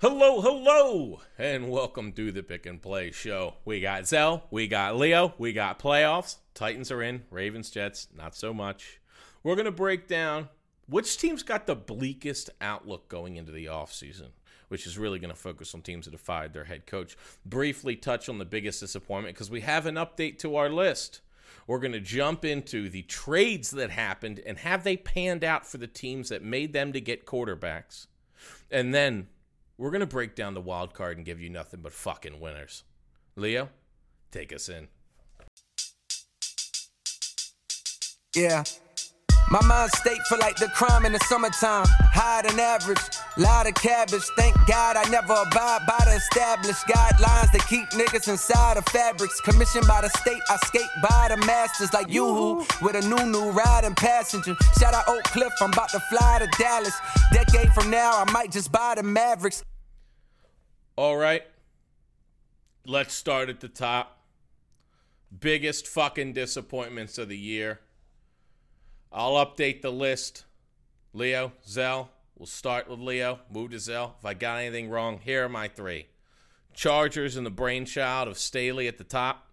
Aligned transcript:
Hello, 0.00 0.40
hello, 0.40 1.22
and 1.38 1.68
welcome 1.68 2.12
to 2.12 2.30
the 2.30 2.44
Pick 2.44 2.66
and 2.66 2.80
Play 2.80 3.10
Show. 3.10 3.54
We 3.64 3.80
got 3.80 4.06
Zell, 4.06 4.44
we 4.48 4.68
got 4.68 4.96
Leo, 4.96 5.34
we 5.38 5.52
got 5.52 5.80
playoffs. 5.80 6.36
Titans 6.54 6.92
are 6.92 7.02
in, 7.02 7.24
Ravens, 7.32 7.68
Jets, 7.68 8.06
not 8.16 8.36
so 8.36 8.54
much. 8.54 9.00
We're 9.42 9.56
going 9.56 9.64
to 9.64 9.72
break 9.72 10.06
down 10.06 10.50
which 10.88 11.18
teams 11.18 11.42
got 11.42 11.66
the 11.66 11.74
bleakest 11.74 12.48
outlook 12.60 13.08
going 13.08 13.34
into 13.34 13.50
the 13.50 13.64
offseason, 13.64 14.28
which 14.68 14.86
is 14.86 14.98
really 14.98 15.18
going 15.18 15.34
to 15.34 15.36
focus 15.36 15.74
on 15.74 15.82
teams 15.82 16.04
that 16.04 16.14
have 16.14 16.20
fired 16.20 16.52
their 16.52 16.66
head 16.66 16.86
coach. 16.86 17.16
Briefly 17.44 17.96
touch 17.96 18.28
on 18.28 18.38
the 18.38 18.44
biggest 18.44 18.78
disappointment 18.78 19.34
because 19.34 19.50
we 19.50 19.62
have 19.62 19.86
an 19.86 19.96
update 19.96 20.38
to 20.38 20.54
our 20.54 20.70
list. 20.70 21.22
We're 21.66 21.80
going 21.80 21.90
to 21.90 22.00
jump 22.00 22.44
into 22.44 22.88
the 22.88 23.02
trades 23.02 23.72
that 23.72 23.90
happened 23.90 24.42
and 24.46 24.58
have 24.58 24.84
they 24.84 24.96
panned 24.96 25.42
out 25.42 25.66
for 25.66 25.78
the 25.78 25.88
teams 25.88 26.28
that 26.28 26.44
made 26.44 26.72
them 26.72 26.92
to 26.92 27.00
get 27.00 27.26
quarterbacks. 27.26 28.06
And 28.70 28.94
then 28.94 29.26
we're 29.78 29.90
going 29.90 30.00
to 30.00 30.06
break 30.06 30.34
down 30.34 30.54
the 30.54 30.60
wild 30.60 30.92
card 30.92 31.16
and 31.16 31.24
give 31.24 31.40
you 31.40 31.48
nothing 31.48 31.80
but 31.80 31.92
fucking 31.92 32.40
winners. 32.40 32.82
Leo, 33.36 33.70
take 34.32 34.52
us 34.52 34.68
in. 34.68 34.88
Yeah. 38.34 38.64
My 39.50 39.64
mind 39.64 39.90
state 39.92 40.20
for 40.28 40.36
like 40.36 40.56
the 40.56 40.68
crime 40.68 41.06
in 41.06 41.12
the 41.12 41.18
summertime. 41.20 41.86
Higher 42.12 42.42
than 42.42 42.60
average, 42.60 42.98
lot 43.38 43.66
of 43.66 43.72
cabbage. 43.74 44.24
Thank 44.36 44.54
God 44.66 44.96
I 44.96 45.08
never 45.08 45.32
abide 45.32 45.86
by 45.86 45.98
the 46.04 46.16
established 46.16 46.84
guidelines 46.86 47.50
that 47.52 47.64
keep 47.66 47.88
niggas 47.90 48.28
inside 48.28 48.76
of 48.76 48.84
fabrics. 48.86 49.40
Commissioned 49.40 49.86
by 49.86 50.02
the 50.02 50.10
state, 50.10 50.42
I 50.50 50.56
skate 50.66 50.90
by 51.02 51.28
the 51.30 51.38
masters 51.46 51.94
like 51.94 52.12
yoo-hoo 52.12 52.66
with 52.82 52.96
a 52.96 53.08
new 53.08 53.24
new 53.24 53.50
riding 53.52 53.94
passenger. 53.94 54.54
Shout 54.78 54.92
out 54.92 55.08
Oak 55.08 55.24
Cliff, 55.24 55.52
I'm 55.62 55.72
about 55.72 55.88
to 55.90 56.00
fly 56.00 56.40
to 56.40 56.48
Dallas. 56.58 56.94
Decade 57.32 57.72
from 57.72 57.90
now, 57.90 58.22
I 58.22 58.30
might 58.30 58.52
just 58.52 58.70
buy 58.70 58.96
the 58.96 59.02
Mavericks. 59.02 59.64
All 60.96 61.16
right. 61.16 61.44
Let's 62.84 63.14
start 63.14 63.48
at 63.48 63.60
the 63.60 63.68
top. 63.68 64.18
Biggest 65.40 65.86
fucking 65.86 66.34
disappointments 66.34 67.16
of 67.16 67.30
the 67.30 67.38
year. 67.38 67.80
I'll 69.12 69.44
update 69.44 69.82
the 69.82 69.90
list. 69.90 70.44
Leo, 71.12 71.52
Zell, 71.66 72.10
we'll 72.36 72.46
start 72.46 72.88
with 72.88 72.98
Leo, 72.98 73.40
move 73.50 73.70
to 73.70 73.78
Zell. 73.78 74.16
If 74.18 74.24
I 74.26 74.34
got 74.34 74.58
anything 74.58 74.90
wrong, 74.90 75.20
here 75.22 75.44
are 75.44 75.48
my 75.48 75.68
three 75.68 76.06
Chargers 76.74 77.36
and 77.36 77.44
the 77.44 77.50
brainchild 77.50 78.28
of 78.28 78.38
Staley 78.38 78.86
at 78.86 78.98
the 78.98 79.04
top, 79.04 79.48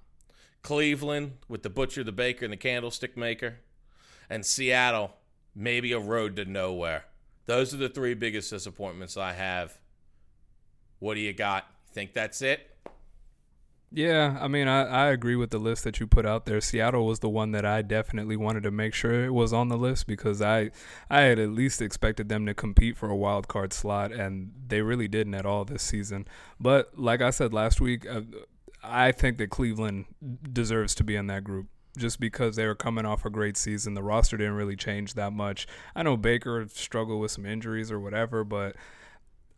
Cleveland 0.61 1.33
with 1.47 1.63
the 1.63 1.69
butcher, 1.69 2.03
the 2.03 2.11
baker, 2.11 2.45
and 2.45 2.51
the 2.51 2.57
candlestick 2.57 3.17
maker, 3.17 3.59
and 4.29 4.45
Seattle, 4.45 5.15
maybe 5.55 5.91
a 5.91 5.99
road 5.99 6.35
to 6.35 6.45
nowhere. 6.45 7.05
Those 7.45 7.73
are 7.73 7.77
the 7.77 7.89
three 7.89 8.13
biggest 8.13 8.49
disappointments 8.51 9.17
I 9.17 9.33
have. 9.33 9.79
What 10.99 11.15
do 11.15 11.21
you 11.21 11.33
got? 11.33 11.65
Think 11.91 12.13
that's 12.13 12.41
it? 12.41 12.74
Yeah, 13.95 14.37
I 14.41 14.49
mean, 14.49 14.67
I, 14.67 14.83
I 14.83 15.05
agree 15.11 15.37
with 15.37 15.51
the 15.51 15.57
list 15.57 15.85
that 15.85 16.01
you 16.01 16.07
put 16.07 16.25
out 16.25 16.45
there. 16.45 16.59
Seattle 16.59 17.05
was 17.05 17.19
the 17.19 17.29
one 17.29 17.51
that 17.51 17.65
I 17.65 17.81
definitely 17.81 18.35
wanted 18.35 18.63
to 18.63 18.71
make 18.71 18.93
sure 18.93 19.23
it 19.23 19.33
was 19.33 19.53
on 19.53 19.69
the 19.69 19.77
list 19.77 20.05
because 20.05 20.41
I 20.41 20.71
I 21.09 21.21
had 21.21 21.39
at 21.39 21.51
least 21.51 21.81
expected 21.81 22.27
them 22.27 22.45
to 22.45 22.53
compete 22.53 22.97
for 22.97 23.09
a 23.09 23.15
wild 23.15 23.47
card 23.47 23.71
slot, 23.71 24.11
and 24.11 24.51
they 24.67 24.81
really 24.81 25.07
didn't 25.07 25.33
at 25.33 25.45
all 25.45 25.63
this 25.63 25.81
season. 25.81 26.27
But 26.59 26.99
like 26.99 27.21
I 27.21 27.29
said 27.29 27.53
last 27.53 27.79
week, 27.79 28.05
uh, 28.05 28.23
I 28.83 29.13
think 29.13 29.37
that 29.37 29.49
Cleveland 29.49 30.07
deserves 30.51 30.93
to 30.95 31.05
be 31.05 31.15
in 31.15 31.27
that 31.27 31.45
group 31.45 31.67
just 31.97 32.19
because 32.19 32.57
they 32.57 32.65
were 32.65 32.75
coming 32.75 33.05
off 33.05 33.23
a 33.23 33.29
great 33.29 33.55
season. 33.55 33.93
The 33.93 34.03
roster 34.03 34.35
didn't 34.35 34.55
really 34.55 34.75
change 34.75 35.13
that 35.13 35.31
much. 35.31 35.67
I 35.95 36.03
know 36.03 36.17
Baker 36.17 36.67
struggled 36.67 37.21
with 37.21 37.31
some 37.31 37.45
injuries 37.45 37.93
or 37.93 38.01
whatever, 38.01 38.43
but 38.43 38.75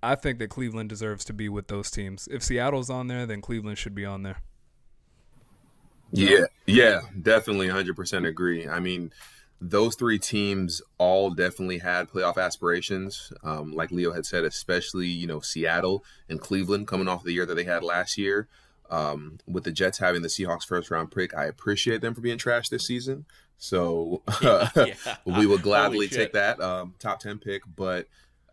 I 0.07 0.15
think 0.15 0.39
that 0.39 0.49
Cleveland 0.49 0.87
deserves 0.87 1.25
to 1.25 1.33
be 1.33 1.49
with 1.49 1.67
those 1.67 1.91
teams. 1.91 2.29
If 2.31 2.41
Seattle's 2.41 2.89
on 2.89 3.07
there, 3.07 3.25
then 3.25 3.41
Cleveland 3.41 3.77
should 3.77 3.93
be 3.93 4.05
on 4.05 4.23
there. 4.23 4.37
Yeah, 6.13 6.45
yeah, 6.65 7.01
definitely 7.21 7.67
100% 7.67 8.25
agree. 8.25 8.69
I 8.69 8.79
mean, 8.79 9.11
those 9.59 9.95
three 9.95 10.17
teams 10.17 10.81
all 10.97 11.31
definitely 11.31 11.79
had 11.79 12.09
playoff 12.09 12.37
aspirations. 12.37 13.33
Um, 13.43 13.73
like 13.73 13.91
Leo 13.91 14.13
had 14.13 14.25
said, 14.25 14.45
especially, 14.45 15.07
you 15.07 15.27
know, 15.27 15.41
Seattle 15.41 16.05
and 16.29 16.39
Cleveland 16.39 16.87
coming 16.87 17.09
off 17.09 17.25
the 17.25 17.33
year 17.33 17.45
that 17.45 17.55
they 17.55 17.65
had 17.65 17.83
last 17.83 18.17
year. 18.17 18.47
Um, 18.89 19.39
with 19.45 19.65
the 19.65 19.73
Jets 19.73 19.97
having 19.97 20.21
the 20.21 20.29
Seahawks 20.29 20.63
first 20.63 20.89
round 20.89 21.11
pick, 21.11 21.35
I 21.35 21.43
appreciate 21.47 21.99
them 21.99 22.15
for 22.15 22.21
being 22.21 22.37
trash 22.37 22.69
this 22.69 22.87
season. 22.87 23.25
So 23.57 24.21
yeah, 24.41 24.69
yeah. 24.77 25.17
we 25.25 25.45
would 25.45 25.63
gladly 25.63 26.07
take 26.07 26.31
that 26.31 26.61
um, 26.61 26.95
top 26.97 27.19
10 27.19 27.39
pick. 27.39 27.63
But 27.75 28.07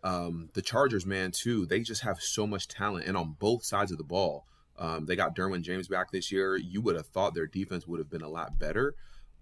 um, 0.05 0.49
the 0.53 0.61
Chargers, 0.61 1.05
man, 1.05 1.31
too, 1.31 1.65
they 1.65 1.79
just 1.79 2.03
have 2.03 2.21
so 2.21 2.45
much 2.45 2.67
talent 2.67 3.07
and 3.07 3.17
on 3.17 3.35
both 3.39 3.65
sides 3.65 3.91
of 3.91 3.97
the 3.97 4.03
ball. 4.03 4.45
Um, 4.77 5.07
they 5.07 5.15
got 5.15 5.35
Derwin 5.35 5.63
James 5.63 5.87
back 5.87 6.11
this 6.11 6.31
year. 6.31 6.55
You 6.55 6.79
would 6.81 6.95
have 6.95 7.07
thought 7.07 7.33
their 7.33 7.47
defense 7.47 7.87
would 7.87 7.99
have 7.99 8.09
been 8.09 8.21
a 8.21 8.29
lot 8.29 8.59
better, 8.59 8.93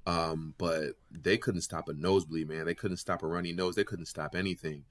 um, 0.08 0.54
but 0.58 0.92
they 1.12 1.38
couldn't 1.38 1.62
stop 1.62 1.90
a 1.90 1.94
nosebleed, 1.94 2.48
man. 2.48 2.66
They 2.66 2.76
couldn't 2.76 2.98
stop 2.98 3.24
a 3.24 3.28
runny 3.28 3.52
nose. 3.52 3.76
They 3.76 3.84
couldn't 3.84 4.06
stop 4.06 4.36
anything. 4.36 4.86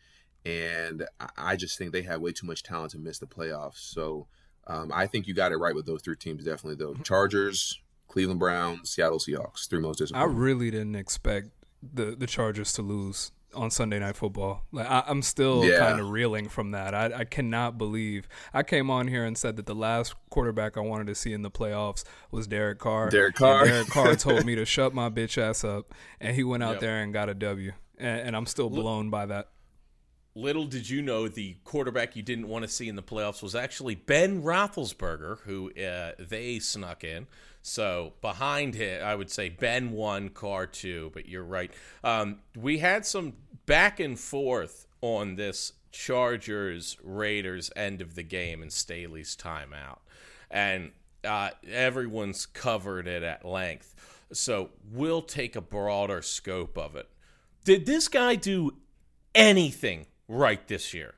And 0.45 1.07
I 1.39 1.57
just 1.57 1.79
think 1.79 1.93
they 1.93 2.03
had 2.03 2.21
way 2.21 2.33
too 2.33 2.47
much 2.47 2.63
talent 2.63 2.91
to 2.91 2.99
miss 2.99 3.19
the 3.19 3.27
playoffs. 3.27 3.79
So 3.79 4.27
um, 4.67 4.91
I 4.93 5.07
think 5.07 5.27
you 5.27 5.33
got 5.33 5.53
it 5.53 5.57
right 5.57 5.75
with 5.75 5.87
those 5.87 6.03
three 6.03 6.17
teams, 6.17 6.45
definitely, 6.45 6.85
though. 6.85 6.95
Chargers, 7.03 7.81
Cleveland 8.09 8.41
Browns, 8.41 8.91
Seattle 8.91 9.21
Seahawks, 9.21 9.71
three 9.71 9.81
most 9.81 9.99
disappointing. 9.99 10.29
I 10.29 10.39
really 10.39 10.71
didn't 10.71 10.97
expect 10.97 11.49
the, 11.83 12.17
the 12.17 12.27
Chargers 12.27 12.75
to 12.75 12.83
lose 12.83 13.33
on 13.55 13.71
Sunday 13.71 13.99
Night 13.99 14.17
Football. 14.17 14.65
Like 14.73 14.89
I, 14.89 15.05
am 15.07 15.23
still 15.23 15.65
yeah. 15.65 15.79
kind 15.79 16.01
of 16.01 16.11
reeling 16.11 16.49
from 16.49 16.71
that. 16.73 16.95
I, 16.95 17.21
I 17.21 17.25
cannot 17.25 17.79
believe 17.79 18.29
I 18.53 18.63
came 18.63 18.91
on 18.91 19.09
here 19.09 19.25
and 19.25 19.37
said 19.37 19.57
that 19.57 19.67
the 19.67 19.75
last 19.75 20.15
quarterback 20.31 20.77
I 20.77 20.81
wanted 20.81 21.07
to 21.09 21.15
see 21.15 21.33
in 21.33 21.43
the 21.43 21.51
playoffs 21.51 22.05
was 22.31 22.47
Derek 22.47 22.79
Carr. 22.79 23.11
Derek 23.11 23.35
Carr. 23.35 23.61
And 23.61 23.69
Derek 23.69 23.89
Carr 23.89 24.17
told 24.17 24.45
me 24.45 24.55
to 24.55 24.65
shut 24.65 24.95
my 24.95 25.09
bitch 25.09 25.39
ass 25.39 25.65
up, 25.65 25.95
and 26.21 26.35
he 26.35 26.45
went 26.45 26.63
out 26.63 26.73
yep. 26.73 26.81
there 26.81 27.03
and 27.03 27.13
got 27.13 27.29
a 27.29 27.35
W. 27.35 27.73
And, 27.99 28.21
and 28.29 28.37
I'm 28.37 28.47
still 28.47 28.71
blown 28.71 29.11
by 29.11 29.27
that. 29.27 29.49
Little 30.35 30.65
did 30.65 30.89
you 30.89 31.03
know 31.03 31.29
the 31.29 31.57
quarterback 31.65 32.17
you 32.17 32.23
didn't 32.23 32.49
want 32.49 32.63
to 32.63 32.69
see 32.69 32.89
in 32.89 32.97
the 32.97 33.03
playoffs 33.03 33.43
was 33.43 33.55
actually 33.55 33.95
Ben 33.95 34.43
Roethlisberger, 34.43 35.41
who 35.41 35.71
uh, 35.73 36.13
they 36.19 36.59
snuck 36.59 37.05
in. 37.05 37.27
So 37.61 38.15
behind 38.23 38.75
him, 38.75 39.05
I 39.05 39.15
would 39.15 39.31
say 39.31 39.51
Ben 39.51 39.93
one, 39.93 40.31
Carr 40.31 40.67
two, 40.67 41.11
but 41.13 41.29
you're 41.29 41.45
right. 41.45 41.71
Um, 42.03 42.39
we 42.57 42.79
had 42.79 43.05
some 43.05 43.35
back 43.67 44.01
and 44.01 44.19
forth 44.19 44.87
on 45.03 45.37
this 45.37 45.75
Chargers 45.93 46.97
Raiders 47.03 47.71
end 47.77 48.01
of 48.01 48.15
the 48.15 48.23
game 48.23 48.63
and 48.63 48.73
Staley's 48.73 49.37
timeout, 49.37 49.99
and 50.51 50.93
uh, 51.25 51.51
everyone's 51.69 52.47
covered 52.47 53.07
it 53.07 53.23
at 53.23 53.45
length. 53.45 53.95
So 54.33 54.71
we'll 54.91 55.23
take 55.23 55.57
a 55.57 55.61
broader 55.61 56.23
scope 56.23 56.79
of 56.79 56.97
it. 56.97 57.09
Did 57.65 57.85
this 57.85 58.09
guy 58.09 58.35
do 58.35 58.73
anything 59.35 60.07
right 60.33 60.67
this 60.67 60.95
year? 60.95 61.15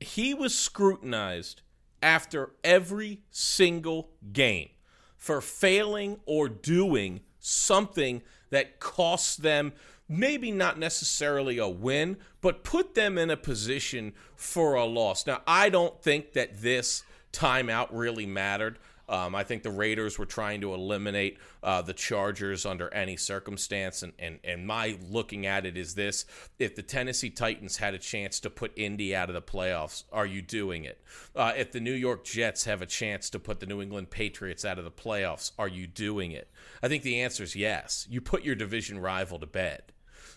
He 0.00 0.34
was 0.34 0.56
scrutinized 0.58 1.62
after 2.02 2.50
every 2.62 3.20
single 3.30 4.10
game 4.32 4.68
for 5.16 5.40
failing 5.40 6.20
or 6.26 6.48
doing 6.48 7.20
something 7.38 8.22
that 8.50 8.80
costs 8.80 9.36
them 9.36 9.72
maybe 10.08 10.50
not 10.50 10.78
necessarily 10.78 11.58
a 11.58 11.68
win, 11.68 12.18
but 12.40 12.64
put 12.64 12.94
them 12.94 13.16
in 13.16 13.30
a 13.30 13.36
position 13.36 14.12
for 14.36 14.74
a 14.74 14.84
loss. 14.84 15.26
Now, 15.26 15.40
I 15.46 15.70
don't 15.70 16.00
think 16.02 16.34
that 16.34 16.60
this 16.60 17.04
timeout 17.32 17.88
really 17.90 18.26
mattered. 18.26 18.78
Um, 19.08 19.34
I 19.34 19.44
think 19.44 19.62
the 19.62 19.70
Raiders 19.70 20.18
were 20.18 20.26
trying 20.26 20.60
to 20.62 20.74
eliminate 20.74 21.38
uh, 21.62 21.82
the 21.82 21.92
Chargers 21.92 22.64
under 22.64 22.92
any 22.92 23.16
circumstance. 23.16 24.02
And, 24.02 24.12
and, 24.18 24.38
and 24.44 24.66
my 24.66 24.98
looking 25.10 25.46
at 25.46 25.66
it 25.66 25.76
is 25.76 25.94
this 25.94 26.24
if 26.58 26.74
the 26.74 26.82
Tennessee 26.82 27.30
Titans 27.30 27.76
had 27.76 27.94
a 27.94 27.98
chance 27.98 28.40
to 28.40 28.50
put 28.50 28.72
Indy 28.76 29.14
out 29.14 29.28
of 29.28 29.34
the 29.34 29.42
playoffs, 29.42 30.04
are 30.12 30.26
you 30.26 30.42
doing 30.42 30.84
it? 30.84 31.00
Uh, 31.36 31.52
if 31.56 31.72
the 31.72 31.80
New 31.80 31.92
York 31.92 32.24
Jets 32.24 32.64
have 32.64 32.82
a 32.82 32.86
chance 32.86 33.30
to 33.30 33.38
put 33.38 33.60
the 33.60 33.66
New 33.66 33.82
England 33.82 34.10
Patriots 34.10 34.64
out 34.64 34.78
of 34.78 34.84
the 34.84 34.90
playoffs, 34.90 35.52
are 35.58 35.68
you 35.68 35.86
doing 35.86 36.32
it? 36.32 36.50
I 36.82 36.88
think 36.88 37.02
the 37.02 37.20
answer 37.20 37.42
is 37.42 37.54
yes. 37.54 38.06
You 38.10 38.20
put 38.20 38.44
your 38.44 38.54
division 38.54 38.98
rival 38.98 39.38
to 39.38 39.46
bed. 39.46 39.82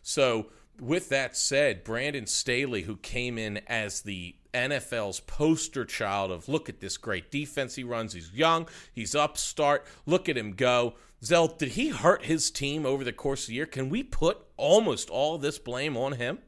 So, 0.02 0.48
with 0.80 1.10
that 1.10 1.36
said, 1.36 1.84
Brandon 1.84 2.28
Staley, 2.28 2.84
who 2.84 2.98
came 2.98 3.38
in 3.38 3.58
as 3.68 4.02
the 4.02 4.36
NFL's 4.54 5.20
poster 5.20 5.86
child 5.86 6.32
of 6.32 6.48
look 6.48 6.70
at 6.70 6.80
this 6.80 6.98
great 6.98 7.32
defense 7.32 7.76
he 7.76 7.84
runs. 7.84 8.14
He's 8.14 8.32
young, 8.34 8.68
he's 8.92 9.16
upstart. 9.16 9.86
Look 10.06 10.28
at 10.30 10.38
him 10.38 10.54
go. 10.54 10.96
Zell, 11.24 11.48
did 11.48 11.70
he 11.70 11.90
hurt 11.90 12.26
his 12.26 12.52
team 12.52 12.86
over 12.86 13.04
the 13.04 13.14
course 13.14 13.44
of 13.44 13.48
the 13.48 13.56
year? 13.56 13.66
Can 13.66 13.90
we 13.90 14.04
put 14.04 14.38
almost 14.56 15.10
all 15.10 15.38
this 15.38 15.58
blame 15.58 15.98
on 15.98 16.14
him? 16.14 16.40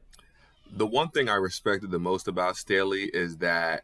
The 0.71 0.85
one 0.85 1.09
thing 1.09 1.27
I 1.29 1.35
respected 1.35 1.89
the 1.89 1.99
most 1.99 2.27
about 2.27 2.55
Staley 2.55 3.09
is 3.13 3.37
that 3.37 3.83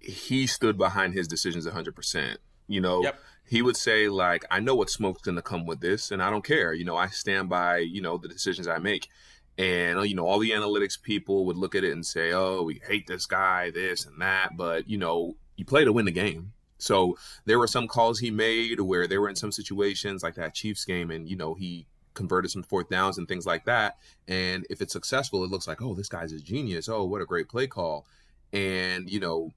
he 0.00 0.46
stood 0.46 0.76
behind 0.76 1.14
his 1.14 1.28
decisions 1.28 1.66
100%. 1.66 2.36
You 2.68 2.80
know, 2.80 3.04
yep. 3.04 3.20
he 3.48 3.62
would 3.62 3.76
say, 3.76 4.08
like, 4.08 4.44
I 4.50 4.58
know 4.58 4.74
what 4.74 4.90
smoke's 4.90 5.22
going 5.22 5.36
to 5.36 5.42
come 5.42 5.66
with 5.66 5.80
this, 5.80 6.10
and 6.10 6.20
I 6.20 6.30
don't 6.30 6.44
care. 6.44 6.72
You 6.72 6.84
know, 6.84 6.96
I 6.96 7.06
stand 7.06 7.48
by, 7.48 7.78
you 7.78 8.02
know, 8.02 8.18
the 8.18 8.26
decisions 8.26 8.66
I 8.66 8.78
make 8.78 9.08
And 9.58 10.06
you 10.08 10.14
know, 10.14 10.26
all 10.26 10.38
the 10.38 10.50
analytics 10.50 11.00
people 11.00 11.46
would 11.46 11.56
look 11.56 11.74
at 11.74 11.84
it 11.84 11.92
and 11.92 12.04
say, 12.04 12.32
"Oh, 12.32 12.62
we 12.62 12.80
hate 12.86 13.06
this 13.06 13.26
guy, 13.26 13.70
this 13.70 14.04
and 14.04 14.20
that." 14.20 14.56
But 14.56 14.88
you 14.88 14.98
know, 14.98 15.36
you 15.56 15.64
play 15.64 15.84
to 15.84 15.92
win 15.92 16.04
the 16.04 16.12
game. 16.12 16.52
So 16.78 17.16
there 17.46 17.58
were 17.58 17.66
some 17.66 17.88
calls 17.88 18.18
he 18.18 18.30
made 18.30 18.80
where 18.80 19.06
they 19.06 19.18
were 19.18 19.30
in 19.30 19.36
some 19.36 19.52
situations 19.52 20.22
like 20.22 20.34
that 20.34 20.54
Chiefs 20.54 20.84
game, 20.84 21.10
and 21.10 21.28
you 21.28 21.36
know 21.36 21.54
he 21.54 21.86
converted 22.14 22.50
some 22.50 22.62
fourth 22.62 22.88
downs 22.88 23.18
and 23.18 23.28
things 23.28 23.46
like 23.46 23.64
that. 23.66 23.98
And 24.26 24.66
if 24.68 24.80
it's 24.80 24.92
successful, 24.92 25.44
it 25.44 25.50
looks 25.50 25.68
like, 25.68 25.82
oh, 25.82 25.94
this 25.94 26.08
guy's 26.08 26.32
a 26.32 26.40
genius. 26.40 26.88
Oh, 26.88 27.04
what 27.04 27.20
a 27.20 27.26
great 27.26 27.48
play 27.48 27.66
call. 27.66 28.06
And 28.52 29.08
you 29.08 29.20
know, 29.20 29.52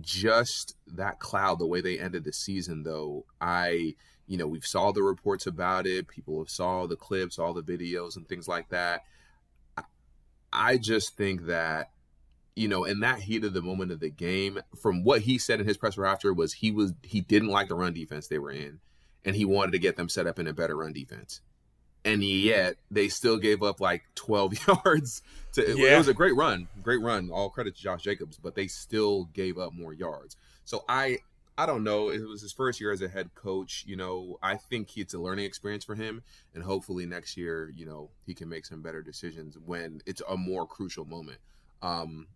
just 0.00 0.76
that 0.86 1.18
cloud, 1.18 1.58
the 1.58 1.66
way 1.66 1.80
they 1.80 1.98
ended 1.98 2.24
the 2.24 2.32
season, 2.32 2.82
though, 2.82 3.24
I 3.40 3.94
you 4.28 4.36
know 4.36 4.46
we've 4.46 4.66
saw 4.66 4.92
the 4.92 5.02
reports 5.02 5.46
about 5.46 5.86
it. 5.86 6.06
People 6.08 6.38
have 6.38 6.50
saw 6.50 6.86
the 6.86 6.96
clips, 6.96 7.38
all 7.38 7.54
the 7.54 7.62
videos, 7.62 8.16
and 8.16 8.28
things 8.28 8.46
like 8.46 8.68
that. 8.68 9.02
I 10.52 10.76
just 10.76 11.16
think 11.16 11.46
that 11.46 11.90
you 12.54 12.68
know, 12.68 12.84
in 12.84 13.00
that 13.00 13.20
heat 13.20 13.44
of 13.44 13.54
the 13.54 13.62
moment 13.62 13.92
of 13.92 14.00
the 14.00 14.10
game, 14.10 14.60
from 14.80 15.04
what 15.04 15.22
he 15.22 15.38
said 15.38 15.60
in 15.60 15.66
his 15.66 15.78
presser 15.78 16.04
after 16.04 16.34
was 16.34 16.52
he 16.52 16.70
was 16.70 16.92
he 17.02 17.20
didn't 17.20 17.48
like 17.48 17.68
the 17.68 17.74
run 17.74 17.94
defense 17.94 18.28
they 18.28 18.38
were 18.38 18.50
in, 18.50 18.80
and 19.24 19.34
he 19.34 19.44
wanted 19.44 19.72
to 19.72 19.78
get 19.78 19.96
them 19.96 20.08
set 20.08 20.26
up 20.26 20.38
in 20.38 20.46
a 20.46 20.52
better 20.52 20.76
run 20.76 20.92
defense. 20.92 21.40
And 22.04 22.22
yet 22.22 22.76
they 22.90 23.08
still 23.08 23.38
gave 23.38 23.62
up 23.62 23.80
like 23.80 24.02
12 24.16 24.66
yards. 24.84 25.22
To 25.52 25.76
yeah. 25.76 25.94
it 25.94 25.98
was 25.98 26.08
a 26.08 26.14
great 26.14 26.34
run, 26.34 26.68
great 26.82 27.00
run. 27.00 27.30
All 27.30 27.48
credit 27.48 27.76
to 27.76 27.82
Josh 27.82 28.02
Jacobs, 28.02 28.38
but 28.38 28.54
they 28.54 28.66
still 28.66 29.24
gave 29.32 29.56
up 29.56 29.72
more 29.72 29.92
yards. 29.92 30.36
So 30.64 30.84
I 30.88 31.18
I 31.56 31.66
don't 31.66 31.84
know. 31.84 32.08
It 32.08 32.26
was 32.26 32.40
his 32.40 32.52
first 32.52 32.80
year 32.80 32.92
as 32.92 33.02
a 33.02 33.08
head 33.08 33.34
coach. 33.34 33.84
You 33.86 33.96
know, 33.96 34.38
I 34.42 34.56
think 34.56 34.96
it's 34.96 35.14
a 35.14 35.18
learning 35.18 35.44
experience 35.44 35.84
for 35.84 35.94
him, 35.94 36.22
and 36.54 36.64
hopefully 36.64 37.06
next 37.06 37.36
year, 37.36 37.70
you 37.74 37.84
know, 37.84 38.10
he 38.26 38.34
can 38.34 38.48
make 38.48 38.64
some 38.64 38.80
better 38.82 39.02
decisions 39.02 39.58
when 39.58 40.00
it's 40.06 40.22
a 40.28 40.36
more 40.36 40.66
crucial 40.66 41.04
moment. 41.04 41.38
Um, 41.82 42.28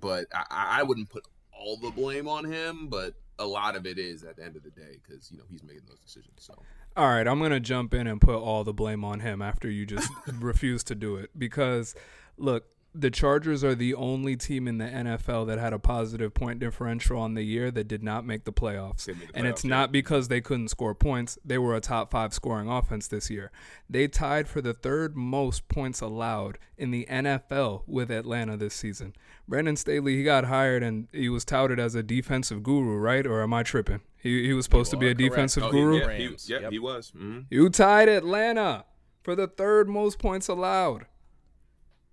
but 0.00 0.26
I, 0.32 0.80
I 0.80 0.82
wouldn't 0.82 1.10
put 1.10 1.24
all 1.52 1.76
the 1.76 1.90
blame 1.90 2.28
on 2.28 2.44
him, 2.44 2.88
but 2.88 3.14
a 3.38 3.46
lot 3.46 3.76
of 3.76 3.86
it 3.86 3.98
is 3.98 4.24
at 4.24 4.36
the 4.36 4.44
end 4.44 4.56
of 4.56 4.64
the 4.64 4.70
day 4.70 4.98
because 5.02 5.30
you 5.30 5.38
know 5.38 5.44
he's 5.48 5.62
making 5.62 5.82
those 5.88 6.00
decisions. 6.00 6.38
So. 6.38 6.54
All 6.96 7.06
right, 7.06 7.26
I'm 7.26 7.40
gonna 7.40 7.60
jump 7.60 7.94
in 7.94 8.06
and 8.06 8.20
put 8.20 8.34
all 8.34 8.64
the 8.64 8.72
blame 8.72 9.04
on 9.04 9.20
him 9.20 9.40
after 9.40 9.70
you 9.70 9.86
just 9.86 10.10
refuse 10.40 10.82
to 10.84 10.96
do 10.96 11.16
it 11.16 11.30
because, 11.38 11.94
look, 12.36 12.64
the 12.94 13.10
Chargers 13.10 13.62
are 13.62 13.74
the 13.74 13.94
only 13.94 14.34
team 14.34 14.66
in 14.66 14.78
the 14.78 14.86
NFL 14.86 15.46
that 15.48 15.58
had 15.58 15.72
a 15.72 15.78
positive 15.78 16.32
point 16.32 16.58
differential 16.58 17.18
on 17.18 17.34
the 17.34 17.42
year 17.42 17.70
that 17.70 17.86
did 17.86 18.02
not 18.02 18.24
make 18.24 18.44
the 18.44 18.52
playoffs. 18.52 19.04
The 19.04 19.14
and 19.34 19.46
it's 19.46 19.64
yeah. 19.64 19.70
not 19.70 19.92
because 19.92 20.28
they 20.28 20.40
couldn't 20.40 20.68
score 20.68 20.94
points. 20.94 21.38
They 21.44 21.58
were 21.58 21.76
a 21.76 21.80
top 21.80 22.10
five 22.10 22.32
scoring 22.32 22.68
offense 22.68 23.06
this 23.06 23.30
year. 23.30 23.52
They 23.88 24.08
tied 24.08 24.48
for 24.48 24.60
the 24.60 24.72
third 24.72 25.16
most 25.16 25.68
points 25.68 26.00
allowed 26.00 26.58
in 26.76 26.90
the 26.90 27.06
NFL 27.10 27.82
with 27.86 28.10
Atlanta 28.10 28.56
this 28.56 28.74
season. 28.74 29.14
Brandon 29.46 29.76
Staley, 29.76 30.16
he 30.16 30.24
got 30.24 30.44
hired 30.44 30.82
and 30.82 31.08
he 31.12 31.28
was 31.28 31.44
touted 31.44 31.78
as 31.78 31.94
a 31.94 32.02
defensive 32.02 32.62
guru, 32.62 32.96
right? 32.96 33.26
Or 33.26 33.42
am 33.42 33.52
I 33.52 33.62
tripping? 33.62 34.00
He, 34.16 34.46
he 34.46 34.52
was 34.52 34.64
supposed 34.64 34.90
to 34.90 34.96
be 34.96 35.06
a 35.06 35.14
correct. 35.14 35.30
defensive 35.30 35.62
oh, 35.64 35.70
guru. 35.70 35.98
Yeah, 35.98 36.12
he, 36.12 36.36
yeah, 36.46 36.58
yep. 36.60 36.72
he 36.72 36.78
was. 36.78 37.12
Mm-hmm. 37.16 37.40
You 37.50 37.68
tied 37.70 38.08
Atlanta 38.08 38.86
for 39.22 39.36
the 39.36 39.46
third 39.46 39.88
most 39.88 40.18
points 40.18 40.48
allowed 40.48 41.06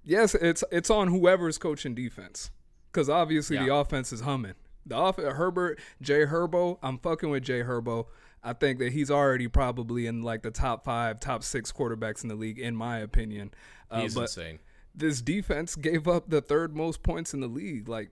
yes, 0.06 0.36
it's 0.36 0.64
it's 0.72 0.90
on 0.90 1.10
whoever's 1.10 1.58
coaching 1.58 1.94
defense 1.96 2.52
because 2.92 3.10
obviously 3.10 3.58
yeah. 3.58 3.66
the 3.66 3.74
offense 3.76 4.14
is 4.14 4.22
humming. 4.22 4.54
The 4.86 4.96
off- 4.96 5.18
Herbert, 5.18 5.80
Jay 6.02 6.26
Herbo, 6.26 6.78
I'm 6.82 7.00
fucking 7.00 7.30
with 7.30 7.44
Jay 7.44 7.64
Herbo. 7.64 8.06
I 8.44 8.54
think 8.54 8.78
that 8.80 8.94
he's 8.94 9.10
already 9.10 9.48
probably 9.48 10.06
in 10.06 10.22
like 10.22 10.44
the 10.44 10.52
top 10.52 10.86
five, 10.86 11.20
top 11.20 11.44
six 11.44 11.72
quarterbacks 11.72 12.22
in 12.22 12.30
the 12.30 12.36
league, 12.36 12.60
in 12.60 12.76
my 12.76 13.00
opinion. 13.00 13.52
Uh, 13.90 14.02
he's 14.02 14.16
insane. 14.16 14.60
This 14.94 15.22
defense 15.22 15.76
gave 15.76 16.08
up 16.08 16.30
the 16.30 16.42
third 16.42 16.76
most 16.76 17.02
points 17.02 17.34
in 17.34 17.40
the 17.40 17.48
league. 17.48 17.90
Like, 17.90 18.12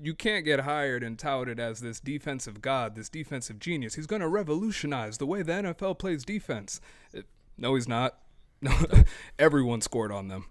you 0.00 0.14
can't 0.14 0.44
get 0.44 0.60
hired 0.60 1.02
and 1.02 1.18
touted 1.18 1.58
as 1.58 1.80
this 1.80 1.98
defensive 1.98 2.60
god, 2.60 2.94
this 2.94 3.08
defensive 3.08 3.58
genius. 3.58 3.94
He's 3.94 4.06
going 4.06 4.22
to 4.22 4.28
revolutionize 4.28 5.18
the 5.18 5.26
way 5.26 5.42
the 5.42 5.52
NFL 5.52 5.98
plays 5.98 6.24
defense. 6.24 6.80
No, 7.56 7.74
he's 7.74 7.88
not. 7.88 8.18
No, 8.64 8.72
everyone 9.40 9.80
scored 9.80 10.12
on 10.12 10.28
them. 10.28 10.44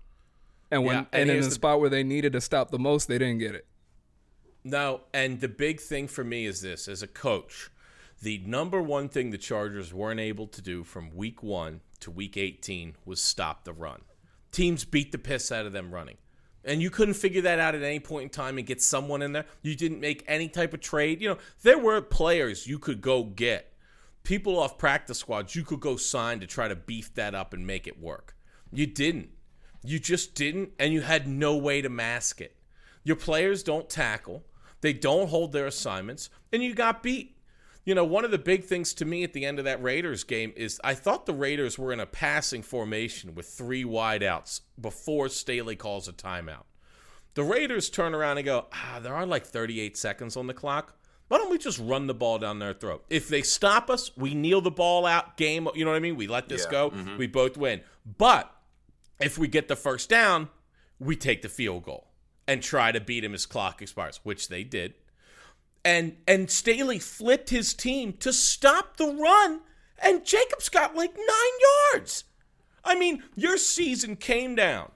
And 0.72 0.86
when 0.86 0.96
yeah, 0.96 1.06
and, 1.12 1.22
and 1.24 1.32
in 1.32 1.42
the, 1.42 1.50
the 1.50 1.52
spot 1.52 1.80
where 1.80 1.90
they 1.90 2.04
needed 2.04 2.34
to 2.34 2.42
stop 2.42 2.72
the 2.72 2.80
most, 2.80 3.08
they 3.08 3.18
didn't 3.18 3.40
get 3.40 3.56
it. 3.56 3.68
No, 4.64 5.02
and 5.14 5.42
the 5.42 5.50
big 5.50 5.82
thing 5.82 6.08
for 6.08 6.24
me 6.24 6.46
is 6.46 6.62
this: 6.62 6.88
as 6.88 7.04
a 7.04 7.08
coach, 7.08 7.70
the 8.22 8.42
number 8.46 8.82
one 8.82 9.10
thing 9.10 9.32
the 9.32 9.38
Chargers 9.38 9.94
weren't 9.94 10.20
able 10.20 10.48
to 10.48 10.62
do 10.62 10.84
from 10.84 11.16
week 11.16 11.44
one 11.44 11.82
to 12.00 12.12
week 12.12 12.38
18 12.38 12.96
was 13.06 13.22
stop 13.22 13.64
the 13.64 13.74
run. 13.74 14.02
Teams 14.52 14.86
beat 14.86 15.12
the 15.12 15.18
piss 15.18 15.52
out 15.52 15.66
of 15.66 15.74
them 15.74 15.94
running. 15.94 16.18
And 16.64 16.82
you 16.82 16.92
couldn't 16.92 17.16
figure 17.16 17.42
that 17.42 17.60
out 17.60 17.74
at 17.74 17.82
any 17.82 18.00
point 18.00 18.24
in 18.24 18.30
time 18.30 18.58
and 18.58 18.68
get 18.68 18.82
someone 18.82 19.24
in 19.24 19.32
there. 19.32 19.46
You 19.64 19.76
didn't 19.76 20.00
make 20.00 20.24
any 20.28 20.48
type 20.48 20.74
of 20.74 20.82
trade. 20.82 21.22
You 21.22 21.30
know, 21.30 21.38
there 21.64 21.80
were 21.80 22.02
players 22.02 22.68
you 22.68 22.78
could 22.78 23.02
go 23.02 23.24
get, 23.24 23.74
people 24.24 24.60
off 24.60 24.78
practice 24.78 25.18
squads 25.18 25.56
you 25.56 25.64
could 25.64 25.80
go 25.80 25.96
sign 25.96 26.40
to 26.40 26.48
try 26.48 26.68
to 26.68 26.76
beef 26.76 27.14
that 27.16 27.34
up 27.34 27.54
and 27.54 27.66
make 27.66 27.88
it 27.88 28.00
work. 28.00 28.36
You 28.72 28.86
didn't. 28.86 29.30
You 29.84 30.00
just 30.00 30.36
didn't, 30.36 30.72
and 30.78 30.94
you 30.94 31.02
had 31.02 31.28
no 31.28 31.58
way 31.58 31.82
to 31.82 31.90
mask 31.90 32.42
it. 32.42 32.56
Your 33.04 33.16
players 33.16 33.64
don't 33.64 33.90
tackle, 33.90 34.44
they 34.82 34.94
don't 34.94 35.30
hold 35.30 35.52
their 35.52 35.68
assignments, 35.68 36.30
and 36.52 36.64
you 36.64 36.74
got 36.74 37.04
beat. 37.04 37.38
You 37.84 37.96
know, 37.96 38.06
one 38.06 38.24
of 38.24 38.30
the 38.30 38.38
big 38.38 38.66
things 38.66 38.94
to 38.96 39.06
me 39.06 39.24
at 39.24 39.34
the 39.34 39.44
end 39.44 39.58
of 39.58 39.66
that 39.66 39.82
Raiders 39.82 40.24
game 40.24 40.54
is 40.56 40.80
I 40.84 40.94
thought 40.94 41.26
the 41.26 41.34
Raiders 41.34 41.80
were 41.80 41.92
in 41.92 42.00
a 42.00 42.06
passing 42.06 42.62
formation 42.62 43.34
with 43.34 43.48
three 43.48 43.84
wideouts 43.84 44.62
before 44.80 45.30
Staley 45.30 45.76
calls 45.76 46.08
a 46.08 46.14
timeout. 46.14 46.66
The 47.34 47.44
Raiders 47.44 47.90
turn 47.90 48.14
around 48.14 48.38
and 48.38 48.46
go, 48.46 48.68
ah, 48.72 49.00
there 49.02 49.16
are 49.16 49.26
like 49.26 49.46
38 49.46 49.98
seconds 49.98 50.38
on 50.38 50.46
the 50.46 50.54
clock. 50.54 50.96
Why 51.28 51.38
don't 51.38 51.50
we 51.50 51.58
just 51.58 51.80
run 51.80 52.08
the 52.08 52.14
ball 52.14 52.38
down 52.40 52.60
their 52.60 52.74
throat? 52.74 53.06
If 53.10 53.30
they 53.30 53.42
stop 53.42 53.90
us, 53.90 54.12
we 54.18 54.36
kneel 54.36 54.60
the 54.60 54.70
ball 54.70 55.06
out, 55.06 55.38
game, 55.38 55.68
you 55.74 55.86
know 55.86 55.92
what 55.92 55.98
I 55.98 56.02
mean? 56.02 56.18
We 56.18 56.28
let 56.28 56.50
this 56.50 56.66
yeah, 56.66 56.72
go, 56.72 56.90
mm-hmm. 56.90 57.18
we 57.18 57.26
both 57.26 57.56
win. 57.56 57.82
But 58.18 58.54
if 59.22 59.38
we 59.38 59.48
get 59.48 59.68
the 59.68 59.76
first 59.76 60.10
down, 60.10 60.50
we 61.00 61.16
take 61.16 61.42
the 61.42 61.50
field 61.50 61.84
goal 61.84 62.08
and 62.48 62.62
try 62.62 62.92
to 62.92 63.00
beat 63.00 63.24
him 63.24 63.34
as 63.34 63.46
clock 63.46 63.82
expires, 63.82 64.20
which 64.24 64.50
they 64.50 64.64
did. 64.64 64.94
And 65.84 66.18
and 66.28 66.50
Staley 66.50 67.00
flipped 67.00 67.50
his 67.50 67.74
team 67.74 68.14
to 68.20 68.32
stop 68.32 68.98
the 68.98 69.08
run, 69.08 69.62
and 70.04 70.26
Jacobs 70.26 70.70
got 70.70 70.96
like 70.96 71.16
nine 71.16 71.94
yards. 71.94 72.26
I 72.84 72.96
mean, 72.96 73.24
your 73.36 73.58
season 73.58 74.16
came 74.16 74.56
down 74.56 74.92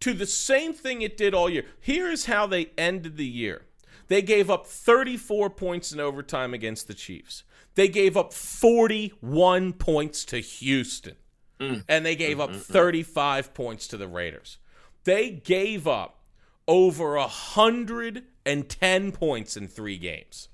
to 0.00 0.12
the 0.14 0.26
same 0.26 0.72
thing 0.72 1.02
it 1.02 1.16
did 1.16 1.34
all 1.34 1.50
year. 1.50 1.64
Here 1.80 2.08
is 2.08 2.26
how 2.26 2.46
they 2.46 2.70
ended 2.78 3.16
the 3.16 3.26
year. 3.26 3.62
They 4.08 4.22
gave 4.22 4.50
up 4.50 4.66
34 4.66 5.50
points 5.50 5.92
in 5.92 6.00
overtime 6.00 6.54
against 6.54 6.88
the 6.88 6.94
Chiefs. 6.94 7.44
They 7.74 7.88
gave 7.88 8.16
up 8.16 8.32
41 8.32 9.74
points 9.74 10.24
to 10.26 10.38
Houston. 10.38 11.16
Mm. 11.60 11.84
And 11.88 12.06
they 12.06 12.16
gave 12.16 12.38
mm, 12.38 12.42
up 12.42 12.50
mm, 12.50 12.56
mm. 12.56 12.62
35 12.62 13.54
points 13.54 13.88
to 13.88 13.96
the 13.96 14.08
Raiders. 14.08 14.58
They 15.04 15.30
gave 15.30 15.86
up 15.86 16.20
over 16.66 17.16
110 17.16 19.12
points 19.12 19.56
in 19.56 19.68
three 19.68 19.98
games. 19.98 20.48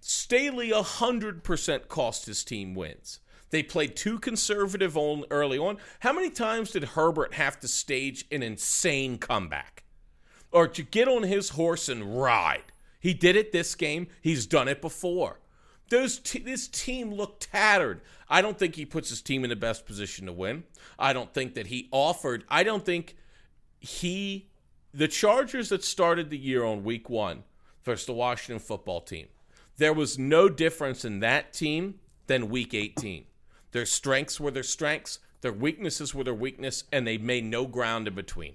Staley 0.00 0.70
100% 0.70 1.88
cost 1.88 2.26
his 2.26 2.44
team 2.44 2.74
wins. 2.74 3.20
They 3.50 3.62
played 3.62 3.96
too 3.96 4.18
conservative 4.18 4.96
on, 4.96 5.24
early 5.30 5.58
on. 5.58 5.78
How 6.00 6.12
many 6.12 6.30
times 6.30 6.70
did 6.70 6.84
Herbert 6.84 7.34
have 7.34 7.60
to 7.60 7.68
stage 7.68 8.24
an 8.30 8.42
insane 8.42 9.18
comeback? 9.18 9.84
Or 10.50 10.66
to 10.68 10.82
get 10.82 11.06
on 11.06 11.22
his 11.22 11.50
horse 11.50 11.88
and 11.88 12.20
ride? 12.20 12.64
He 12.98 13.14
did 13.14 13.36
it 13.36 13.52
this 13.52 13.74
game. 13.74 14.08
He's 14.20 14.46
done 14.46 14.68
it 14.68 14.80
before. 14.80 15.40
Those 15.90 16.18
t- 16.18 16.38
this 16.38 16.66
team 16.68 17.12
looked 17.12 17.50
tattered. 17.52 18.00
I 18.32 18.40
don't 18.40 18.58
think 18.58 18.76
he 18.76 18.86
puts 18.86 19.10
his 19.10 19.20
team 19.20 19.44
in 19.44 19.50
the 19.50 19.56
best 19.56 19.84
position 19.84 20.24
to 20.24 20.32
win. 20.32 20.64
I 20.98 21.12
don't 21.12 21.34
think 21.34 21.52
that 21.52 21.66
he 21.66 21.90
offered. 21.92 22.44
I 22.48 22.62
don't 22.62 22.82
think 22.82 23.14
he, 23.78 24.48
the 24.94 25.06
Chargers 25.06 25.68
that 25.68 25.84
started 25.84 26.30
the 26.30 26.38
year 26.38 26.64
on 26.64 26.82
week 26.82 27.10
one 27.10 27.44
versus 27.82 28.06
the 28.06 28.14
Washington 28.14 28.58
football 28.58 29.02
team, 29.02 29.26
there 29.76 29.92
was 29.92 30.18
no 30.18 30.48
difference 30.48 31.04
in 31.04 31.20
that 31.20 31.52
team 31.52 32.00
than 32.26 32.48
week 32.48 32.72
18. 32.72 33.26
Their 33.72 33.84
strengths 33.84 34.40
were 34.40 34.50
their 34.50 34.62
strengths, 34.62 35.18
their 35.42 35.52
weaknesses 35.52 36.14
were 36.14 36.24
their 36.24 36.32
weakness, 36.32 36.84
and 36.90 37.06
they 37.06 37.18
made 37.18 37.44
no 37.44 37.66
ground 37.66 38.08
in 38.08 38.14
between. 38.14 38.54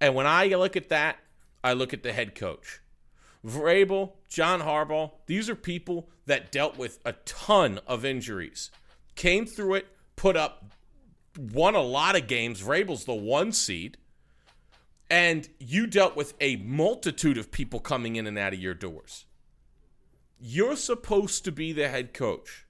And 0.00 0.14
when 0.14 0.28
I 0.28 0.46
look 0.46 0.76
at 0.76 0.90
that, 0.90 1.16
I 1.64 1.72
look 1.72 1.92
at 1.92 2.04
the 2.04 2.12
head 2.12 2.36
coach. 2.36 2.80
Vrabel, 3.44 4.12
John 4.28 4.60
Harbaugh, 4.60 5.10
these 5.26 5.50
are 5.50 5.56
people 5.56 6.08
that 6.26 6.52
dealt 6.52 6.78
with 6.78 7.00
a 7.04 7.14
ton 7.24 7.80
of 7.88 8.04
injuries, 8.04 8.70
came 9.14 9.46
through 9.46 9.74
it, 9.74 9.86
put 10.16 10.36
up, 10.36 10.72
won 11.38 11.74
a 11.74 11.82
lot 11.82 12.16
of 12.16 12.26
games. 12.26 12.62
Vrabel's 12.62 13.04
the 13.04 13.14
one 13.14 13.52
seed. 13.52 13.96
And 15.10 15.48
you 15.58 15.86
dealt 15.86 16.16
with 16.16 16.34
a 16.40 16.56
multitude 16.56 17.36
of 17.36 17.50
people 17.50 17.80
coming 17.80 18.16
in 18.16 18.26
and 18.26 18.38
out 18.38 18.54
of 18.54 18.58
your 18.58 18.74
doors. 18.74 19.26
You're 20.40 20.76
supposed 20.76 21.44
to 21.44 21.52
be 21.52 21.72
the 21.72 21.88
head 21.88 22.14
coach. 22.14 22.66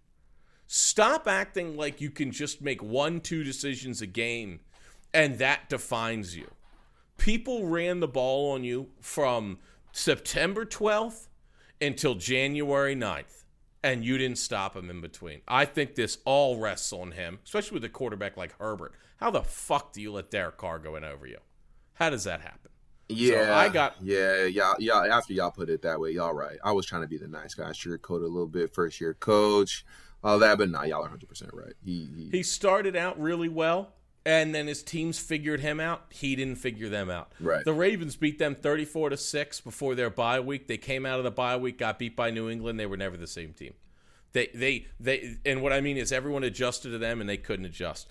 Stop 0.66 1.28
acting 1.28 1.76
like 1.76 2.00
you 2.00 2.10
can 2.10 2.32
just 2.32 2.60
make 2.60 2.82
one, 2.82 3.20
two 3.20 3.44
decisions 3.44 4.02
a 4.02 4.06
game 4.06 4.60
and 5.14 5.38
that 5.38 5.68
defines 5.68 6.36
you. 6.36 6.50
People 7.18 7.66
ran 7.66 8.00
the 8.00 8.08
ball 8.08 8.52
on 8.52 8.64
you 8.64 8.88
from 9.00 9.58
September 9.92 10.64
12th 10.64 11.28
until 11.80 12.14
January 12.14 12.96
9th, 12.96 13.41
and 13.82 14.04
you 14.04 14.18
didn't 14.18 14.38
stop 14.38 14.76
him 14.76 14.90
in 14.90 15.00
between. 15.00 15.40
I 15.48 15.64
think 15.64 15.94
this 15.94 16.18
all 16.24 16.58
rests 16.58 16.92
on 16.92 17.12
him, 17.12 17.40
especially 17.44 17.76
with 17.76 17.84
a 17.84 17.88
quarterback 17.88 18.36
like 18.36 18.58
Herbert. 18.58 18.92
How 19.16 19.30
the 19.30 19.42
fuck 19.42 19.92
do 19.92 20.00
you 20.00 20.12
let 20.12 20.30
Derek 20.30 20.56
Carr 20.56 20.78
go 20.78 20.96
in 20.96 21.04
over 21.04 21.26
you? 21.26 21.38
How 21.94 22.10
does 22.10 22.24
that 22.24 22.40
happen? 22.40 22.70
Yeah, 23.08 23.46
so 23.46 23.54
I 23.54 23.68
got 23.68 23.96
yeah, 24.00 24.44
y'all, 24.44 24.76
y'all. 24.78 25.04
After 25.04 25.32
y'all 25.32 25.50
put 25.50 25.68
it 25.68 25.82
that 25.82 26.00
way, 26.00 26.12
y'all 26.12 26.32
right. 26.32 26.58
I 26.64 26.72
was 26.72 26.86
trying 26.86 27.02
to 27.02 27.08
be 27.08 27.18
the 27.18 27.28
nice 27.28 27.54
guy, 27.54 27.70
sugarcoat 27.70 28.22
a 28.22 28.26
little 28.26 28.46
bit. 28.46 28.74
First 28.74 29.00
year 29.00 29.14
coach, 29.14 29.84
all 30.24 30.38
that, 30.38 30.58
but 30.58 30.70
nah, 30.70 30.84
y'all 30.84 30.98
are 30.98 31.02
100 31.02 31.28
percent 31.28 31.50
right. 31.52 31.74
He, 31.84 32.08
he 32.16 32.30
he 32.30 32.42
started 32.42 32.96
out 32.96 33.20
really 33.20 33.48
well, 33.48 33.92
and 34.24 34.54
then 34.54 34.66
his 34.66 34.82
teams 34.82 35.18
figured 35.18 35.60
him 35.60 35.80
out. 35.80 36.04
He 36.10 36.36
didn't 36.36 36.56
figure 36.56 36.88
them 36.88 37.10
out. 37.10 37.32
Right. 37.40 37.64
The 37.64 37.72
Ravens 37.72 38.16
beat 38.16 38.38
them 38.38 38.54
34 38.54 39.10
to 39.10 39.16
six 39.16 39.60
before 39.60 39.94
their 39.94 40.10
bye 40.10 40.40
week. 40.40 40.68
They 40.68 40.76
came 40.76 41.04
out 41.04 41.18
of 41.18 41.24
the 41.24 41.30
bye 41.30 41.56
week, 41.56 41.78
got 41.78 41.98
beat 41.98 42.16
by 42.16 42.30
New 42.30 42.48
England. 42.48 42.78
They 42.78 42.86
were 42.86 42.96
never 42.96 43.16
the 43.16 43.26
same 43.26 43.52
team. 43.52 43.74
They 44.32 44.48
they 44.54 44.86
they, 44.98 45.36
and 45.44 45.62
what 45.62 45.72
I 45.72 45.80
mean 45.80 45.96
is 45.96 46.12
everyone 46.12 46.44
adjusted 46.44 46.90
to 46.90 46.98
them, 46.98 47.20
and 47.20 47.28
they 47.28 47.36
couldn't 47.36 47.66
adjust. 47.66 48.08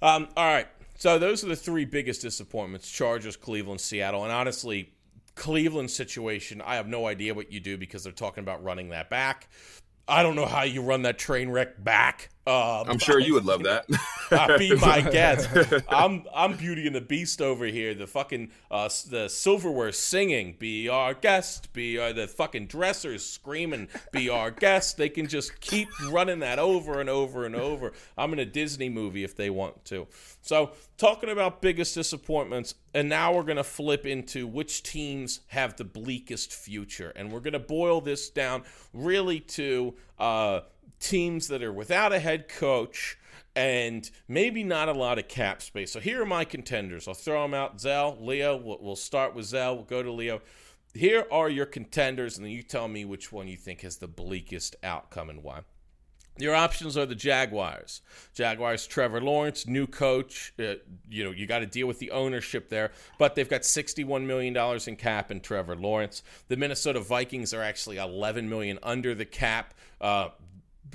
Um, 0.00 0.28
all 0.36 0.46
right. 0.46 0.68
So 0.96 1.18
those 1.18 1.44
are 1.44 1.48
the 1.48 1.56
three 1.56 1.84
biggest 1.84 2.22
disappointments: 2.22 2.90
Chargers, 2.90 3.36
Cleveland, 3.36 3.80
Seattle, 3.80 4.24
and 4.24 4.32
honestly, 4.32 4.94
Cleveland 5.34 5.90
situation. 5.90 6.62
I 6.64 6.76
have 6.76 6.88
no 6.88 7.06
idea 7.06 7.34
what 7.34 7.52
you 7.52 7.60
do 7.60 7.76
because 7.76 8.02
they're 8.02 8.12
talking 8.12 8.42
about 8.42 8.62
running 8.64 8.90
that 8.90 9.10
back. 9.10 9.48
I 10.08 10.22
don't 10.22 10.36
know 10.36 10.46
how 10.46 10.62
you 10.62 10.82
run 10.82 11.02
that 11.02 11.18
train 11.18 11.50
wreck 11.50 11.82
back. 11.82 12.30
Um, 12.48 12.88
I'm 12.88 12.98
sure 12.98 13.18
you 13.18 13.34
would 13.34 13.44
love 13.44 13.64
that. 13.64 13.84
uh, 14.30 14.56
be 14.56 14.74
my 14.76 15.00
guest. 15.12 15.50
I'm 15.86 16.24
I'm 16.34 16.56
Beauty 16.56 16.86
and 16.86 16.96
the 16.96 17.02
Beast 17.02 17.42
over 17.42 17.66
here. 17.66 17.94
The 17.94 18.06
fucking 18.06 18.52
uh, 18.70 18.88
the 19.10 19.28
silverware 19.28 19.92
singing. 19.92 20.56
Be 20.58 20.88
our 20.88 21.12
guest. 21.12 21.70
Be 21.74 21.98
our, 21.98 22.14
the 22.14 22.26
fucking 22.26 22.68
dressers 22.68 23.22
screaming. 23.22 23.88
Be 24.12 24.30
our 24.30 24.50
guest. 24.50 24.96
They 24.96 25.10
can 25.10 25.26
just 25.26 25.60
keep 25.60 25.90
running 26.10 26.38
that 26.38 26.58
over 26.58 27.00
and 27.00 27.10
over 27.10 27.44
and 27.44 27.54
over. 27.54 27.92
I'm 28.16 28.32
in 28.32 28.38
a 28.38 28.46
Disney 28.46 28.88
movie 28.88 29.24
if 29.24 29.36
they 29.36 29.50
want 29.50 29.84
to. 29.86 30.06
So 30.40 30.70
talking 30.96 31.28
about 31.28 31.60
biggest 31.60 31.94
disappointments, 31.94 32.76
and 32.94 33.10
now 33.10 33.34
we're 33.34 33.42
gonna 33.42 33.62
flip 33.62 34.06
into 34.06 34.46
which 34.46 34.82
teams 34.82 35.40
have 35.48 35.76
the 35.76 35.84
bleakest 35.84 36.54
future, 36.54 37.12
and 37.14 37.30
we're 37.30 37.40
gonna 37.40 37.58
boil 37.58 38.00
this 38.00 38.30
down 38.30 38.62
really 38.94 39.40
to. 39.40 39.94
Uh, 40.18 40.60
teams 41.00 41.48
that 41.48 41.62
are 41.62 41.72
without 41.72 42.12
a 42.12 42.18
head 42.18 42.48
coach 42.48 43.18
and 43.58 44.10
maybe 44.28 44.62
not 44.62 44.88
a 44.88 44.92
lot 44.92 45.18
of 45.18 45.26
cap 45.26 45.62
space. 45.62 45.90
So 45.90 45.98
here 45.98 46.22
are 46.22 46.26
my 46.26 46.44
contenders. 46.44 47.08
I'll 47.08 47.14
throw 47.14 47.42
them 47.42 47.54
out. 47.54 47.80
Zell, 47.80 48.16
Leo, 48.20 48.56
we'll, 48.56 48.94
start 48.94 49.34
with 49.34 49.46
Zell. 49.46 49.74
We'll 49.74 49.84
go 49.84 50.02
to 50.02 50.12
Leo. 50.12 50.40
Here 50.94 51.26
are 51.30 51.48
your 51.48 51.66
contenders, 51.66 52.36
and 52.36 52.46
then 52.46 52.52
you 52.52 52.62
tell 52.62 52.86
me 52.86 53.04
which 53.04 53.32
one 53.32 53.48
you 53.48 53.56
think 53.56 53.80
has 53.80 53.96
the 53.96 54.06
bleakest 54.06 54.76
outcome 54.84 55.28
and 55.28 55.42
why. 55.42 55.62
Your 56.38 56.54
options 56.54 56.96
are 56.96 57.04
the 57.04 57.16
Jaguars. 57.16 58.00
Jaguars, 58.32 58.86
Trevor 58.86 59.20
Lawrence, 59.20 59.66
new 59.66 59.88
coach. 59.88 60.52
Uh, 60.56 60.74
you 61.10 61.24
know, 61.24 61.32
you 61.32 61.46
got 61.46 61.58
to 61.58 61.66
deal 61.66 61.88
with 61.88 61.98
the 61.98 62.12
ownership 62.12 62.68
there, 62.68 62.92
but 63.18 63.34
they've 63.34 63.48
got 63.48 63.62
$61 63.62 64.24
million 64.24 64.56
in 64.86 64.96
cap 64.96 65.32
in 65.32 65.40
Trevor 65.40 65.74
Lawrence. 65.74 66.22
The 66.46 66.56
Minnesota 66.56 67.00
Vikings 67.00 67.52
are 67.52 67.62
actually 67.62 67.96
11 67.96 68.48
million 68.48 68.78
under 68.84 69.16
the 69.16 69.24
cap. 69.24 69.74
Uh, 70.00 70.28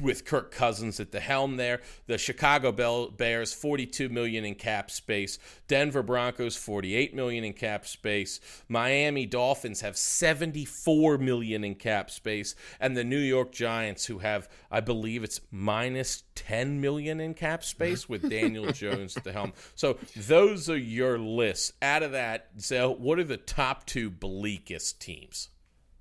with 0.02 0.26
Kirk 0.26 0.52
Cousins 0.52 1.00
at 1.00 1.12
the 1.12 1.20
helm 1.20 1.58
there. 1.58 1.82
The 2.08 2.18
Chicago 2.18 2.72
Bears 3.10 3.54
42 3.54 4.10
million 4.10 4.46
in 4.46 4.56
cap 4.56 4.92
space. 4.92 5.40
Denver 5.68 6.04
Broncos 6.04 6.56
48 6.56 7.16
million 7.16 7.44
in 7.44 7.54
cap 7.54 7.86
space. 7.86 8.40
Miami 8.68 9.26
Dolphins 9.26 9.82
have 9.82 9.98
74 9.98 11.18
million 11.18 11.64
in 11.64 11.76
cap 11.76 12.10
space 12.10 12.56
and 12.80 12.96
the 12.96 13.04
New 13.04 13.20
York 13.20 13.52
Giants 13.52 14.06
who 14.06 14.20
have 14.20 14.50
I 14.72 14.80
believe 14.80 15.24
it's 15.24 15.42
minus 15.52 16.24
10 16.36 16.82
million 16.82 17.20
in 17.20 17.34
cap 17.34 17.64
space 17.64 18.10
with 18.10 18.30
Daniel 18.30 18.72
Jones 18.72 19.18
at 19.18 19.24
the 19.24 19.32
helm. 19.32 19.54
So 19.76 19.98
those 20.16 20.70
are 20.70 20.78
your 20.78 21.18
lists. 21.20 21.74
Out 21.82 22.04
of 22.04 22.12
that, 22.12 22.50
Zell, 22.60 22.96
what 22.96 23.20
are 23.20 23.24
the 23.24 23.38
top 23.38 23.86
2 23.86 24.10
bleakest 24.10 25.00
teams? 25.00 25.50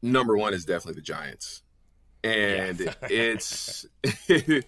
Number 0.03 0.37
1 0.37 0.55
is 0.55 0.65
definitely 0.65 0.95
the 0.95 1.03
Giants 1.03 1.62
and 2.25 2.81
yeah. 2.81 2.95
it's 3.03 3.87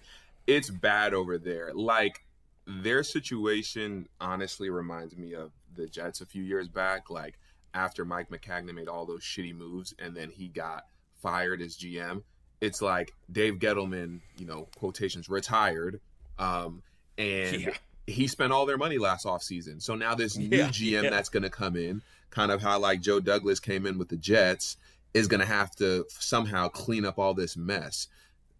it's 0.47 0.69
bad 0.69 1.13
over 1.13 1.37
there. 1.37 1.71
Like 1.73 2.23
their 2.67 3.03
situation 3.03 4.07
honestly 4.19 4.69
reminds 4.69 5.15
me 5.15 5.33
of 5.33 5.51
the 5.75 5.87
Jets 5.87 6.21
a 6.21 6.25
few 6.25 6.43
years 6.43 6.67
back. 6.67 7.09
Like 7.09 7.37
after 7.73 8.05
Mike 8.05 8.29
Maccagnan 8.29 8.75
made 8.75 8.87
all 8.87 9.05
those 9.05 9.21
shitty 9.21 9.55
moves 9.55 9.93
and 9.99 10.15
then 10.15 10.29
he 10.29 10.47
got 10.47 10.85
fired 11.21 11.61
as 11.61 11.75
GM, 11.75 12.23
it's 12.61 12.81
like 12.81 13.13
Dave 13.31 13.55
Gettleman, 13.55 14.21
you 14.37 14.45
know, 14.45 14.67
quotations 14.77 15.29
retired, 15.29 15.99
um, 16.39 16.81
and 17.17 17.61
yeah. 17.61 17.73
he 18.07 18.27
spent 18.27 18.51
all 18.51 18.65
their 18.65 18.77
money 18.77 18.97
last 18.97 19.25
off 19.25 19.43
season. 19.43 19.79
So 19.79 19.95
now 19.95 20.15
this 20.15 20.37
new 20.37 20.57
yeah, 20.57 20.69
GM 20.69 21.09
that's 21.09 21.29
going 21.29 21.43
to 21.43 21.49
come 21.49 21.75
in, 21.75 22.01
kind 22.29 22.51
of 22.51 22.61
how 22.61 22.79
like 22.79 23.01
Joe 23.01 23.19
Douglas 23.19 23.59
came 23.59 23.85
in 23.85 23.97
with 23.97 24.09
the 24.09 24.17
Jets 24.17 24.77
is 25.15 25.29
going 25.29 25.39
to 25.39 25.45
have 25.45 25.71
to 25.71 26.05
somehow 26.09 26.67
clean 26.67 27.05
up 27.05 27.17
all 27.17 27.33
this 27.33 27.55
mess. 27.55 28.09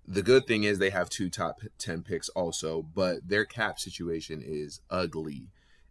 The 0.07 0.21
good 0.21 0.47
thing 0.47 0.63
is 0.63 0.79
they 0.79 0.89
have 0.89 1.09
two 1.09 1.29
top 1.29 1.59
10 1.79 2.01
picks 2.03 2.29
also, 2.29 2.81
but 2.81 3.27
their 3.27 3.43
cap 3.43 3.77
situation 3.77 4.41
is 4.41 4.79
ugly. 4.89 5.49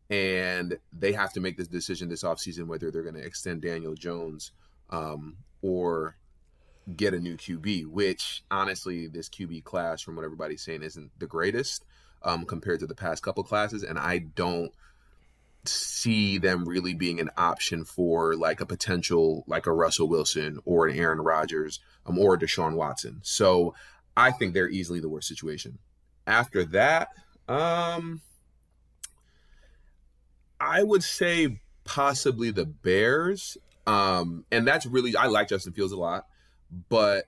And 0.08 0.78
they 0.90 1.12
have 1.12 1.34
to 1.34 1.40
make 1.40 1.58
this 1.58 1.68
decision 1.68 2.08
this 2.08 2.22
offseason 2.22 2.66
whether 2.66 2.90
they're 2.90 3.02
going 3.02 3.14
to 3.14 3.24
extend 3.24 3.60
Daniel 3.60 3.94
Jones 3.94 4.52
um, 4.88 5.36
or 5.60 6.16
get 6.96 7.12
a 7.12 7.20
new 7.20 7.36
QB, 7.36 7.88
which 7.88 8.42
honestly, 8.50 9.06
this 9.06 9.28
QB 9.28 9.64
class, 9.64 10.00
from 10.00 10.16
what 10.16 10.24
everybody's 10.24 10.64
saying, 10.64 10.82
isn't 10.82 11.10
the 11.18 11.26
greatest 11.26 11.84
um, 12.22 12.46
compared 12.46 12.80
to 12.80 12.86
the 12.86 12.94
past 12.94 13.22
couple 13.22 13.44
classes. 13.44 13.82
And 13.82 13.98
I 13.98 14.16
don't 14.18 14.72
see 15.68 16.38
them 16.38 16.64
really 16.64 16.94
being 16.94 17.20
an 17.20 17.30
option 17.36 17.84
for 17.84 18.34
like 18.36 18.60
a 18.60 18.66
potential 18.66 19.44
like 19.46 19.66
a 19.66 19.72
Russell 19.72 20.08
Wilson 20.08 20.58
or 20.64 20.86
an 20.86 20.98
Aaron 20.98 21.20
Rodgers 21.20 21.80
um, 22.06 22.18
or 22.18 22.36
Deshaun 22.36 22.74
Watson. 22.74 23.20
So 23.22 23.74
I 24.16 24.30
think 24.30 24.54
they're 24.54 24.68
easily 24.68 25.00
the 25.00 25.08
worst 25.08 25.28
situation. 25.28 25.78
After 26.26 26.64
that, 26.66 27.08
um 27.48 28.20
I 30.60 30.82
would 30.82 31.02
say 31.02 31.60
possibly 31.84 32.50
the 32.50 32.66
Bears. 32.66 33.56
Um 33.86 34.44
and 34.50 34.66
that's 34.66 34.86
really 34.86 35.16
I 35.16 35.26
like 35.26 35.48
Justin 35.48 35.72
Fields 35.72 35.92
a 35.92 35.98
lot, 35.98 36.26
but 36.88 37.24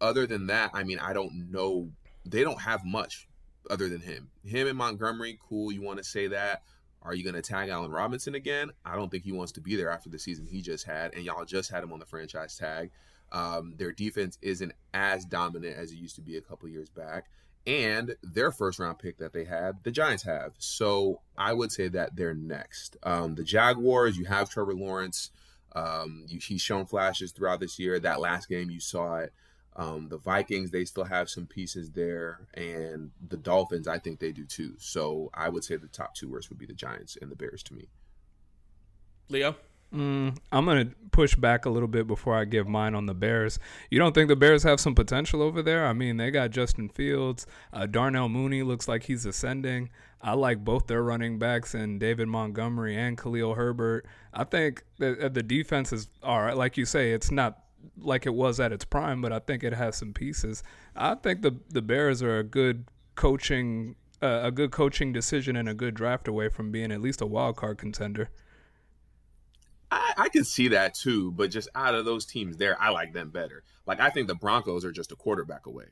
other 0.00 0.26
than 0.26 0.46
that, 0.46 0.70
I 0.74 0.84
mean, 0.84 0.98
I 0.98 1.12
don't 1.12 1.50
know 1.50 1.90
they 2.24 2.42
don't 2.42 2.60
have 2.60 2.84
much 2.84 3.26
other 3.70 3.88
than 3.88 4.00
him. 4.00 4.30
Him 4.44 4.66
and 4.66 4.78
Montgomery, 4.78 5.38
cool, 5.48 5.72
you 5.72 5.82
want 5.82 5.98
to 5.98 6.04
say 6.04 6.28
that 6.28 6.62
are 7.02 7.14
you 7.14 7.22
going 7.22 7.34
to 7.34 7.42
tag 7.42 7.68
Allen 7.68 7.90
Robinson 7.90 8.34
again? 8.34 8.70
I 8.84 8.96
don't 8.96 9.10
think 9.10 9.24
he 9.24 9.32
wants 9.32 9.52
to 9.52 9.60
be 9.60 9.76
there 9.76 9.90
after 9.90 10.08
the 10.08 10.18
season 10.18 10.46
he 10.46 10.62
just 10.62 10.84
had, 10.86 11.14
and 11.14 11.24
y'all 11.24 11.44
just 11.44 11.70
had 11.70 11.82
him 11.82 11.92
on 11.92 11.98
the 11.98 12.06
franchise 12.06 12.56
tag. 12.56 12.90
Um, 13.30 13.74
their 13.76 13.92
defense 13.92 14.38
isn't 14.42 14.72
as 14.94 15.24
dominant 15.24 15.76
as 15.76 15.92
it 15.92 15.96
used 15.96 16.16
to 16.16 16.22
be 16.22 16.36
a 16.36 16.40
couple 16.40 16.68
years 16.68 16.88
back, 16.88 17.26
and 17.66 18.16
their 18.22 18.50
first 18.50 18.78
round 18.78 18.98
pick 18.98 19.18
that 19.18 19.32
they 19.32 19.44
had, 19.44 19.84
the 19.84 19.90
Giants 19.90 20.22
have. 20.22 20.52
So 20.58 21.20
I 21.36 21.52
would 21.52 21.70
say 21.70 21.88
that 21.88 22.16
they're 22.16 22.34
next. 22.34 22.96
Um, 23.02 23.34
the 23.34 23.44
Jaguars, 23.44 24.16
you 24.16 24.24
have 24.24 24.48
Trevor 24.48 24.74
Lawrence. 24.74 25.30
Um, 25.74 26.24
you, 26.28 26.40
he's 26.40 26.62
shown 26.62 26.86
flashes 26.86 27.32
throughout 27.32 27.60
this 27.60 27.78
year. 27.78 28.00
That 28.00 28.20
last 28.20 28.48
game, 28.48 28.70
you 28.70 28.80
saw 28.80 29.18
it. 29.18 29.32
Um, 29.78 30.08
the 30.08 30.18
Vikings, 30.18 30.72
they 30.72 30.84
still 30.84 31.04
have 31.04 31.30
some 31.30 31.46
pieces 31.46 31.92
there, 31.92 32.48
and 32.54 33.12
the 33.28 33.36
Dolphins, 33.36 33.86
I 33.86 33.98
think 33.98 34.18
they 34.18 34.32
do 34.32 34.44
too. 34.44 34.74
So 34.78 35.30
I 35.32 35.48
would 35.48 35.62
say 35.62 35.76
the 35.76 35.86
top 35.86 36.16
two 36.16 36.28
worst 36.28 36.50
would 36.50 36.58
be 36.58 36.66
the 36.66 36.74
Giants 36.74 37.16
and 37.22 37.30
the 37.30 37.36
Bears 37.36 37.62
to 37.64 37.74
me. 37.74 37.88
Leo, 39.28 39.54
mm, 39.94 40.36
I'm 40.50 40.64
gonna 40.64 40.90
push 41.12 41.36
back 41.36 41.64
a 41.64 41.70
little 41.70 41.86
bit 41.86 42.08
before 42.08 42.34
I 42.34 42.44
give 42.44 42.66
mine 42.66 42.96
on 42.96 43.06
the 43.06 43.14
Bears. 43.14 43.60
You 43.88 44.00
don't 44.00 44.16
think 44.16 44.26
the 44.26 44.34
Bears 44.34 44.64
have 44.64 44.80
some 44.80 44.96
potential 44.96 45.42
over 45.42 45.62
there? 45.62 45.86
I 45.86 45.92
mean, 45.92 46.16
they 46.16 46.32
got 46.32 46.50
Justin 46.50 46.88
Fields, 46.88 47.46
uh, 47.72 47.86
Darnell 47.86 48.28
Mooney 48.28 48.64
looks 48.64 48.88
like 48.88 49.04
he's 49.04 49.24
ascending. 49.26 49.90
I 50.20 50.32
like 50.32 50.64
both 50.64 50.88
their 50.88 51.04
running 51.04 51.38
backs 51.38 51.74
and 51.74 52.00
David 52.00 52.26
Montgomery 52.26 52.96
and 52.96 53.16
Khalil 53.16 53.54
Herbert. 53.54 54.06
I 54.34 54.42
think 54.42 54.82
that 54.98 55.34
the 55.34 55.42
defense 55.44 55.92
is 55.92 56.08
all 56.20 56.42
right. 56.42 56.56
Like 56.56 56.76
you 56.76 56.84
say, 56.84 57.12
it's 57.12 57.30
not 57.30 57.60
like 57.98 58.26
it 58.26 58.34
was 58.34 58.60
at 58.60 58.72
its 58.72 58.84
prime, 58.84 59.20
but 59.20 59.32
I 59.32 59.38
think 59.38 59.62
it 59.62 59.74
has 59.74 59.96
some 59.96 60.12
pieces. 60.12 60.62
I 60.96 61.14
think 61.14 61.42
the 61.42 61.56
the 61.68 61.82
Bears 61.82 62.22
are 62.22 62.38
a 62.38 62.44
good 62.44 62.84
coaching 63.14 63.96
uh, 64.22 64.40
a 64.44 64.50
good 64.50 64.70
coaching 64.70 65.12
decision 65.12 65.56
and 65.56 65.68
a 65.68 65.74
good 65.74 65.94
draft 65.94 66.28
away 66.28 66.48
from 66.48 66.70
being 66.70 66.90
at 66.90 67.00
least 67.00 67.20
a 67.20 67.26
wild 67.26 67.56
card 67.56 67.78
contender. 67.78 68.30
I, 69.90 70.14
I 70.16 70.28
can 70.28 70.44
see 70.44 70.68
that 70.68 70.94
too, 70.94 71.32
but 71.32 71.50
just 71.50 71.68
out 71.74 71.94
of 71.94 72.04
those 72.04 72.26
teams 72.26 72.56
there, 72.56 72.80
I 72.80 72.90
like 72.90 73.12
them 73.12 73.30
better. 73.30 73.62
Like 73.86 74.00
I 74.00 74.10
think 74.10 74.28
the 74.28 74.34
Broncos 74.34 74.84
are 74.84 74.92
just 74.92 75.12
a 75.12 75.16
quarterback 75.16 75.66
away. 75.66 75.86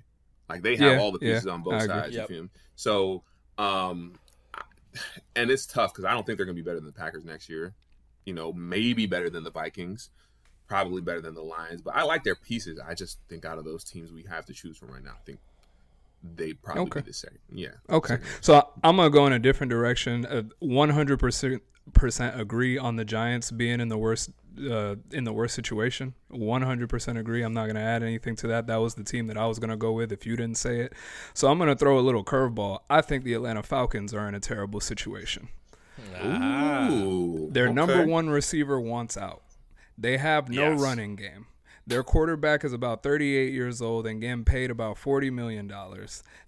Like 0.48 0.62
they 0.62 0.76
have 0.76 0.92
yeah, 0.92 0.98
all 0.98 1.12
the 1.12 1.18
pieces 1.18 1.46
yeah, 1.46 1.52
on 1.52 1.62
both 1.62 1.82
sides. 1.82 2.14
Yep. 2.14 2.30
So 2.74 3.22
um, 3.58 4.14
and 5.34 5.50
it's 5.50 5.66
tough 5.66 5.92
because 5.92 6.04
I 6.04 6.12
don't 6.12 6.24
think 6.24 6.36
they're 6.36 6.46
going 6.46 6.56
to 6.56 6.62
be 6.62 6.66
better 6.66 6.80
than 6.80 6.86
the 6.86 6.92
Packers 6.92 7.24
next 7.24 7.48
year. 7.48 7.74
You 8.24 8.34
know, 8.34 8.52
maybe 8.52 9.06
better 9.06 9.30
than 9.30 9.44
the 9.44 9.50
Vikings, 9.50 10.10
probably 10.66 11.00
better 11.00 11.20
than 11.20 11.34
the 11.34 11.42
Lions. 11.42 11.82
But 11.82 11.96
I 11.96 12.02
like 12.02 12.24
their 12.24 12.34
pieces. 12.34 12.78
I 12.78 12.94
just 12.94 13.18
think 13.28 13.44
out 13.44 13.58
of 13.58 13.64
those 13.64 13.84
teams 13.84 14.12
we 14.12 14.24
have 14.24 14.46
to 14.46 14.52
choose 14.52 14.76
from 14.76 14.90
right 14.90 15.02
now, 15.02 15.12
I 15.12 15.24
think 15.24 15.38
they 16.34 16.54
probably 16.54 16.82
okay. 16.82 17.00
be 17.00 17.06
the 17.06 17.12
same. 17.12 17.38
Yeah. 17.52 17.68
Okay. 17.90 18.18
So 18.40 18.68
I'm 18.82 18.96
gonna 18.96 19.10
go 19.10 19.26
in 19.26 19.32
a 19.32 19.38
different 19.38 19.70
direction. 19.70 20.50
One 20.58 20.90
hundred 20.90 21.18
percent 21.18 21.62
percent 21.92 22.40
agree 22.40 22.78
on 22.78 22.96
the 22.96 23.04
Giants 23.04 23.50
being 23.50 23.80
in 23.80 23.88
the 23.88 23.98
worst 23.98 24.30
uh, 24.58 24.96
in 25.12 25.24
the 25.24 25.32
worst 25.32 25.54
situation. 25.54 26.14
One 26.28 26.62
hundred 26.62 26.88
percent 26.88 27.18
agree. 27.18 27.42
I'm 27.42 27.54
not 27.54 27.66
gonna 27.66 27.80
add 27.80 28.02
anything 28.02 28.34
to 28.36 28.48
that. 28.48 28.66
That 28.66 28.76
was 28.76 28.94
the 28.94 29.04
team 29.04 29.26
that 29.28 29.36
I 29.36 29.46
was 29.46 29.58
gonna 29.58 29.76
go 29.76 29.92
with 29.92 30.10
if 30.10 30.26
you 30.26 30.36
didn't 30.36 30.58
say 30.58 30.80
it. 30.80 30.94
So 31.34 31.48
I'm 31.48 31.58
gonna 31.58 31.76
throw 31.76 31.98
a 31.98 32.00
little 32.00 32.24
curveball. 32.24 32.80
I 32.90 33.02
think 33.02 33.24
the 33.24 33.34
Atlanta 33.34 33.62
Falcons 33.62 34.12
are 34.12 34.26
in 34.28 34.34
a 34.34 34.40
terrible 34.40 34.80
situation. 34.80 35.48
Ooh, 36.22 37.48
Their 37.50 37.66
okay. 37.66 37.72
number 37.72 38.06
one 38.06 38.28
receiver 38.28 38.80
wants 38.80 39.16
out. 39.16 39.42
They 39.98 40.18
have 40.18 40.48
no 40.48 40.72
yes. 40.72 40.80
running 40.80 41.16
game. 41.16 41.46
Their 41.88 42.02
quarterback 42.02 42.64
is 42.64 42.72
about 42.72 43.04
38 43.04 43.52
years 43.52 43.80
old 43.80 44.08
and 44.08 44.20
getting 44.20 44.44
paid 44.44 44.72
about 44.72 44.96
$40 44.96 45.32
million. 45.32 45.72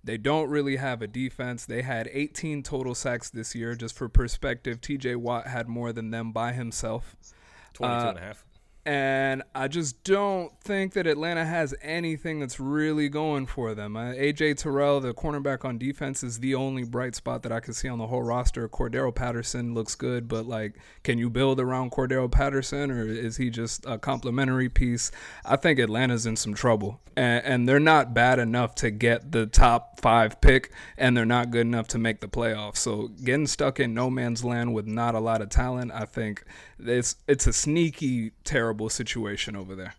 They 0.02 0.18
don't 0.18 0.50
really 0.50 0.76
have 0.76 1.00
a 1.00 1.06
defense. 1.06 1.64
They 1.64 1.82
had 1.82 2.10
18 2.12 2.64
total 2.64 2.94
sacks 2.96 3.30
this 3.30 3.54
year. 3.54 3.76
Just 3.76 3.96
for 3.96 4.08
perspective, 4.08 4.80
TJ 4.80 5.16
Watt 5.16 5.46
had 5.46 5.68
more 5.68 5.92
than 5.92 6.10
them 6.10 6.32
by 6.32 6.52
himself. 6.52 7.14
22 7.74 7.84
uh, 7.84 8.08
and 8.10 8.18
a 8.18 8.20
half 8.20 8.47
and 8.88 9.42
I 9.54 9.68
just 9.68 10.02
don't 10.02 10.58
think 10.62 10.94
that 10.94 11.06
Atlanta 11.06 11.44
has 11.44 11.74
anything 11.82 12.40
that's 12.40 12.58
really 12.58 13.10
going 13.10 13.44
for 13.44 13.74
them. 13.74 13.98
Uh, 13.98 14.14
AJ 14.14 14.56
Terrell, 14.56 14.98
the 14.98 15.12
cornerback 15.12 15.62
on 15.62 15.76
defense, 15.76 16.22
is 16.22 16.38
the 16.38 16.54
only 16.54 16.84
bright 16.84 17.14
spot 17.14 17.42
that 17.42 17.52
I 17.52 17.60
can 17.60 17.74
see 17.74 17.86
on 17.86 17.98
the 17.98 18.06
whole 18.06 18.22
roster. 18.22 18.66
Cordarrelle 18.66 19.14
Patterson 19.14 19.74
looks 19.74 19.94
good, 19.94 20.26
but 20.26 20.46
like, 20.46 20.76
can 21.04 21.18
you 21.18 21.28
build 21.28 21.60
around 21.60 21.92
Cordarrelle 21.92 22.32
Patterson, 22.32 22.90
or 22.90 23.06
is 23.06 23.36
he 23.36 23.50
just 23.50 23.84
a 23.84 23.98
complementary 23.98 24.70
piece? 24.70 25.10
I 25.44 25.56
think 25.56 25.78
Atlanta's 25.78 26.24
in 26.24 26.36
some 26.36 26.54
trouble, 26.54 26.98
and, 27.14 27.44
and 27.44 27.68
they're 27.68 27.78
not 27.78 28.14
bad 28.14 28.38
enough 28.38 28.74
to 28.76 28.90
get 28.90 29.32
the 29.32 29.44
top 29.44 30.00
five 30.00 30.40
pick, 30.40 30.72
and 30.96 31.14
they're 31.14 31.26
not 31.26 31.50
good 31.50 31.66
enough 31.66 31.88
to 31.88 31.98
make 31.98 32.20
the 32.22 32.28
playoffs. 32.28 32.78
So 32.78 33.08
getting 33.22 33.48
stuck 33.48 33.80
in 33.80 33.92
no 33.92 34.08
man's 34.08 34.46
land 34.46 34.72
with 34.72 34.86
not 34.86 35.14
a 35.14 35.20
lot 35.20 35.42
of 35.42 35.50
talent, 35.50 35.92
I 35.92 36.06
think 36.06 36.42
it's 36.78 37.16
it's 37.26 37.46
a 37.46 37.52
sneaky 37.52 38.30
terrible 38.44 38.77
situation 38.86 39.56
over 39.56 39.74
there. 39.74 39.94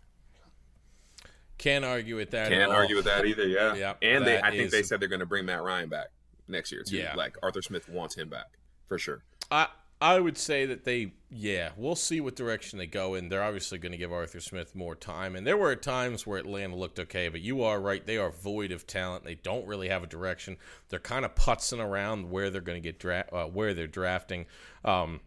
Can't 1.58 1.84
argue 1.84 2.16
with 2.16 2.30
that. 2.30 2.48
Can't 2.48 2.72
argue 2.72 2.96
with 2.96 3.04
that 3.04 3.26
either. 3.26 3.46
Yeah. 3.46 3.74
Yeah. 3.74 3.94
And 4.00 4.26
they, 4.26 4.40
I 4.40 4.50
think 4.50 4.62
is, 4.62 4.72
they 4.72 4.82
said 4.82 4.98
they're 4.98 5.10
going 5.10 5.20
to 5.20 5.26
bring 5.26 5.44
Matt 5.44 5.62
Ryan 5.62 5.90
back 5.90 6.08
next 6.48 6.72
year 6.72 6.82
too. 6.82 6.96
Yeah. 6.96 7.14
Like 7.14 7.36
Arthur 7.42 7.60
Smith 7.60 7.86
wants 7.86 8.14
him 8.14 8.30
back 8.30 8.46
for 8.88 8.98
sure. 8.98 9.22
I 9.50 9.68
I 10.02 10.18
would 10.18 10.38
say 10.38 10.64
that 10.64 10.84
they, 10.84 11.12
yeah, 11.30 11.70
we'll 11.76 11.94
see 11.94 12.22
what 12.22 12.34
direction 12.34 12.78
they 12.78 12.86
go 12.86 13.14
in. 13.14 13.28
They're 13.28 13.42
obviously 13.42 13.76
going 13.76 13.92
to 13.92 13.98
give 13.98 14.10
Arthur 14.10 14.40
Smith 14.40 14.74
more 14.74 14.94
time, 14.94 15.36
and 15.36 15.46
there 15.46 15.58
were 15.58 15.76
times 15.76 16.26
where 16.26 16.38
Atlanta 16.38 16.74
looked 16.74 16.98
okay, 16.98 17.28
but 17.28 17.42
you 17.42 17.62
are 17.62 17.78
right; 17.78 18.06
they 18.06 18.16
are 18.16 18.30
void 18.30 18.72
of 18.72 18.86
talent. 18.86 19.24
They 19.24 19.34
don't 19.34 19.66
really 19.66 19.90
have 19.90 20.02
a 20.02 20.06
direction. 20.06 20.56
They're 20.88 20.98
kind 20.98 21.26
of 21.26 21.34
putzing 21.34 21.84
around 21.84 22.30
where 22.30 22.48
they're 22.48 22.62
going 22.62 22.82
to 22.82 22.88
get 22.88 22.98
dra- 22.98 23.26
uh, 23.30 23.44
where 23.44 23.74
they're 23.74 23.86
drafting. 23.86 24.46
Um, 24.86 25.20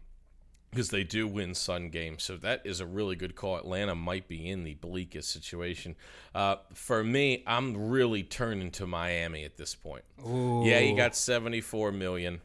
because 0.74 0.90
they 0.90 1.04
do 1.04 1.28
win 1.28 1.54
Sun 1.54 1.90
games. 1.90 2.24
So 2.24 2.36
that 2.38 2.62
is 2.64 2.80
a 2.80 2.86
really 2.86 3.14
good 3.14 3.36
call. 3.36 3.56
Atlanta 3.56 3.94
might 3.94 4.26
be 4.26 4.48
in 4.48 4.64
the 4.64 4.74
bleakest 4.74 5.30
situation. 5.30 5.94
Uh, 6.34 6.56
for 6.72 7.04
me, 7.04 7.44
I'm 7.46 7.88
really 7.88 8.24
turning 8.24 8.70
to 8.72 8.86
Miami 8.86 9.44
at 9.44 9.56
this 9.56 9.74
point. 9.74 10.04
Ooh. 10.26 10.62
Yeah, 10.64 10.80
you 10.80 10.96
got 10.96 11.14
74 11.14 11.92
million. 11.92 12.40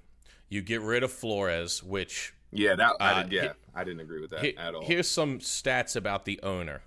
You 0.48 0.62
get 0.62 0.81
rid 0.81 1.03
of 1.03 1.12
Flores, 1.12 1.83
which 1.83 2.33
yeah, 2.51 2.75
that 2.75 2.95
I 3.00 3.12
uh, 3.12 3.24
did, 3.24 3.31
yeah, 3.31 3.51
I 3.75 3.83
didn't 3.83 4.01
agree 4.01 4.21
with 4.21 4.31
that 4.31 4.41
he, 4.41 4.57
at 4.57 4.74
all. 4.74 4.83
Here's 4.83 5.09
some 5.09 5.39
stats 5.39 5.95
about 5.95 6.25
the 6.25 6.39
owner, 6.41 6.81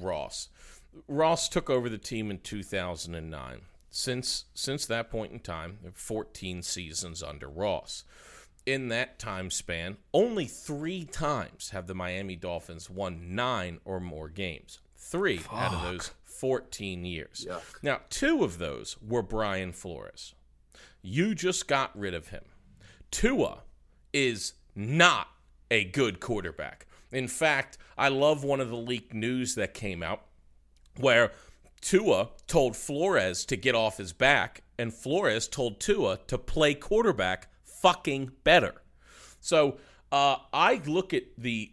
Ross. 0.00 0.48
Ross 1.08 1.48
took 1.48 1.68
over 1.68 1.88
the 1.88 1.98
team 1.98 2.30
in 2.30 2.38
2009. 2.38 3.60
Since 3.90 4.44
since 4.54 4.84
that 4.86 5.10
point 5.10 5.32
in 5.32 5.40
time, 5.40 5.78
14 5.94 6.62
seasons 6.62 7.22
under 7.22 7.48
Ross 7.48 8.04
in 8.66 8.88
that 8.88 9.18
time 9.18 9.50
span, 9.50 9.96
only 10.12 10.46
three 10.46 11.04
times 11.04 11.70
have 11.70 11.86
the 11.86 11.94
Miami 11.94 12.36
Dolphins 12.36 12.90
won 12.90 13.34
nine 13.34 13.78
or 13.84 14.00
more 14.00 14.28
games. 14.28 14.80
Three 14.96 15.38
Fuck. 15.38 15.54
out 15.54 15.74
of 15.74 15.82
those 15.82 16.10
14 16.24 17.04
years. 17.04 17.46
Yuck. 17.48 17.82
Now, 17.82 18.00
two 18.10 18.44
of 18.44 18.58
those 18.58 18.96
were 19.00 19.22
Brian 19.22 19.72
Flores. 19.72 20.34
You 21.00 21.34
just 21.34 21.68
got 21.68 21.96
rid 21.96 22.12
of 22.12 22.28
him. 22.28 22.42
Tua 23.10 23.62
is 24.12 24.54
not 24.74 25.28
a 25.70 25.84
good 25.84 26.20
quarterback. 26.20 26.86
In 27.12 27.28
fact, 27.28 27.78
I 27.96 28.08
love 28.08 28.42
one 28.42 28.60
of 28.60 28.68
the 28.68 28.76
leaked 28.76 29.14
news 29.14 29.54
that 29.54 29.72
came 29.72 30.02
out 30.02 30.22
where 30.98 31.32
Tua 31.80 32.30
told 32.46 32.76
Flores 32.76 33.44
to 33.46 33.56
get 33.56 33.74
off 33.74 33.98
his 33.98 34.12
back, 34.12 34.62
and 34.78 34.92
Flores 34.92 35.46
told 35.46 35.78
Tua 35.78 36.18
to 36.26 36.36
play 36.36 36.74
quarterback 36.74 37.48
fucking 37.80 38.32
better. 38.44 38.74
So 39.40 39.78
uh, 40.12 40.36
I 40.52 40.80
look 40.86 41.14
at 41.14 41.24
the 41.38 41.72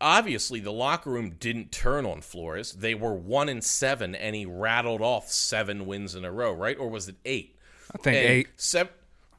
obviously 0.00 0.60
the 0.60 0.72
locker 0.72 1.10
room 1.10 1.30
didn't 1.38 1.72
turn 1.72 2.06
on 2.06 2.20
Flores. 2.20 2.72
They 2.72 2.94
were 2.94 3.14
one 3.14 3.48
and 3.48 3.62
seven, 3.62 4.14
and 4.14 4.36
he 4.36 4.46
rattled 4.46 5.00
off 5.00 5.30
seven 5.30 5.86
wins 5.86 6.14
in 6.14 6.24
a 6.24 6.32
row, 6.32 6.52
right? 6.52 6.78
Or 6.78 6.88
was 6.88 7.08
it 7.08 7.16
eight? 7.24 7.56
I 7.92 7.98
think 7.98 8.16
and 8.16 8.26
eight. 8.26 8.48
Seven, 8.56 8.92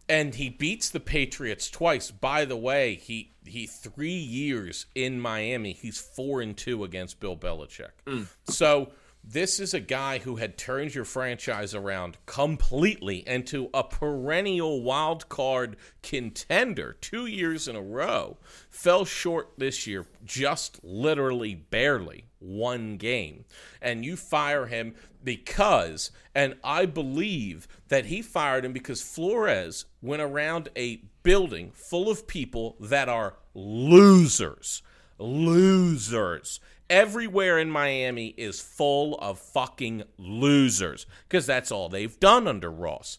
and 0.08 0.36
he 0.36 0.50
beats 0.50 0.90
the 0.90 1.00
Patriots 1.00 1.70
twice. 1.70 2.12
By 2.12 2.46
the 2.46 2.58
way, 2.58 2.96
he 2.96 3.34
he 3.46 3.68
three 3.68 4.10
years 4.10 4.88
in 4.96 5.20
Miami, 5.20 5.74
he's 5.74 6.00
four 6.00 6.42
and 6.42 6.56
two 6.56 6.84
against 6.84 7.20
Bill 7.20 7.38
Belichick. 7.38 7.92
Mm. 8.06 8.28
So 8.48 8.92
this 9.28 9.60
is 9.60 9.74
a 9.74 9.80
guy 9.80 10.20
who 10.20 10.36
had 10.36 10.58
turned 10.58 10.94
your 10.94 11.04
franchise 11.04 11.74
around 11.74 12.18
completely 12.28 13.28
into 13.28 13.70
a 13.74 13.84
perennial 13.84 14.84
wild 14.84 15.28
card 15.30 15.78
contender 16.04 16.96
two 17.02 17.26
years 17.26 17.68
in 17.68 17.76
a 17.76 17.82
row. 17.82 18.38
Fell 18.70 19.04
short 19.04 19.50
this 19.58 19.88
year, 19.88 20.06
just 20.24 20.80
literally 20.84 21.56
barely 21.56 22.26
one 22.38 22.98
game. 22.98 23.46
And 23.82 24.06
you 24.06 24.16
fire 24.16 24.68
him 24.68 24.94
because, 25.24 26.12
and 26.36 26.56
I 26.64 26.86
believe 26.86 27.68
that 27.88 28.06
he 28.06 28.22
fired 28.22 28.64
him 28.64 28.74
because 28.74 29.02
Flores 29.02 29.86
went 30.04 30.22
around 30.22 30.70
a 30.76 31.02
building 31.24 31.72
full 31.74 32.12
of 32.12 32.28
people 32.28 32.76
that 32.80 33.10
are 33.10 33.38
losers. 33.56 34.84
Losers 35.18 36.60
everywhere 36.90 37.60
in 37.60 37.70
Miami 37.70 38.28
is 38.38 38.62
full 38.62 39.16
of 39.20 39.40
fucking 39.40 40.04
losers 40.18 41.06
because 41.28 41.46
that's 41.46 41.72
all 41.72 41.90
they've 41.90 42.20
done 42.20 42.48
under 42.48 42.72
Ross. 42.72 43.18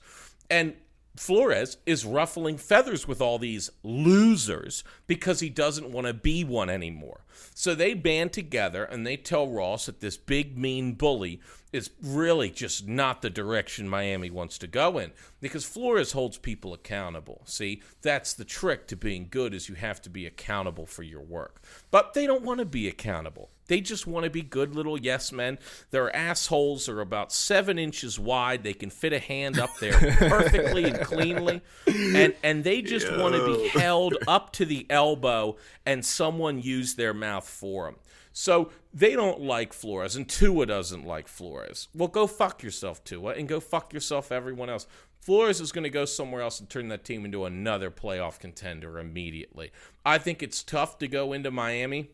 And 0.50 0.74
Flores 1.16 1.78
is 1.86 2.04
ruffling 2.04 2.58
feathers 2.58 3.08
with 3.08 3.22
all 3.22 3.38
these 3.38 3.70
losers 3.82 4.84
because 5.06 5.40
he 5.40 5.48
doesn't 5.48 5.90
want 5.90 6.06
to 6.06 6.12
be 6.12 6.44
one 6.44 6.68
anymore. 6.68 7.24
So 7.54 7.74
they 7.74 7.94
band 7.94 8.32
together 8.32 8.84
and 8.84 9.06
they 9.06 9.16
tell 9.16 9.48
Ross 9.48 9.86
that 9.86 10.00
this 10.00 10.18
big 10.18 10.58
mean 10.58 10.92
bully 10.92 11.40
is 11.72 11.90
really 12.02 12.50
just 12.50 12.86
not 12.86 13.22
the 13.22 13.30
direction 13.30 13.88
Miami 13.88 14.30
wants 14.30 14.58
to 14.58 14.66
go 14.66 14.98
in 14.98 15.12
because 15.40 15.64
Flores 15.64 16.12
holds 16.12 16.38
people 16.38 16.74
accountable. 16.74 17.42
See, 17.46 17.82
that's 18.02 18.34
the 18.34 18.44
trick 18.44 18.86
to 18.88 18.96
being 18.96 19.28
good 19.30 19.54
is 19.54 19.68
you 19.68 19.74
have 19.74 20.02
to 20.02 20.10
be 20.10 20.26
accountable 20.26 20.86
for 20.86 21.02
your 21.02 21.22
work. 21.22 21.62
But 21.90 22.14
they 22.14 22.26
don't 22.26 22.44
want 22.44 22.60
to 22.60 22.66
be 22.66 22.88
accountable. 22.88 23.50
They 23.68 23.80
just 23.80 24.06
want 24.06 24.24
to 24.24 24.30
be 24.30 24.42
good 24.42 24.74
little 24.74 24.98
yes 24.98 25.32
men. 25.32 25.58
Their 25.90 26.14
assholes 26.14 26.88
are 26.88 27.00
about 27.00 27.32
seven 27.32 27.78
inches 27.78 28.18
wide. 28.18 28.62
They 28.62 28.74
can 28.74 28.90
fit 28.90 29.12
a 29.12 29.18
hand 29.18 29.58
up 29.58 29.70
there 29.80 29.92
perfectly 30.18 30.84
and 30.84 31.00
cleanly. 31.00 31.62
And 31.86 32.34
and 32.42 32.64
they 32.64 32.82
just 32.82 33.06
Yo. 33.06 33.22
want 33.22 33.34
to 33.34 33.46
be 33.46 33.68
held 33.68 34.16
up 34.28 34.52
to 34.54 34.64
the 34.64 34.86
elbow 34.90 35.56
and 35.84 36.04
someone 36.04 36.60
use 36.60 36.94
their 36.94 37.14
mouth 37.14 37.48
for 37.48 37.86
them. 37.86 37.96
So 38.32 38.70
they 38.92 39.12
don't 39.12 39.40
like 39.40 39.72
Flores, 39.72 40.14
and 40.14 40.28
Tua 40.28 40.66
doesn't 40.66 41.06
like 41.06 41.26
Flores. 41.26 41.88
Well, 41.94 42.08
go 42.08 42.26
fuck 42.26 42.62
yourself, 42.62 43.02
Tua, 43.02 43.32
and 43.32 43.48
go 43.48 43.60
fuck 43.60 43.94
yourself, 43.94 44.30
everyone 44.30 44.68
else. 44.68 44.86
Flores 45.20 45.58
is 45.58 45.72
going 45.72 45.84
to 45.84 45.90
go 45.90 46.04
somewhere 46.04 46.42
else 46.42 46.60
and 46.60 46.68
turn 46.68 46.88
that 46.88 47.02
team 47.02 47.24
into 47.24 47.46
another 47.46 47.90
playoff 47.90 48.38
contender 48.38 48.98
immediately. 48.98 49.72
I 50.04 50.18
think 50.18 50.42
it's 50.42 50.62
tough 50.62 50.98
to 50.98 51.08
go 51.08 51.32
into 51.32 51.50
Miami 51.50 52.10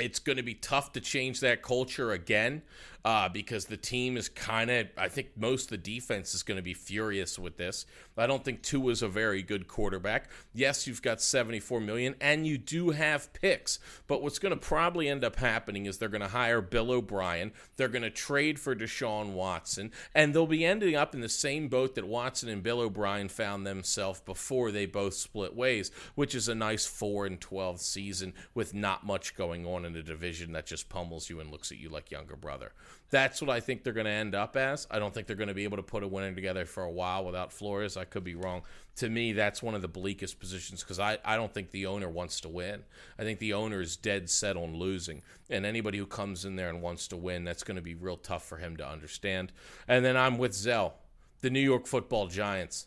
it's 0.00 0.18
going 0.18 0.36
to 0.36 0.42
be 0.42 0.54
tough 0.54 0.92
to 0.92 1.00
change 1.00 1.40
that 1.40 1.62
culture 1.62 2.12
again. 2.12 2.62
Uh, 3.04 3.28
because 3.28 3.66
the 3.66 3.76
team 3.76 4.16
is 4.16 4.28
kind 4.28 4.70
of. 4.70 4.88
I 4.96 5.08
think 5.08 5.30
most 5.36 5.64
of 5.64 5.70
the 5.70 5.78
defense 5.78 6.34
is 6.34 6.42
going 6.42 6.56
to 6.56 6.62
be 6.62 6.74
furious 6.74 7.38
with 7.38 7.56
this. 7.56 7.86
I 8.16 8.26
don't 8.26 8.44
think 8.44 8.62
Tua 8.62 8.92
is 8.92 9.02
a 9.02 9.08
very 9.08 9.42
good 9.42 9.66
quarterback. 9.66 10.28
Yes, 10.52 10.86
you've 10.86 11.00
got 11.00 11.22
74 11.22 11.80
million, 11.80 12.14
and 12.20 12.46
you 12.46 12.58
do 12.58 12.90
have 12.90 13.32
picks. 13.32 13.78
But 14.06 14.22
what's 14.22 14.38
going 14.38 14.52
to 14.52 14.60
probably 14.60 15.08
end 15.08 15.24
up 15.24 15.36
happening 15.36 15.86
is 15.86 15.96
they're 15.96 16.10
going 16.10 16.20
to 16.20 16.28
hire 16.28 16.60
Bill 16.60 16.90
O'Brien. 16.90 17.52
They're 17.76 17.88
going 17.88 18.02
to 18.02 18.10
trade 18.10 18.58
for 18.58 18.76
Deshaun 18.76 19.32
Watson, 19.32 19.90
and 20.14 20.34
they'll 20.34 20.46
be 20.46 20.66
ending 20.66 20.96
up 20.96 21.14
in 21.14 21.22
the 21.22 21.28
same 21.30 21.68
boat 21.68 21.94
that 21.94 22.06
Watson 22.06 22.50
and 22.50 22.62
Bill 22.62 22.80
O'Brien 22.80 23.30
found 23.30 23.66
themselves 23.66 24.20
before 24.20 24.70
they 24.70 24.84
both 24.84 25.14
split 25.14 25.56
ways, 25.56 25.90
which 26.14 26.34
is 26.34 26.48
a 26.48 26.54
nice 26.54 26.84
four 26.84 27.24
and 27.24 27.40
12 27.40 27.80
season 27.80 28.34
with 28.54 28.74
not 28.74 29.06
much 29.06 29.34
going 29.34 29.66
on 29.66 29.86
in 29.86 29.96
a 29.96 30.02
division 30.02 30.52
that 30.52 30.66
just 30.66 30.90
pummels 30.90 31.30
you 31.30 31.40
and 31.40 31.50
looks 31.50 31.72
at 31.72 31.78
you 31.78 31.88
like 31.88 32.10
younger 32.10 32.36
brother. 32.36 32.72
That's 33.10 33.42
what 33.42 33.50
I 33.50 33.58
think 33.58 33.82
they're 33.82 33.92
going 33.92 34.06
to 34.06 34.12
end 34.12 34.36
up 34.36 34.56
as. 34.56 34.86
I 34.88 35.00
don't 35.00 35.12
think 35.12 35.26
they're 35.26 35.34
going 35.34 35.48
to 35.48 35.54
be 35.54 35.64
able 35.64 35.78
to 35.78 35.82
put 35.82 36.04
a 36.04 36.08
winner 36.08 36.32
together 36.32 36.64
for 36.64 36.84
a 36.84 36.90
while 36.90 37.24
without 37.24 37.52
Flores. 37.52 37.96
I 37.96 38.04
could 38.04 38.22
be 38.22 38.36
wrong. 38.36 38.62
To 38.96 39.08
me, 39.08 39.32
that's 39.32 39.62
one 39.62 39.74
of 39.74 39.82
the 39.82 39.88
bleakest 39.88 40.38
positions 40.38 40.82
because 40.82 41.00
I, 41.00 41.18
I 41.24 41.34
don't 41.34 41.52
think 41.52 41.72
the 41.72 41.86
owner 41.86 42.08
wants 42.08 42.40
to 42.42 42.48
win. 42.48 42.84
I 43.18 43.24
think 43.24 43.40
the 43.40 43.54
owner 43.54 43.80
is 43.80 43.96
dead 43.96 44.30
set 44.30 44.56
on 44.56 44.76
losing. 44.76 45.22
And 45.48 45.66
anybody 45.66 45.98
who 45.98 46.06
comes 46.06 46.44
in 46.44 46.54
there 46.54 46.68
and 46.68 46.80
wants 46.80 47.08
to 47.08 47.16
win, 47.16 47.44
that's 47.44 47.64
going 47.64 47.76
to 47.76 47.82
be 47.82 47.94
real 47.94 48.16
tough 48.16 48.46
for 48.46 48.58
him 48.58 48.76
to 48.76 48.88
understand. 48.88 49.52
And 49.88 50.04
then 50.04 50.16
I'm 50.16 50.38
with 50.38 50.54
Zell, 50.54 50.94
the 51.40 51.50
New 51.50 51.60
York 51.60 51.86
football 51.86 52.28
giants. 52.28 52.86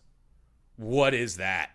What 0.78 1.14
is 1.14 1.36
that? 1.38 1.72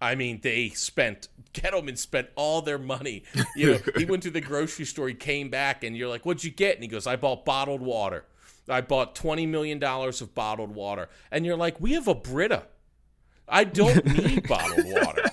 I 0.00 0.14
mean, 0.14 0.40
they 0.42 0.70
spent 0.70 1.28
Gettleman 1.52 1.98
spent 1.98 2.28
all 2.36 2.62
their 2.62 2.78
money. 2.78 3.24
You 3.56 3.72
know, 3.72 3.78
he 3.96 4.04
went 4.04 4.22
to 4.22 4.30
the 4.30 4.40
grocery 4.40 4.84
store, 4.84 5.08
he 5.08 5.14
came 5.14 5.50
back, 5.50 5.82
and 5.84 5.96
you're 5.96 6.08
like, 6.08 6.24
"What'd 6.24 6.44
you 6.44 6.50
get?" 6.50 6.74
And 6.76 6.82
he 6.82 6.88
goes, 6.88 7.06
"I 7.06 7.16
bought 7.16 7.44
bottled 7.44 7.80
water. 7.80 8.24
I 8.68 8.80
bought 8.80 9.14
twenty 9.14 9.46
million 9.46 9.78
dollars 9.78 10.20
of 10.20 10.34
bottled 10.34 10.74
water." 10.74 11.08
And 11.30 11.44
you're 11.44 11.56
like, 11.56 11.80
"We 11.80 11.92
have 11.94 12.08
a 12.08 12.14
Brita. 12.14 12.64
I 13.48 13.64
don't 13.64 14.04
need 14.18 14.48
bottled 14.48 14.86
water." 14.86 15.24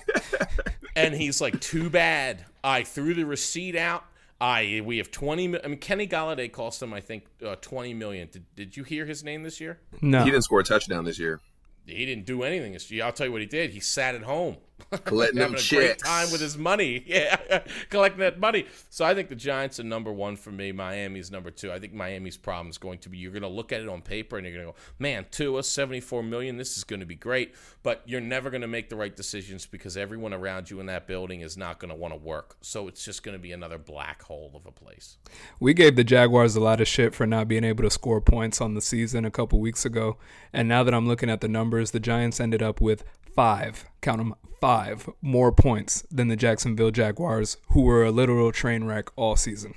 And 0.96 1.14
he's 1.14 1.40
like, 1.40 1.60
"Too 1.60 1.88
bad. 1.88 2.44
I 2.64 2.82
threw 2.82 3.14
the 3.14 3.24
receipt 3.24 3.76
out." 3.76 4.04
I 4.40 4.82
we 4.84 4.98
have 4.98 5.10
twenty. 5.10 5.44
I 5.62 5.66
mean, 5.66 5.78
Kenny 5.78 6.06
Golladay 6.06 6.50
cost 6.50 6.80
them, 6.80 6.92
I 6.92 7.00
think, 7.00 7.26
uh, 7.44 7.56
twenty 7.60 7.94
million. 7.94 8.28
Did, 8.30 8.44
did 8.54 8.76
you 8.76 8.84
hear 8.84 9.06
his 9.06 9.24
name 9.24 9.42
this 9.42 9.60
year? 9.60 9.80
No, 10.00 10.22
He 10.22 10.30
didn't 10.30 10.44
score 10.44 10.60
a 10.60 10.64
touchdown 10.64 11.04
this 11.04 11.18
year. 11.18 11.40
He 11.88 12.06
didn't 12.06 12.26
do 12.26 12.42
anything. 12.42 12.76
I'll 13.02 13.12
tell 13.12 13.26
you 13.26 13.32
what 13.32 13.40
he 13.40 13.46
did. 13.46 13.70
He 13.70 13.80
sat 13.80 14.14
at 14.14 14.22
home, 14.22 14.56
Collecting 15.04 15.38
them 15.38 15.52
having 15.52 15.66
a 15.66 15.80
great 15.80 15.98
time 15.98 16.30
with 16.30 16.40
his 16.40 16.56
money. 16.56 17.04
Yeah, 17.18 17.62
collecting 17.88 18.20
that 18.20 18.38
money. 18.38 18.66
So 18.90 19.04
I 19.04 19.14
think 19.14 19.28
the 19.28 19.34
Giants 19.34 19.80
are 19.80 19.84
number 19.84 20.12
one 20.12 20.36
for 20.36 20.50
me. 20.50 20.72
Miami's 20.72 21.30
number 21.30 21.50
two. 21.50 21.72
I 21.72 21.78
think 21.78 21.94
Miami's 21.94 22.36
problem 22.36 22.68
is 22.68 22.76
going 22.76 22.98
to 23.00 23.08
be 23.08 23.16
you're 23.16 23.32
going 23.32 23.42
to 23.42 23.48
look 23.48 23.72
at 23.72 23.80
it 23.80 23.88
on 23.88 24.02
paper 24.02 24.36
and 24.36 24.46
you're 24.46 24.54
going 24.54 24.66
to 24.66 24.72
go, 24.72 24.78
man, 24.98 25.26
Tua, 25.30 25.62
74 25.62 26.22
million. 26.22 26.58
This 26.58 26.76
is 26.76 26.84
going 26.84 27.00
to 27.00 27.06
be 27.06 27.14
great. 27.14 27.54
But 27.82 28.02
you're 28.04 28.20
never 28.20 28.50
going 28.50 28.60
to 28.60 28.68
make 28.68 28.90
the 28.90 28.96
right 28.96 29.14
decisions 29.14 29.64
because 29.66 29.96
everyone 29.96 30.34
around 30.34 30.70
you 30.70 30.80
in 30.80 30.86
that 30.86 31.06
building 31.06 31.40
is 31.40 31.56
not 31.56 31.78
going 31.78 31.88
to 31.88 31.94
want 31.94 32.12
to 32.12 32.20
work. 32.20 32.56
So 32.60 32.88
it's 32.88 33.04
just 33.04 33.22
going 33.22 33.36
to 33.36 33.42
be 33.42 33.52
another 33.52 33.78
black 33.78 34.22
hole 34.22 34.52
of 34.54 34.66
a 34.66 34.72
place. 34.72 35.16
we 35.60 35.74
gave 35.74 35.96
the 35.96 36.04
Jaguars 36.04 36.56
a 36.56 36.60
lot 36.60 36.80
of 36.80 36.88
shit 36.88 37.14
for 37.14 37.26
not 37.26 37.48
being 37.48 37.64
able 37.64 37.84
to 37.84 37.90
score 37.90 38.20
points 38.20 38.60
on 38.60 38.74
the 38.74 38.82
season 38.82 39.24
a 39.24 39.30
couple 39.30 39.60
weeks 39.60 39.84
ago, 39.84 40.16
and 40.52 40.68
now 40.68 40.82
that 40.82 40.94
I'm 40.94 41.06
looking 41.08 41.30
at 41.30 41.40
the 41.40 41.48
numbers, 41.48 41.90
the 41.90 42.00
Giants 42.00 42.40
ended 42.40 42.62
up 42.62 42.80
with 42.80 43.04
five, 43.42 43.84
count 44.00 44.18
them, 44.18 44.34
five 44.60 45.08
more 45.22 45.52
points 45.52 46.02
than 46.10 46.26
the 46.26 46.34
Jacksonville 46.34 46.90
Jaguars, 46.90 47.56
who 47.70 47.82
were 47.82 48.02
a 48.04 48.10
literal 48.10 48.50
train 48.50 48.82
wreck 48.82 49.10
all 49.14 49.36
season. 49.36 49.74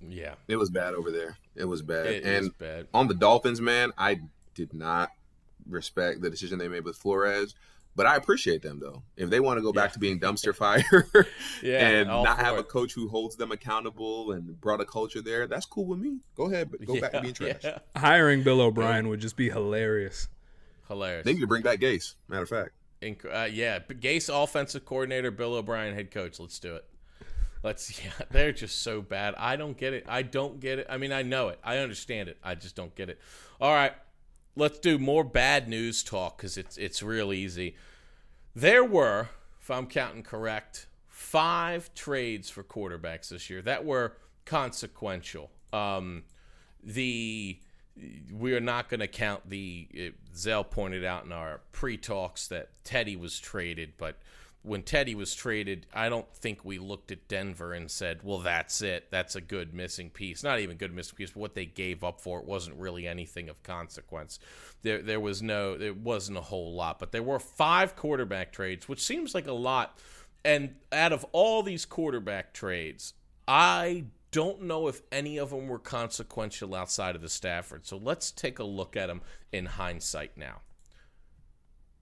Yeah. 0.00 0.36
It 0.48 0.56
was 0.56 0.70
bad 0.70 0.94
over 0.94 1.10
there. 1.10 1.36
It 1.54 1.66
was 1.66 1.82
bad. 1.82 2.06
It 2.06 2.24
and 2.24 2.44
is 2.46 2.48
bad. 2.58 2.86
on 2.94 3.06
the 3.06 3.12
Dolphins, 3.14 3.60
man, 3.60 3.92
I 3.98 4.20
did 4.54 4.72
not 4.72 5.10
respect 5.68 6.22
the 6.22 6.30
decision 6.30 6.58
they 6.58 6.68
made 6.68 6.84
with 6.84 6.96
Flores, 6.96 7.54
but 7.94 8.06
I 8.06 8.16
appreciate 8.16 8.62
them 8.62 8.80
though. 8.80 9.02
If 9.18 9.28
they 9.28 9.40
want 9.40 9.58
to 9.58 9.62
go 9.62 9.74
back 9.74 9.90
Yeah. 9.90 9.92
to 9.94 9.98
being 9.98 10.18
dumpster 10.18 10.54
fire 10.54 10.82
Yeah, 11.62 11.86
and 11.86 12.08
not 12.08 12.38
have 12.38 12.56
it. 12.56 12.60
a 12.60 12.62
coach 12.64 12.94
who 12.94 13.08
holds 13.10 13.36
them 13.36 13.52
accountable 13.52 14.32
and 14.32 14.58
brought 14.58 14.80
a 14.80 14.86
culture 14.86 15.20
there, 15.20 15.46
that's 15.46 15.66
cool 15.66 15.84
with 15.84 15.98
me. 15.98 16.20
Go 16.34 16.46
ahead, 16.46 16.70
but 16.70 16.82
go 16.86 16.98
back 16.98 17.12
to 17.12 17.20
being 17.20 17.34
trash. 17.34 17.60
Yeah. 17.62 17.78
Hiring 17.94 18.42
Bill 18.42 18.62
O'Brien 18.62 19.10
would 19.10 19.20
just 19.20 19.36
be 19.36 19.50
hilarious. 19.50 20.28
Hilarious. 20.88 21.26
They 21.26 21.34
need 21.34 21.40
to 21.40 21.46
bring 21.46 21.62
back 21.62 21.80
Gase. 21.80 22.14
Matter 22.28 22.44
of 22.44 22.48
fact. 22.48 22.70
Uh, 23.02 23.48
yeah, 23.50 23.78
Gase 23.80 24.30
offensive 24.32 24.84
coordinator, 24.84 25.30
Bill 25.30 25.54
O'Brien 25.54 25.94
head 25.94 26.10
coach. 26.10 26.40
Let's 26.40 26.58
do 26.58 26.76
it. 26.76 26.84
Let's. 27.62 28.00
Yeah, 28.04 28.10
they're 28.30 28.52
just 28.52 28.82
so 28.82 29.02
bad. 29.02 29.34
I 29.36 29.56
don't 29.56 29.76
get 29.76 29.92
it. 29.92 30.04
I 30.08 30.22
don't 30.22 30.60
get 30.60 30.78
it. 30.78 30.86
I 30.88 30.96
mean, 30.96 31.12
I 31.12 31.22
know 31.22 31.48
it. 31.48 31.58
I 31.64 31.78
understand 31.78 32.28
it. 32.28 32.38
I 32.42 32.54
just 32.54 32.76
don't 32.76 32.94
get 32.94 33.08
it. 33.10 33.20
All 33.60 33.72
right, 33.72 33.92
let's 34.54 34.78
do 34.78 34.98
more 34.98 35.24
bad 35.24 35.68
news 35.68 36.02
talk 36.02 36.36
because 36.36 36.56
it's 36.56 36.76
it's 36.76 37.02
real 37.02 37.32
easy. 37.32 37.76
There 38.54 38.84
were, 38.84 39.28
if 39.60 39.70
I'm 39.70 39.86
counting 39.86 40.22
correct, 40.22 40.86
five 41.08 41.92
trades 41.94 42.48
for 42.48 42.62
quarterbacks 42.62 43.28
this 43.28 43.50
year 43.50 43.60
that 43.62 43.84
were 43.84 44.16
consequential. 44.46 45.50
Um, 45.72 46.24
the 46.82 47.58
we 48.32 48.54
are 48.54 48.60
not 48.60 48.88
going 48.88 49.00
to 49.00 49.06
count 49.06 49.48
the 49.48 50.12
Zell 50.34 50.64
pointed 50.64 51.04
out 51.04 51.24
in 51.24 51.32
our 51.32 51.60
pre-talks 51.72 52.48
that 52.48 52.68
Teddy 52.84 53.16
was 53.16 53.38
traded, 53.38 53.94
but 53.96 54.18
when 54.66 54.82
Teddy 54.82 55.14
was 55.14 55.32
traded, 55.32 55.86
I 55.94 56.08
don't 56.08 56.28
think 56.34 56.64
we 56.64 56.78
looked 56.78 57.12
at 57.12 57.28
Denver 57.28 57.72
and 57.72 57.88
said, 57.88 58.20
"Well, 58.24 58.38
that's 58.38 58.82
it. 58.82 59.06
That's 59.10 59.36
a 59.36 59.40
good 59.40 59.72
missing 59.72 60.10
piece." 60.10 60.42
Not 60.42 60.58
even 60.58 60.76
good 60.76 60.92
missing 60.92 61.14
piece, 61.14 61.30
but 61.30 61.40
what 61.40 61.54
they 61.54 61.66
gave 61.66 62.02
up 62.02 62.20
for 62.20 62.40
it 62.40 62.44
wasn't 62.44 62.76
really 62.76 63.06
anything 63.06 63.48
of 63.48 63.62
consequence. 63.62 64.40
There, 64.82 65.00
there 65.00 65.20
was 65.20 65.40
no, 65.40 65.78
there 65.78 65.94
wasn't 65.94 66.38
a 66.38 66.42
whole 66.42 66.74
lot, 66.74 66.98
but 66.98 67.12
there 67.12 67.22
were 67.22 67.38
five 67.38 67.94
quarterback 67.94 68.52
trades, 68.52 68.88
which 68.88 69.02
seems 69.02 69.34
like 69.34 69.46
a 69.46 69.52
lot. 69.52 69.98
And 70.44 70.74
out 70.92 71.12
of 71.12 71.24
all 71.30 71.62
these 71.62 71.84
quarterback 71.84 72.52
trades, 72.52 73.14
I 73.46 74.06
don't 74.36 74.60
know 74.60 74.86
if 74.86 75.00
any 75.10 75.38
of 75.38 75.48
them 75.48 75.66
were 75.66 75.78
consequential 75.78 76.74
outside 76.74 77.16
of 77.16 77.22
the 77.22 77.28
Stafford. 77.30 77.86
So 77.86 77.96
let's 77.96 78.30
take 78.30 78.58
a 78.58 78.64
look 78.64 78.94
at 78.94 79.06
them 79.06 79.22
in 79.50 79.64
hindsight 79.64 80.36
now. 80.36 80.60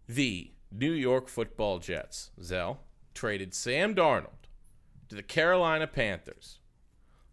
The 0.08 0.50
New 0.72 0.90
York 0.90 1.28
Football 1.28 1.78
Jets, 1.78 2.32
Zell, 2.42 2.80
traded 3.14 3.54
Sam 3.54 3.94
Darnold 3.94 4.48
to 5.10 5.14
the 5.14 5.22
Carolina 5.22 5.86
Panthers 5.86 6.58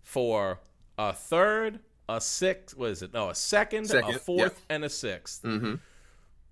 for 0.03 0.59
a 0.99 1.11
third, 1.13 1.79
a 2.07 2.21
sixth, 2.21 2.77
what 2.77 2.91
is 2.91 3.01
it? 3.01 3.11
No, 3.11 3.29
a 3.31 3.35
second, 3.35 3.85
a 3.85 3.87
Second, 3.87 4.21
fourth, 4.21 4.63
and 4.69 4.83
a 4.83 4.87
6th 4.87 5.41
Mm-hmm. 5.41 5.75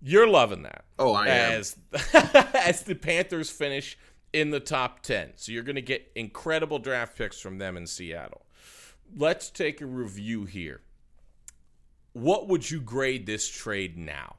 You're 0.02 0.28
loving 0.28 0.64
that 0.64 0.86
Oh, 0.98 1.14
I 1.14 1.28
am. 1.28 1.52
as 1.60 1.76
as 2.56 2.82
the 2.82 2.96
Panthers 2.96 3.52
finish 3.52 3.96
in 4.34 4.52
the 4.52 4.60
top 4.60 5.02
10. 5.02 5.34
So 5.36 5.52
you're 5.52 5.63
going 5.63 5.76
to 5.76 5.82
get 5.82 6.12
incredible 6.15 6.80
draft 6.80 7.18
picks 7.18 7.39
from 7.39 7.58
them 7.58 7.78
in 7.78 7.88
Seattle. 7.88 8.46
Let's 9.15 9.50
take 9.50 9.82
a 9.82 9.86
review 9.86 10.46
here. 10.46 10.82
What 12.13 12.48
would 12.48 12.70
you 12.70 12.82
grade 12.82 13.26
this 13.26 13.48
trade 13.48 13.98
now? 13.98 14.36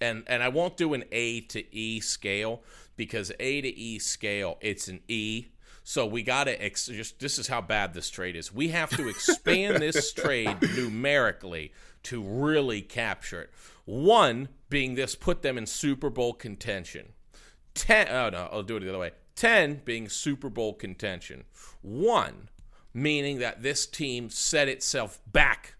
And 0.00 0.24
and 0.26 0.42
I 0.42 0.48
won't 0.48 0.76
do 0.76 0.94
an 0.94 1.04
A 1.12 1.40
to 1.42 1.74
E 1.74 2.00
scale 2.00 2.62
because 2.96 3.32
A 3.38 3.60
to 3.60 3.68
E 3.68 3.98
scale 3.98 4.58
it's 4.60 4.88
an 4.88 5.00
E. 5.08 5.46
So 5.82 6.06
we 6.06 6.22
got 6.22 6.44
to 6.44 6.62
ex- 6.62 6.86
just 6.86 7.20
this 7.20 7.38
is 7.38 7.46
how 7.46 7.60
bad 7.60 7.94
this 7.94 8.10
trade 8.10 8.36
is. 8.36 8.52
We 8.52 8.68
have 8.68 8.90
to 8.90 9.08
expand 9.08 9.82
this 9.82 10.12
trade 10.14 10.56
numerically 10.76 11.72
to 12.04 12.22
really 12.22 12.82
capture 12.82 13.42
it. 13.42 13.50
One 13.84 14.48
being 14.68 14.94
this 14.94 15.14
put 15.14 15.42
them 15.42 15.58
in 15.58 15.66
Super 15.66 16.10
Bowl 16.10 16.32
contention. 16.32 17.13
10 17.74 18.08
oh 18.08 18.30
no 18.30 18.48
i'll 18.52 18.62
do 18.62 18.76
it 18.76 18.80
the 18.80 18.88
other 18.88 18.98
way. 18.98 19.10
10 19.36 19.82
being 19.84 20.08
super 20.08 20.48
bowl 20.48 20.74
contention. 20.74 21.44
1 21.82 22.48
meaning 22.96 23.38
that 23.40 23.62
this 23.62 23.86
team 23.86 24.30
set 24.30 24.68
itself 24.68 25.18
back 25.32 25.74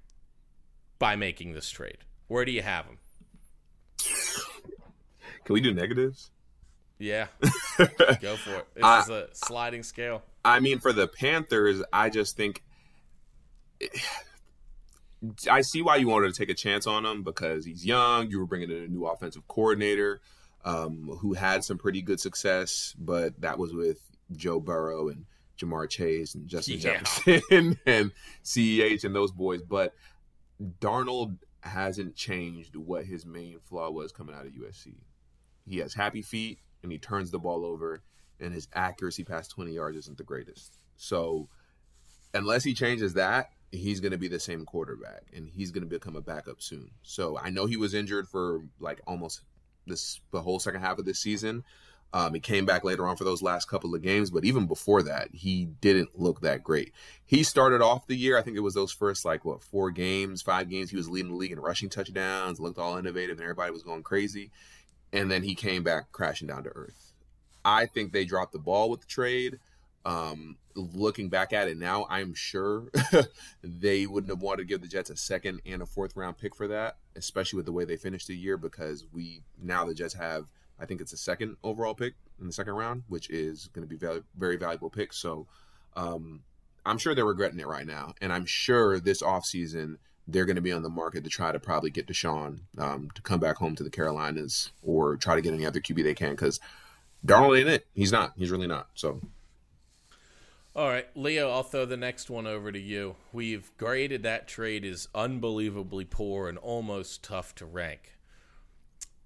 by 0.99 1.15
making 1.15 1.53
this 1.53 1.71
trade. 1.71 1.99
Where 2.27 2.45
do 2.45 2.51
you 2.53 2.63
have 2.63 2.87
them 2.87 2.99
Can 5.45 5.53
we 5.55 5.61
do 5.61 5.73
negatives? 5.75 6.31
yeah. 6.99 7.27
Go 8.21 8.37
for 8.37 8.55
it. 8.57 8.67
This 8.75 8.85
I- 8.85 9.01
is 9.01 9.09
a 9.09 9.29
sliding 9.33 9.83
scale. 9.83 10.23
I 10.45 10.61
mean, 10.61 10.79
for 10.79 10.93
the 10.93 11.07
Panthers, 11.09 11.83
I 11.93 12.11
just 12.11 12.37
think 12.37 12.63
I 15.51 15.61
see 15.63 15.81
why 15.83 15.97
you 15.97 16.09
wanted 16.09 16.35
to 16.35 16.39
take 16.39 16.51
a 16.51 16.55
chance 16.55 16.87
on 16.87 17.05
him 17.07 17.23
because 17.23 17.65
he's 17.65 17.85
young. 17.85 18.31
You 18.31 18.41
were 18.41 18.47
bringing 18.47 18.71
in 18.71 18.77
a 18.83 18.89
new 18.89 19.07
offensive 19.07 19.47
coordinator 19.49 20.21
um, 20.65 21.19
who 21.21 21.35
had 21.35 21.63
some 21.65 21.79
pretty 21.79 22.03
good 22.03 22.21
success, 22.21 22.95
but 22.99 23.41
that 23.41 23.59
was 23.59 23.73
with 23.75 23.99
Joe 24.33 24.61
Burrow 24.61 25.09
and 25.09 25.27
Ja'Marr 25.59 25.89
Chase 25.89 26.35
and 26.35 26.49
Justin 26.49 26.79
Yeah. 26.79 27.03
Jefferson 27.03 27.79
and 27.87 28.13
CEH 28.45 29.05
and 29.05 29.15
those 29.15 29.31
boys. 29.33 29.63
But 29.63 29.95
Darnold 30.81 31.39
hasn't 31.61 32.15
changed 32.17 32.77
what 32.77 33.05
his 33.05 33.25
main 33.27 33.59
flaw 33.61 33.91
was 33.91 34.13
coming 34.13 34.35
out 34.35 34.47
of 34.47 34.53
USC. 34.53 34.95
He 35.67 35.79
has 35.79 35.95
happy 35.95 36.23
feet 36.23 36.59
and 36.83 36.93
he 36.93 36.99
turns 36.99 37.31
the 37.31 37.39
ball 37.39 37.65
over, 37.65 38.03
and 38.39 38.53
his 38.53 38.69
accuracy 38.75 39.25
past 39.25 39.51
20 39.53 39.73
yards 39.73 39.97
isn't 39.97 40.19
the 40.19 40.25
greatest. 40.25 40.77
So, 40.97 41.49
unless 42.35 42.63
he 42.65 42.75
changes 42.75 43.15
that, 43.15 43.51
he's 43.71 44.01
going 44.01 44.13
to 44.13 44.19
be 44.19 44.29
the 44.29 44.39
same 44.41 44.65
quarterback 44.65 45.23
and 45.35 45.49
he's 45.49 45.71
going 45.71 45.83
to 45.83 45.89
become 45.89 46.17
a 46.17 46.21
backup 46.21 46.61
soon. 46.61 46.91
So 47.03 47.39
I 47.39 47.51
know 47.51 47.67
he 47.67 47.77
was 47.77 47.95
injured 47.95 48.29
for 48.29 48.61
like 48.79 49.01
almost 49.07 49.41
this 49.87 50.21
the 50.31 50.43
whole 50.43 50.59
second 50.59 50.81
half 50.81 50.99
of 50.99 51.05
this 51.05 51.19
season. 51.19 51.65
Um, 52.15 52.33
he 52.33 52.39
came 52.39 52.65
back 52.65 52.85
later 52.85 53.09
on 53.09 53.17
for 53.17 53.25
those 53.25 53.43
last 53.43 53.69
couple 53.69 53.93
of 53.93 54.01
games, 54.01 54.31
but 54.31 54.45
even 54.45 54.69
before 54.69 55.03
that, 55.03 55.31
he 55.33 55.65
didn't 55.65 56.17
look 56.17 56.43
that 56.43 56.63
great. 56.63 56.93
He 57.27 57.43
started 57.43 57.83
off 57.83 58.07
the 58.07 58.17
year, 58.17 58.39
I 58.39 58.43
think 58.43 58.57
it 58.57 58.61
was 58.61 58.75
those 58.75 58.93
first 58.93 59.25
like 59.25 59.45
what 59.45 59.65
four 59.65 59.91
games, 59.91 60.41
five 60.41 60.71
games. 60.71 60.91
He 60.91 60.97
was 60.97 61.09
leading 61.09 61.33
the 61.33 61.37
league 61.37 61.51
in 61.51 61.59
rushing 61.59 61.89
touchdowns, 61.89 62.61
looked 62.61 62.79
all 62.79 62.99
innovative, 62.99 63.39
and 63.39 63.43
everybody 63.43 63.73
was 63.73 63.83
going 63.83 64.05
crazy. 64.05 64.53
And 65.13 65.29
then 65.29 65.43
he 65.43 65.57
came 65.57 65.83
back 65.83 66.13
crashing 66.13 66.47
down 66.47 66.63
to 66.63 66.71
earth. 66.71 67.15
I 67.65 67.87
think 67.87 68.13
they 68.13 68.25
dropped 68.25 68.53
the 68.53 68.61
ball 68.61 68.91
with 68.91 69.01
the 69.01 69.07
trade. 69.07 69.59
Um, 70.05 70.57
looking 70.75 71.29
back 71.29 71.53
at 71.53 71.69
it 71.69 71.77
now, 71.77 72.07
I'm 72.09 72.35
sure 72.35 72.89
they 73.63 74.07
wouldn't 74.07 74.31
have 74.31 74.43
wanted 74.43 74.63
to 74.63 74.69
give 74.69 74.81
the 74.81 74.89
Jets 74.89 75.11
a 75.11 75.17
second 75.17 75.61
and 75.65 75.83
a 75.83 75.87
fourth 75.87 76.17
round 76.17 76.39
pick 76.39 76.55
for 76.55 76.69
that, 76.69 76.97
especially 77.17 77.59
with 77.59 77.67
the 77.67 77.73
way 77.73 77.85
they 77.85 77.97
finished 77.97 78.29
the 78.29 78.37
year, 78.37 78.57
because 78.57 79.05
we 79.13 79.43
now 79.61 79.85
the 79.85 79.95
Jets 79.95 80.15
have, 80.15 80.47
I 80.79 80.87
think 80.87 81.01
it's 81.01 81.13
a 81.13 81.17
second 81.17 81.57
overall 81.63 81.95
pick 81.95 82.15
in 82.41 82.47
the 82.47 82.53
second 82.53 82.75
round, 82.75 83.05
which 83.09 83.31
is 83.31 83.69
going 83.73 83.87
to 83.87 83.89
be 83.89 83.97
very, 83.97 84.23
very 84.37 84.57
valuable 84.57 84.91
pick. 84.91 85.13
So 85.13 85.47
um, 85.97 86.43
I'm 86.85 86.99
sure 86.99 87.15
they're 87.15 87.25
regretting 87.25 87.61
it 87.61 87.67
right 87.67 87.87
now. 87.87 88.15
And 88.21 88.33
I'm 88.33 88.47
sure 88.47 88.99
this 88.99 89.23
offseason 89.23 89.99
they're 90.27 90.47
going 90.47 90.57
to 90.57 90.63
be 90.63 90.73
on 90.73 90.83
the 90.83 90.89
market 90.89 91.23
to 91.25 91.31
try 91.31 91.53
to 91.53 91.61
probably 91.61 91.91
get 91.91 92.07
Deshaun 92.07 92.61
um, 92.79 93.11
to 93.15 93.23
come 93.23 93.41
back 93.41 93.57
home 93.57 93.77
to 93.77 93.83
the 93.83 93.91
Carolinas 93.91 94.73
or 94.83 95.17
try 95.17 95.35
to 95.35 95.43
get 95.43 95.53
any 95.53 95.67
other 95.67 95.81
QB 95.81 96.03
they 96.03 96.15
can 96.15 96.31
because 96.31 96.61
Darnold 97.27 97.59
ain't 97.59 97.69
it. 97.69 97.87
He's 97.95 98.13
not. 98.13 98.33
He's 98.37 98.51
really 98.51 98.67
not. 98.67 98.89
So 98.95 99.21
all 100.77 100.89
right, 100.89 101.07
Leo, 101.15 101.51
I'll 101.51 101.63
throw 101.63 101.85
the 101.87 101.97
next 101.97 102.29
one 102.31 102.47
over 102.47 102.73
to 102.73 102.81
you. 102.81 103.17
We've 103.33 103.71
graded 103.77 104.25
that 104.25 104.49
trade 104.49 104.85
as 104.85 105.09
unbelievably 105.15 106.07
poor 106.07 106.49
and 106.49 106.59
almost 106.59 107.23
tough 107.23 107.55
to 107.57 107.67
rank. 107.67 108.17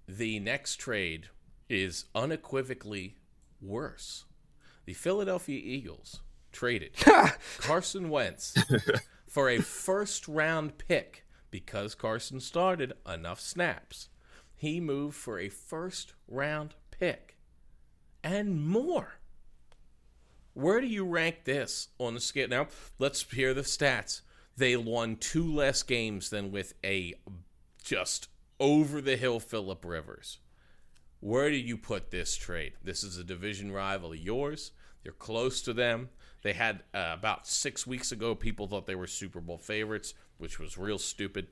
The 0.07 0.39
next 0.39 0.75
trade 0.75 1.29
is 1.69 2.05
unequivocally 2.13 3.17
worse. 3.61 4.25
The 4.85 4.93
Philadelphia 4.93 5.59
Eagles 5.63 6.21
traded 6.51 6.93
Carson 7.59 8.09
Wentz 8.09 8.55
for 9.27 9.49
a 9.49 9.59
first 9.61 10.27
round 10.27 10.77
pick 10.77 11.25
because 11.51 11.95
Carson 11.95 12.39
started 12.39 12.93
enough 13.11 13.39
snaps. 13.39 14.09
He 14.55 14.79
moved 14.79 15.15
for 15.15 15.39
a 15.39 15.49
first 15.49 16.13
round 16.27 16.75
pick 16.91 17.37
and 18.23 18.65
more. 18.67 19.18
Where 20.59 20.81
do 20.81 20.87
you 20.87 21.05
rank 21.05 21.45
this 21.45 21.87
on 21.99 22.15
the 22.15 22.19
scale? 22.19 22.49
Now, 22.49 22.67
let's 22.97 23.23
hear 23.23 23.53
the 23.53 23.61
stats. 23.61 24.21
They 24.57 24.75
won 24.75 25.15
two 25.15 25.55
less 25.55 25.83
games 25.83 26.29
than 26.29 26.51
with 26.51 26.73
a 26.83 27.13
just 27.81 28.27
over 28.59 28.99
the 28.99 29.15
hill 29.15 29.39
Philip 29.39 29.85
Rivers. 29.85 30.39
Where 31.21 31.49
do 31.49 31.55
you 31.55 31.77
put 31.77 32.11
this 32.11 32.35
trade? 32.35 32.73
This 32.83 33.05
is 33.05 33.17
a 33.17 33.23
division 33.23 33.71
rival 33.71 34.11
of 34.11 34.17
yours. 34.17 34.71
You're 35.03 35.13
close 35.13 35.61
to 35.61 35.71
them. 35.71 36.09
They 36.41 36.51
had 36.51 36.83
uh, 36.93 37.11
about 37.13 37.47
six 37.47 37.87
weeks 37.87 38.11
ago, 38.11 38.35
people 38.35 38.67
thought 38.67 38.85
they 38.85 38.95
were 38.95 39.07
Super 39.07 39.39
Bowl 39.39 39.57
favorites, 39.57 40.13
which 40.39 40.59
was 40.59 40.77
real 40.77 40.97
stupid. 40.97 41.47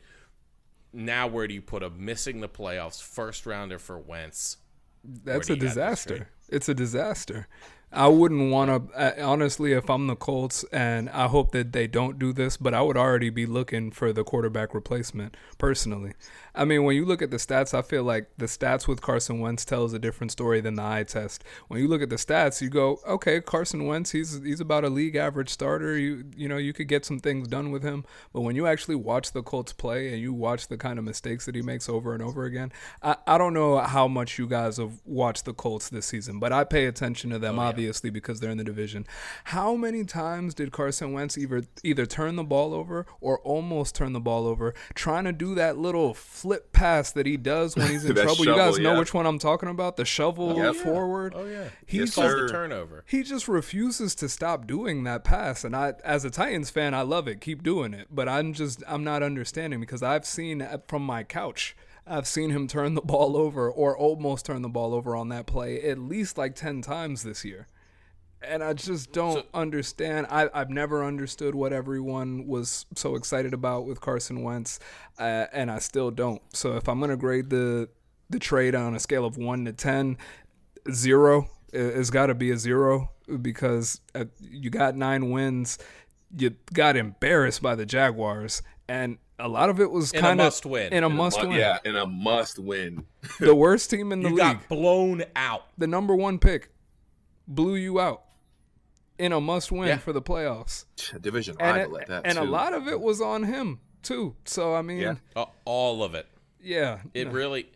Now, 0.91 1.27
where 1.27 1.47
do 1.47 1.53
you 1.53 1.61
put 1.61 1.81
a 1.81 1.89
missing 1.89 2.41
the 2.41 2.49
playoffs 2.49 3.01
first 3.01 3.45
rounder 3.45 3.79
for 3.79 3.99
Wentz? 3.99 4.57
That's 5.03 5.49
a 5.49 5.55
disaster. 5.55 6.27
It's 6.49 6.67
a 6.67 6.73
disaster. 6.73 7.47
I 7.91 8.09
wouldn't 8.09 8.51
want 8.51 8.91
to, 8.91 8.99
uh, 8.99 9.25
honestly, 9.25 9.71
if 9.71 9.89
I'm 9.89 10.07
the 10.07 10.15
Colts, 10.15 10.65
and 10.73 11.09
I 11.09 11.27
hope 11.27 11.51
that 11.51 11.71
they 11.71 11.87
don't 11.87 12.19
do 12.19 12.33
this, 12.33 12.57
but 12.57 12.73
I 12.73 12.81
would 12.81 12.97
already 12.97 13.29
be 13.29 13.45
looking 13.45 13.91
for 13.91 14.11
the 14.11 14.25
quarterback 14.25 14.73
replacement 14.73 15.37
personally. 15.57 16.13
I 16.53 16.65
mean, 16.65 16.83
when 16.83 16.95
you 16.95 17.05
look 17.05 17.21
at 17.21 17.31
the 17.31 17.37
stats, 17.37 17.73
I 17.73 17.81
feel 17.83 18.03
like 18.03 18.29
the 18.37 18.47
stats 18.47 18.87
with 18.87 19.01
Carson 19.01 19.39
Wentz 19.39 19.63
tells 19.63 19.93
a 19.93 19.99
different 19.99 20.31
story 20.31 20.59
than 20.59 20.75
the 20.75 20.83
eye 20.83 21.03
test. 21.03 21.43
When 21.67 21.79
you 21.79 21.87
look 21.87 22.01
at 22.01 22.09
the 22.09 22.15
stats, 22.15 22.61
you 22.61 22.69
go, 22.69 22.99
okay, 23.07 23.39
Carson 23.39 23.85
Wentz, 23.85 24.11
he's 24.11 24.41
he's 24.43 24.59
about 24.59 24.83
a 24.83 24.89
league 24.89 25.15
average 25.15 25.49
starter. 25.49 25.97
You 25.97 26.25
you 26.35 26.49
know, 26.49 26.57
you 26.57 26.73
could 26.73 26.87
get 26.87 27.05
some 27.05 27.19
things 27.19 27.47
done 27.47 27.71
with 27.71 27.83
him. 27.83 28.05
But 28.33 28.41
when 28.41 28.55
you 28.55 28.65
actually 28.65 28.95
watch 28.95 29.31
the 29.31 29.43
Colts 29.43 29.71
play 29.71 30.11
and 30.11 30.19
you 30.19 30.33
watch 30.33 30.67
the 30.67 30.77
kind 30.77 30.97
of 30.97 31.05
mistakes 31.05 31.45
that 31.45 31.55
he 31.55 31.61
makes 31.61 31.87
over 31.87 32.13
and 32.13 32.23
over 32.23 32.45
again, 32.45 32.71
I, 33.03 33.17
I 33.27 33.37
don't 33.37 33.53
know 33.53 33.77
how 33.77 34.07
much 34.07 34.39
you 34.39 34.47
guys 34.47 34.77
have 34.77 34.99
watched 35.05 35.45
the 35.45 35.53
Colts 35.53 35.89
this 35.89 36.07
season, 36.07 36.39
but 36.39 36.51
I 36.51 36.63
pay 36.63 36.87
attention 36.87 37.29
to 37.29 37.39
them, 37.39 37.59
oh, 37.59 37.63
yeah. 37.63 37.76
Obviously, 37.77 38.09
because 38.09 38.39
they're 38.39 38.49
in 38.49 38.57
the 38.57 38.63
division. 38.63 39.05
How 39.45 39.75
many 39.75 40.03
times 40.03 40.55
did 40.55 40.71
Carson 40.71 41.13
Wentz 41.13 41.37
either 41.37 41.63
either 41.83 42.07
turn 42.07 42.35
the 42.35 42.43
ball 42.43 42.73
over 42.73 43.05
or 43.21 43.39
almost 43.41 43.93
turn 43.93 44.13
the 44.13 44.19
ball 44.19 44.47
over, 44.47 44.73
trying 44.95 45.25
to 45.25 45.31
do 45.31 45.53
that 45.55 45.77
little 45.77 46.15
flip 46.15 46.73
pass 46.73 47.11
that 47.11 47.27
he 47.27 47.37
does 47.37 47.75
when 47.75 47.87
he's 47.91 48.03
in 48.05 48.15
trouble. 48.15 48.35
Shovel, 48.35 48.45
you 48.45 48.55
guys 48.55 48.79
know 48.79 48.93
yeah. 48.93 48.99
which 48.99 49.13
one 49.13 49.27
I'm 49.27 49.37
talking 49.37 49.69
about? 49.69 49.95
The 49.95 50.05
shovel 50.05 50.59
oh, 50.59 50.73
forward. 50.73 51.33
Oh 51.35 51.45
yeah. 51.45 51.69
He 51.85 51.99
yes, 51.99 52.15
calls 52.15 52.33
the 52.33 52.47
turnover. 52.49 53.03
He 53.07 53.21
just 53.21 53.47
refuses 53.47 54.15
to 54.15 54.27
stop 54.27 54.65
doing 54.65 55.03
that 55.03 55.23
pass. 55.23 55.63
And 55.63 55.75
I 55.75 55.93
as 56.03 56.25
a 56.25 56.31
Titans 56.31 56.71
fan, 56.71 56.95
I 56.95 57.01
love 57.01 57.27
it. 57.27 57.41
Keep 57.41 57.61
doing 57.61 57.93
it. 57.93 58.07
But 58.09 58.27
I'm 58.27 58.53
just 58.53 58.81
I'm 58.87 59.03
not 59.03 59.21
understanding 59.21 59.79
because 59.79 60.01
I've 60.01 60.25
seen 60.25 60.63
uh, 60.63 60.79
from 60.87 61.03
my 61.03 61.23
couch 61.23 61.75
I've 62.09 62.27
seen 62.27 62.49
him 62.51 62.67
turn 62.67 62.93
the 62.93 63.01
ball 63.05 63.37
over 63.37 63.69
or 63.69 63.97
almost 63.97 64.45
turn 64.45 64.61
the 64.61 64.69
ball 64.69 64.93
over 64.93 65.15
on 65.15 65.29
that 65.29 65.45
play 65.45 65.81
at 65.81 65.97
least 65.97 66.37
like 66.37 66.55
10 66.55 66.81
times 66.81 67.23
this 67.23 67.43
year 67.43 67.67
and 68.41 68.63
I 68.63 68.73
just 68.73 69.11
don't 69.13 69.39
so, 69.39 69.45
understand. 69.51 70.27
I, 70.29 70.47
I've 70.53 70.69
never 70.69 71.03
understood 71.03 71.55
what 71.55 71.73
everyone 71.73 72.45
was 72.45 72.85
so 72.95 73.15
excited 73.15 73.51
about 73.51 73.87
with 73.87 73.99
Carson 73.99 74.43
Wentz, 74.43 74.79
uh, 75.17 75.47
and 75.51 75.71
I 75.71 75.79
still 75.79 76.11
don't. 76.11 76.39
So 76.55 76.75
if 76.75 76.87
I'm 76.87 76.99
gonna 76.99 77.17
grade 77.17 77.49
the 77.49 77.89
the 78.29 78.37
trade 78.37 78.75
on 78.75 78.93
a 78.93 78.99
scale 78.99 79.25
of 79.25 79.37
one 79.37 79.65
to 79.65 79.73
ten, 79.73 80.19
zero 80.91 81.49
it's 81.73 82.09
got 82.09 82.27
to 82.27 82.35
be 82.35 82.51
a 82.51 82.57
zero 82.57 83.11
because 83.41 83.99
uh, 84.15 84.25
you 84.39 84.69
got 84.69 84.95
nine 84.95 85.31
wins. 85.31 85.77
You 86.35 86.55
got 86.73 86.95
embarrassed 86.95 87.61
by 87.61 87.75
the 87.75 87.85
Jaguars, 87.85 88.61
and 88.87 89.17
a 89.39 89.47
lot 89.47 89.69
of 89.69 89.79
it 89.79 89.91
was 89.91 90.11
kind 90.11 90.39
of 90.39 90.45
must 90.45 90.65
win 90.65 90.93
in 90.93 91.03
a 91.03 91.09
must 91.09 91.41
win. 91.41 91.51
Yeah, 91.51 91.77
in 91.85 91.95
a 91.95 92.05
must 92.05 92.59
win. 92.59 93.05
the 93.39 93.55
worst 93.55 93.89
team 93.89 94.11
in 94.11 94.21
the 94.21 94.29
you 94.29 94.35
league 94.35 94.59
got 94.59 94.69
blown 94.69 95.23
out. 95.35 95.65
The 95.77 95.87
number 95.87 96.15
one 96.15 96.39
pick 96.39 96.71
blew 97.47 97.75
you 97.75 97.99
out 97.99 98.23
in 99.19 99.31
a 99.31 99.41
must 99.41 99.71
win 99.71 99.87
yeah. 99.89 99.97
for 99.97 100.13
the 100.13 100.21
playoffs. 100.21 100.85
Division 101.21 101.55
rival 101.59 101.95
and 101.95 102.03
at 102.03 102.07
that. 102.07 102.21
And 102.25 102.37
too. 102.37 102.43
a 102.43 102.45
lot 102.45 102.73
of 102.73 102.87
it 102.87 102.99
was 102.99 103.21
on 103.21 103.43
him 103.43 103.79
too. 104.01 104.35
So 104.45 104.73
I 104.73 104.81
mean, 104.81 104.99
yeah. 104.99 105.15
uh, 105.35 105.45
all 105.65 106.03
of 106.03 106.15
it. 106.15 106.27
Yeah, 106.61 106.99
it 107.13 107.27
no. 107.27 107.33
really. 107.33 107.71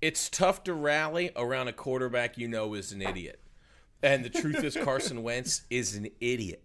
It's 0.00 0.30
tough 0.30 0.64
to 0.64 0.72
rally 0.72 1.30
around 1.36 1.68
a 1.68 1.74
quarterback 1.74 2.38
you 2.38 2.48
know 2.48 2.72
is 2.74 2.92
an 2.92 3.02
idiot, 3.02 3.40
and 4.02 4.24
the 4.24 4.30
truth 4.30 4.64
is 4.64 4.76
Carson 4.76 5.22
Wentz 5.24 5.62
is 5.68 5.94
an 5.94 6.08
idiot. 6.20 6.62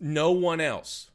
No 0.00 0.32
one 0.32 0.60
else 0.60 1.10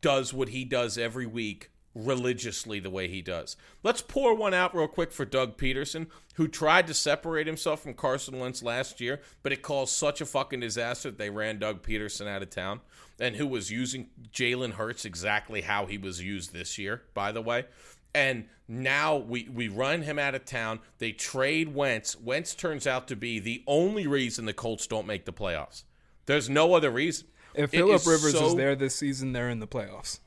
does 0.00 0.32
what 0.32 0.48
he 0.48 0.64
does 0.64 0.96
every 0.96 1.26
week 1.26 1.71
religiously 1.94 2.80
the 2.80 2.90
way 2.90 3.08
he 3.08 3.22
does. 3.22 3.56
Let's 3.82 4.02
pour 4.02 4.34
one 4.34 4.54
out 4.54 4.74
real 4.74 4.88
quick 4.88 5.12
for 5.12 5.24
Doug 5.24 5.56
Pederson, 5.56 6.06
who 6.34 6.48
tried 6.48 6.86
to 6.86 6.94
separate 6.94 7.46
himself 7.46 7.82
from 7.82 7.94
Carson 7.94 8.38
Wentz 8.38 8.62
last 8.62 9.00
year, 9.00 9.20
but 9.42 9.52
it 9.52 9.62
caused 9.62 9.94
such 9.94 10.20
a 10.20 10.26
fucking 10.26 10.60
disaster 10.60 11.10
that 11.10 11.18
they 11.18 11.30
ran 11.30 11.58
Doug 11.58 11.82
Pederson 11.82 12.26
out 12.26 12.42
of 12.42 12.50
town, 12.50 12.80
and 13.20 13.36
who 13.36 13.46
was 13.46 13.70
using 13.70 14.08
Jalen 14.32 14.72
Hurts 14.72 15.04
exactly 15.04 15.62
how 15.62 15.86
he 15.86 15.98
was 15.98 16.22
used 16.22 16.52
this 16.52 16.78
year, 16.78 17.02
by 17.14 17.32
the 17.32 17.42
way. 17.42 17.66
And 18.14 18.46
now 18.68 19.16
we, 19.16 19.48
we 19.48 19.68
run 19.68 20.02
him 20.02 20.18
out 20.18 20.34
of 20.34 20.44
town. 20.44 20.80
They 20.98 21.12
trade 21.12 21.74
Wentz. 21.74 22.18
Wentz 22.18 22.54
turns 22.54 22.86
out 22.86 23.08
to 23.08 23.16
be 23.16 23.38
the 23.38 23.62
only 23.66 24.06
reason 24.06 24.44
the 24.44 24.52
Colts 24.52 24.86
don't 24.86 25.06
make 25.06 25.24
the 25.24 25.32
playoffs. 25.32 25.84
There's 26.26 26.48
no 26.48 26.74
other 26.74 26.90
reason. 26.90 27.28
If 27.54 27.70
Philip 27.70 28.06
Rivers 28.06 28.32
so, 28.32 28.46
is 28.46 28.54
there 28.54 28.74
this 28.74 28.94
season, 28.94 29.32
they're 29.32 29.50
in 29.50 29.60
the 29.60 29.66
playoffs. 29.66 30.20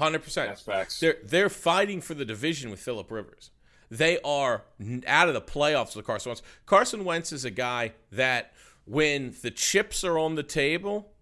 Hundred 0.00 0.22
percent. 0.22 0.48
That's 0.48 0.62
facts. 0.62 0.98
They're 0.98 1.18
they're 1.22 1.50
fighting 1.50 2.00
for 2.00 2.14
the 2.14 2.24
division 2.24 2.70
with 2.70 2.80
Philip 2.80 3.10
Rivers. 3.10 3.50
They 3.90 4.18
are 4.22 4.62
out 5.06 5.28
of 5.28 5.34
the 5.34 5.42
playoffs 5.42 5.94
with 5.94 6.06
Carson 6.06 6.30
Wentz. 6.30 6.42
Carson 6.64 7.04
Wentz 7.04 7.32
is 7.32 7.44
a 7.44 7.50
guy 7.50 7.92
that 8.10 8.54
when 8.86 9.34
the 9.42 9.50
chips 9.50 10.02
are 10.02 10.18
on 10.18 10.36
the 10.36 10.42
table, 10.42 11.12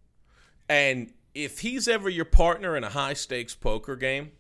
and 0.69 1.13
if 1.35 1.59
he's 1.59 1.89
ever 1.89 2.09
your 2.09 2.25
partner 2.25 2.77
in 2.77 2.85
a 2.85 2.91
high 2.91 3.15
stakes 3.15 3.57
poker 3.57 3.97
game, 3.97 4.31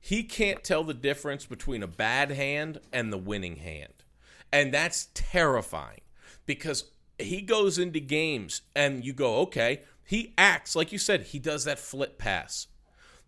he 0.00 0.22
can't 0.22 0.62
tell 0.62 0.84
the 0.84 0.94
difference 0.94 1.44
between 1.44 1.82
a 1.82 1.88
bad 1.88 2.30
hand 2.30 2.78
and 2.92 3.12
the 3.12 3.18
winning 3.18 3.56
hand. 3.56 4.04
And 4.52 4.72
that's 4.72 5.08
terrifying 5.12 6.02
because 6.46 6.92
he 7.18 7.40
goes 7.40 7.78
into 7.78 7.98
games 7.98 8.62
and 8.76 9.04
you 9.04 9.12
go, 9.12 9.38
okay, 9.38 9.80
he 10.04 10.34
acts 10.38 10.76
like 10.76 10.92
you 10.92 10.98
said, 10.98 11.22
he 11.22 11.40
does 11.40 11.64
that 11.64 11.80
flip 11.80 12.16
pass 12.16 12.68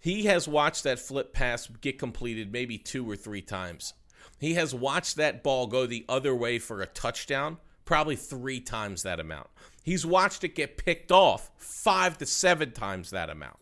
he 0.00 0.24
has 0.24 0.48
watched 0.48 0.82
that 0.84 0.98
flip 0.98 1.32
pass 1.32 1.66
get 1.80 1.98
completed 1.98 2.50
maybe 2.50 2.78
two 2.78 3.08
or 3.08 3.16
three 3.16 3.42
times. 3.42 3.94
He 4.38 4.54
has 4.54 4.74
watched 4.74 5.16
that 5.16 5.42
ball 5.42 5.66
go 5.66 5.86
the 5.86 6.06
other 6.08 6.34
way 6.34 6.58
for 6.58 6.80
a 6.80 6.86
touchdown 6.86 7.58
probably 7.84 8.16
three 8.16 8.60
times 8.60 9.02
that 9.02 9.20
amount. 9.20 9.48
He's 9.82 10.06
watched 10.06 10.44
it 10.44 10.54
get 10.54 10.76
picked 10.78 11.10
off 11.10 11.50
five 11.56 12.16
to 12.18 12.26
seven 12.26 12.72
times 12.72 13.10
that 13.10 13.28
amount. 13.28 13.58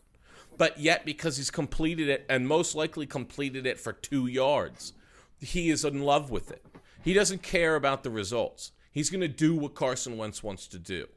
But 0.57 0.79
yet, 0.79 1.03
because 1.03 1.37
he's 1.37 1.49
completed 1.49 2.09
it 2.09 2.25
and 2.29 2.47
most 2.47 2.75
likely 2.75 3.05
completed 3.05 3.65
it 3.65 3.79
for 3.79 3.91
two 3.91 4.27
yards, 4.27 4.93
he 5.39 5.69
is 5.69 5.83
in 5.83 6.01
love 6.01 6.29
with 6.29 6.51
it. 6.51 6.63
He 7.03 7.13
doesn't 7.13 7.41
care 7.41 7.75
about 7.75 8.03
the 8.03 8.11
results. 8.11 8.71
He's 8.91 9.09
going 9.09 9.21
to 9.21 9.27
do 9.27 9.55
what 9.55 9.73
Carson 9.73 10.17
Wentz 10.17 10.43
wants 10.43 10.67
to 10.67 10.79
do. 10.79 11.07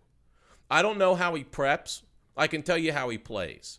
I 0.71 0.81
don't 0.81 0.99
know 0.99 1.15
how 1.15 1.35
he 1.35 1.45
preps. 1.45 2.03
I 2.37 2.47
can 2.47 2.63
tell 2.63 2.79
you 2.79 2.93
how 2.93 3.11
he 3.11 3.19
plays. 3.19 3.79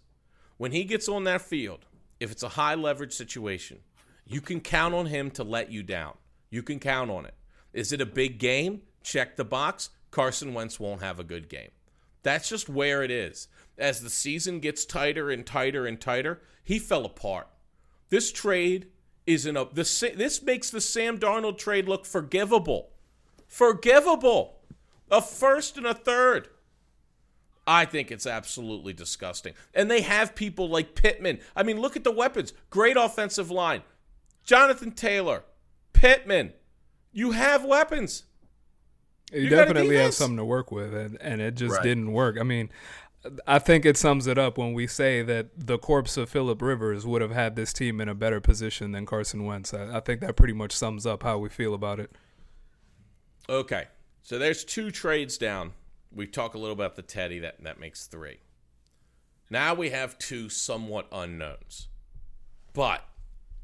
When 0.57 0.71
he 0.71 0.83
gets 0.83 1.09
on 1.09 1.23
that 1.25 1.41
field, 1.41 1.85
if 2.19 2.31
it's 2.31 2.43
a 2.43 2.49
high 2.49 2.75
leverage 2.75 3.13
situation, 3.13 3.79
you 4.25 4.41
can 4.41 4.61
count 4.61 4.93
on 4.93 5.07
him 5.07 5.31
to 5.31 5.43
let 5.43 5.71
you 5.71 5.83
down. 5.83 6.13
You 6.49 6.63
can 6.63 6.79
count 6.79 7.11
on 7.11 7.25
it. 7.25 7.33
Is 7.73 7.91
it 7.91 8.01
a 8.01 8.05
big 8.05 8.37
game? 8.37 8.81
Check 9.03 9.35
the 9.35 9.43
box. 9.43 9.89
Carson 10.11 10.53
Wentz 10.53 10.79
won't 10.79 11.01
have 11.01 11.19
a 11.19 11.23
good 11.23 11.49
game. 11.49 11.71
That's 12.21 12.47
just 12.47 12.69
where 12.69 13.03
it 13.03 13.11
is. 13.11 13.47
As 13.77 14.01
the 14.01 14.09
season 14.09 14.59
gets 14.59 14.85
tighter 14.85 15.29
and 15.29 15.45
tighter 15.45 15.85
and 15.85 15.99
tighter, 15.99 16.41
he 16.63 16.79
fell 16.79 17.05
apart. 17.05 17.47
This 18.09 18.31
trade 18.31 18.87
is 19.25 19.45
in 19.45 19.57
a 19.57 19.63
uh, 19.63 19.67
this 19.73 19.99
this 19.99 20.41
makes 20.41 20.69
the 20.69 20.81
Sam 20.81 21.17
Darnold 21.17 21.57
trade 21.57 21.87
look 21.87 22.05
forgivable. 22.05 22.91
Forgivable. 23.47 24.59
A 25.09 25.21
first 25.21 25.77
and 25.77 25.85
a 25.85 25.93
third. 25.93 26.49
I 27.65 27.85
think 27.85 28.11
it's 28.11 28.27
absolutely 28.27 28.93
disgusting. 28.93 29.53
And 29.73 29.89
they 29.89 30.01
have 30.01 30.35
people 30.35 30.69
like 30.69 30.95
Pittman. 30.95 31.39
I 31.55 31.63
mean, 31.63 31.79
look 31.79 31.95
at 31.95 32.03
the 32.03 32.11
weapons. 32.11 32.53
Great 32.69 32.97
offensive 32.97 33.49
line. 33.49 33.83
Jonathan 34.43 34.91
Taylor, 34.91 35.43
Pittman. 35.93 36.53
You 37.11 37.31
have 37.31 37.63
weapons. 37.63 38.23
You, 39.31 39.41
you 39.41 39.49
definitely 39.49 39.95
have 39.97 40.13
something 40.13 40.37
to 40.37 40.45
work 40.45 40.71
with, 40.71 40.93
and, 40.93 41.19
and 41.21 41.41
it 41.41 41.55
just 41.55 41.75
right. 41.75 41.83
didn't 41.83 42.11
work. 42.11 42.37
I 42.39 42.43
mean, 42.43 42.69
I 43.47 43.59
think 43.59 43.85
it 43.85 43.97
sums 43.97 44.27
it 44.27 44.37
up 44.37 44.57
when 44.57 44.73
we 44.73 44.85
say 44.85 45.21
that 45.23 45.47
the 45.55 45.77
corpse 45.77 46.17
of 46.17 46.29
Philip 46.29 46.61
Rivers 46.61 47.05
would 47.05 47.21
have 47.21 47.31
had 47.31 47.55
this 47.55 47.71
team 47.71 48.01
in 48.01 48.09
a 48.09 48.15
better 48.15 48.41
position 48.41 48.91
than 48.91 49.05
Carson 49.05 49.45
Wentz. 49.45 49.73
I, 49.73 49.97
I 49.97 49.99
think 50.01 50.19
that 50.21 50.35
pretty 50.35 50.53
much 50.53 50.73
sums 50.73 51.05
up 51.05 51.23
how 51.23 51.37
we 51.37 51.49
feel 51.49 51.73
about 51.73 51.99
it. 51.99 52.11
Okay, 53.49 53.85
so 54.21 54.37
there's 54.37 54.63
two 54.63 54.91
trades 54.91 55.37
down. 55.37 55.71
We 56.13 56.27
talk 56.27 56.53
a 56.53 56.57
little 56.57 56.73
about 56.73 56.95
the 56.95 57.01
Teddy. 57.01 57.39
That 57.39 57.63
that 57.63 57.79
makes 57.79 58.05
three. 58.05 58.39
Now 59.49 59.73
we 59.73 59.89
have 59.89 60.17
two 60.17 60.49
somewhat 60.49 61.07
unknowns, 61.11 61.87
but 62.73 63.03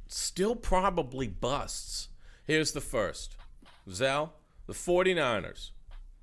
still 0.07 0.55
probably 0.55 1.27
busts. 1.27 2.09
Here's 2.45 2.71
the 2.71 2.81
first. 2.81 3.35
Zell, 3.89 4.33
the 4.67 4.73
49ers 4.73 5.71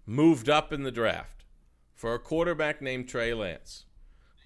moved 0.07 0.49
up 0.49 0.73
in 0.73 0.83
the 0.83 0.93
draft 0.93 1.45
for 1.95 2.15
a 2.15 2.19
quarterback 2.19 2.81
named 2.81 3.09
Trey 3.09 3.35
Lance. 3.35 3.85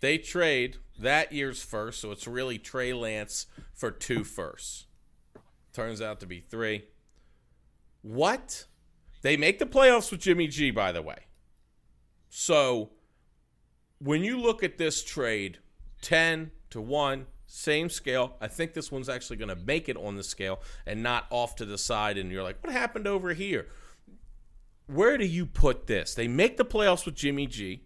They 0.00 0.16
trade 0.16 0.76
that 0.98 1.32
year's 1.32 1.62
first, 1.62 2.00
so 2.00 2.10
it's 2.10 2.26
really 2.26 2.58
Trey 2.58 2.92
Lance 2.92 3.46
for 3.74 3.90
two 3.90 4.24
firsts. 4.24 4.86
Turns 5.72 6.00
out 6.00 6.20
to 6.20 6.26
be 6.26 6.40
three. 6.40 6.84
What? 8.02 8.66
They 9.22 9.36
make 9.36 9.58
the 9.58 9.66
playoffs 9.66 10.10
with 10.10 10.20
Jimmy 10.20 10.46
G, 10.46 10.70
by 10.70 10.92
the 10.92 11.02
way. 11.02 11.26
So 12.30 12.90
when 13.98 14.24
you 14.24 14.40
look 14.40 14.62
at 14.62 14.78
this 14.78 15.04
trade, 15.04 15.58
10 16.00 16.52
to 16.70 16.80
1, 16.80 17.26
same 17.46 17.90
scale. 17.90 18.36
I 18.40 18.46
think 18.46 18.74
this 18.74 18.92
one's 18.92 19.08
actually 19.08 19.36
going 19.36 19.48
to 19.48 19.56
make 19.56 19.88
it 19.88 19.96
on 19.96 20.16
the 20.16 20.22
scale 20.22 20.60
and 20.86 21.02
not 21.02 21.26
off 21.30 21.56
to 21.56 21.64
the 21.64 21.76
side. 21.76 22.16
And 22.16 22.30
you're 22.30 22.44
like, 22.44 22.62
what 22.62 22.72
happened 22.72 23.08
over 23.08 23.34
here? 23.34 23.66
Where 24.86 25.18
do 25.18 25.26
you 25.26 25.44
put 25.44 25.88
this? 25.88 26.14
They 26.14 26.28
make 26.28 26.56
the 26.56 26.64
playoffs 26.64 27.04
with 27.04 27.16
Jimmy 27.16 27.46
G. 27.46 27.82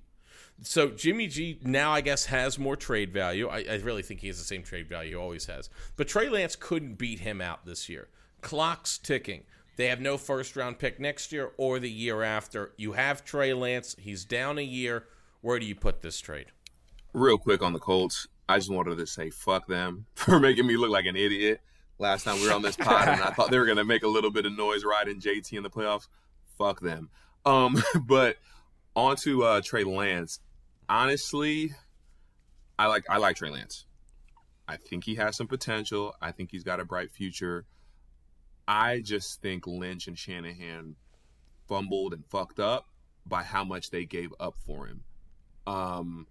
So 0.63 0.91
Jimmy 0.91 1.27
G 1.27 1.59
now, 1.63 1.93
I 1.93 2.03
guess, 2.03 2.27
has 2.27 2.59
more 2.59 2.77
trade 2.77 3.13
value. 3.13 3.49
I, 3.49 3.65
I 3.69 3.75
really 3.77 4.03
think 4.03 4.21
he 4.21 4.29
has 4.29 4.39
the 4.39 4.45
same 4.45 4.63
trade 4.63 4.89
value, 4.89 5.11
he 5.11 5.17
always 5.17 5.47
has. 5.47 5.71
But 5.97 6.09
Trey 6.09 6.29
Lance 6.29 6.57
couldn't 6.57 6.95
beat 6.95 7.21
him 7.21 7.41
out 7.41 7.67
this 7.67 7.89
year. 7.89 8.09
Clock's 8.43 8.99
ticking. 8.99 9.45
They 9.77 9.87
have 9.87 10.01
no 10.01 10.17
first 10.17 10.57
round 10.57 10.79
pick 10.79 11.01
next 11.01 11.33
year 11.33 11.53
or 11.57 11.79
the 11.79 11.91
year 11.91 12.23
after. 12.23 12.73
You 12.77 12.93
have 12.93 13.25
Trey 13.25 13.55
Lance. 13.55 13.97
He's 13.99 14.25
down 14.25 14.59
a 14.59 14.63
year. 14.63 15.07
Where 15.41 15.59
do 15.59 15.67
you 15.67 15.75
put 15.75 16.03
this 16.03 16.21
trade? 16.21 16.47
Real 17.13 17.39
quick 17.39 17.63
on 17.63 17.73
the 17.73 17.79
Colts. 17.79 18.29
I 18.49 18.59
just 18.59 18.71
wanted 18.71 18.99
to 18.99 19.07
say 19.07 19.31
fuck 19.31 19.67
them 19.67 20.07
for 20.15 20.39
making 20.39 20.67
me 20.67 20.77
look 20.77 20.91
like 20.91 21.07
an 21.07 21.17
idiot 21.17 21.61
last 21.99 22.25
time 22.25 22.37
we 22.41 22.47
were 22.47 22.53
on 22.53 22.63
this 22.63 22.77
pod, 22.77 23.09
and 23.09 23.23
I 23.23 23.31
thought 23.31 23.51
they 23.51 23.59
were 23.59 23.67
gonna 23.67 23.85
make 23.85 24.03
a 24.03 24.09
little 24.09 24.31
bit 24.31 24.47
of 24.47 24.57
noise 24.57 24.85
riding 24.85 25.21
JT 25.21 25.53
in 25.53 25.63
the 25.63 25.71
playoffs. 25.71 26.09
Fuck 26.59 26.81
them. 26.81 27.11
Um, 27.45 27.83
but 28.03 28.37
on 28.97 29.17
to 29.17 29.45
uh, 29.45 29.61
Trey 29.61 29.85
Lance. 29.85 30.41
Honestly, 30.89 31.73
I 32.79 32.87
like 32.87 33.05
I 33.09 33.19
like 33.19 33.37
Trey 33.37 33.51
Lance. 33.51 33.87
I 34.67 34.77
think 34.77 35.05
he 35.05 35.17
has 35.17 35.37
some 35.37 35.47
potential. 35.47 36.15
I 36.21 36.33
think 36.33 36.51
he's 36.51 36.65
got 36.65 36.81
a 36.81 36.85
bright 36.85 37.11
future. 37.11 37.67
I 38.67 39.01
just 39.01 39.43
think 39.43 39.67
Lynch 39.67 40.07
and 40.07 40.19
Shanahan 40.19 40.97
fumbled 41.69 42.15
and 42.15 42.25
fucked 42.27 42.61
up 42.61 42.89
by 43.27 43.43
how 43.43 43.65
much 43.65 43.91
they 43.91 44.05
gave 44.05 44.33
up 44.39 44.55
for 44.67 44.87
him. 44.87 45.03
Um, 45.67 46.27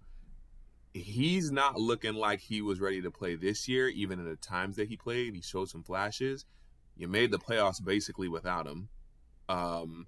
he's 0.92 1.50
not 1.50 1.78
looking 1.78 2.14
like 2.14 2.40
he 2.40 2.62
was 2.62 2.80
ready 2.80 3.02
to 3.02 3.10
play 3.10 3.34
this 3.34 3.68
year, 3.68 3.88
even 3.88 4.18
in 4.18 4.26
the 4.26 4.36
times 4.36 4.76
that 4.76 4.88
he 4.88 4.96
played. 4.96 5.34
He 5.34 5.42
showed 5.42 5.68
some 5.68 5.82
flashes. 5.82 6.44
You 6.96 7.08
made 7.08 7.32
the 7.32 7.38
playoffs 7.38 7.84
basically 7.84 8.28
without 8.28 8.66
him. 8.66 8.88
Um, 9.48 10.06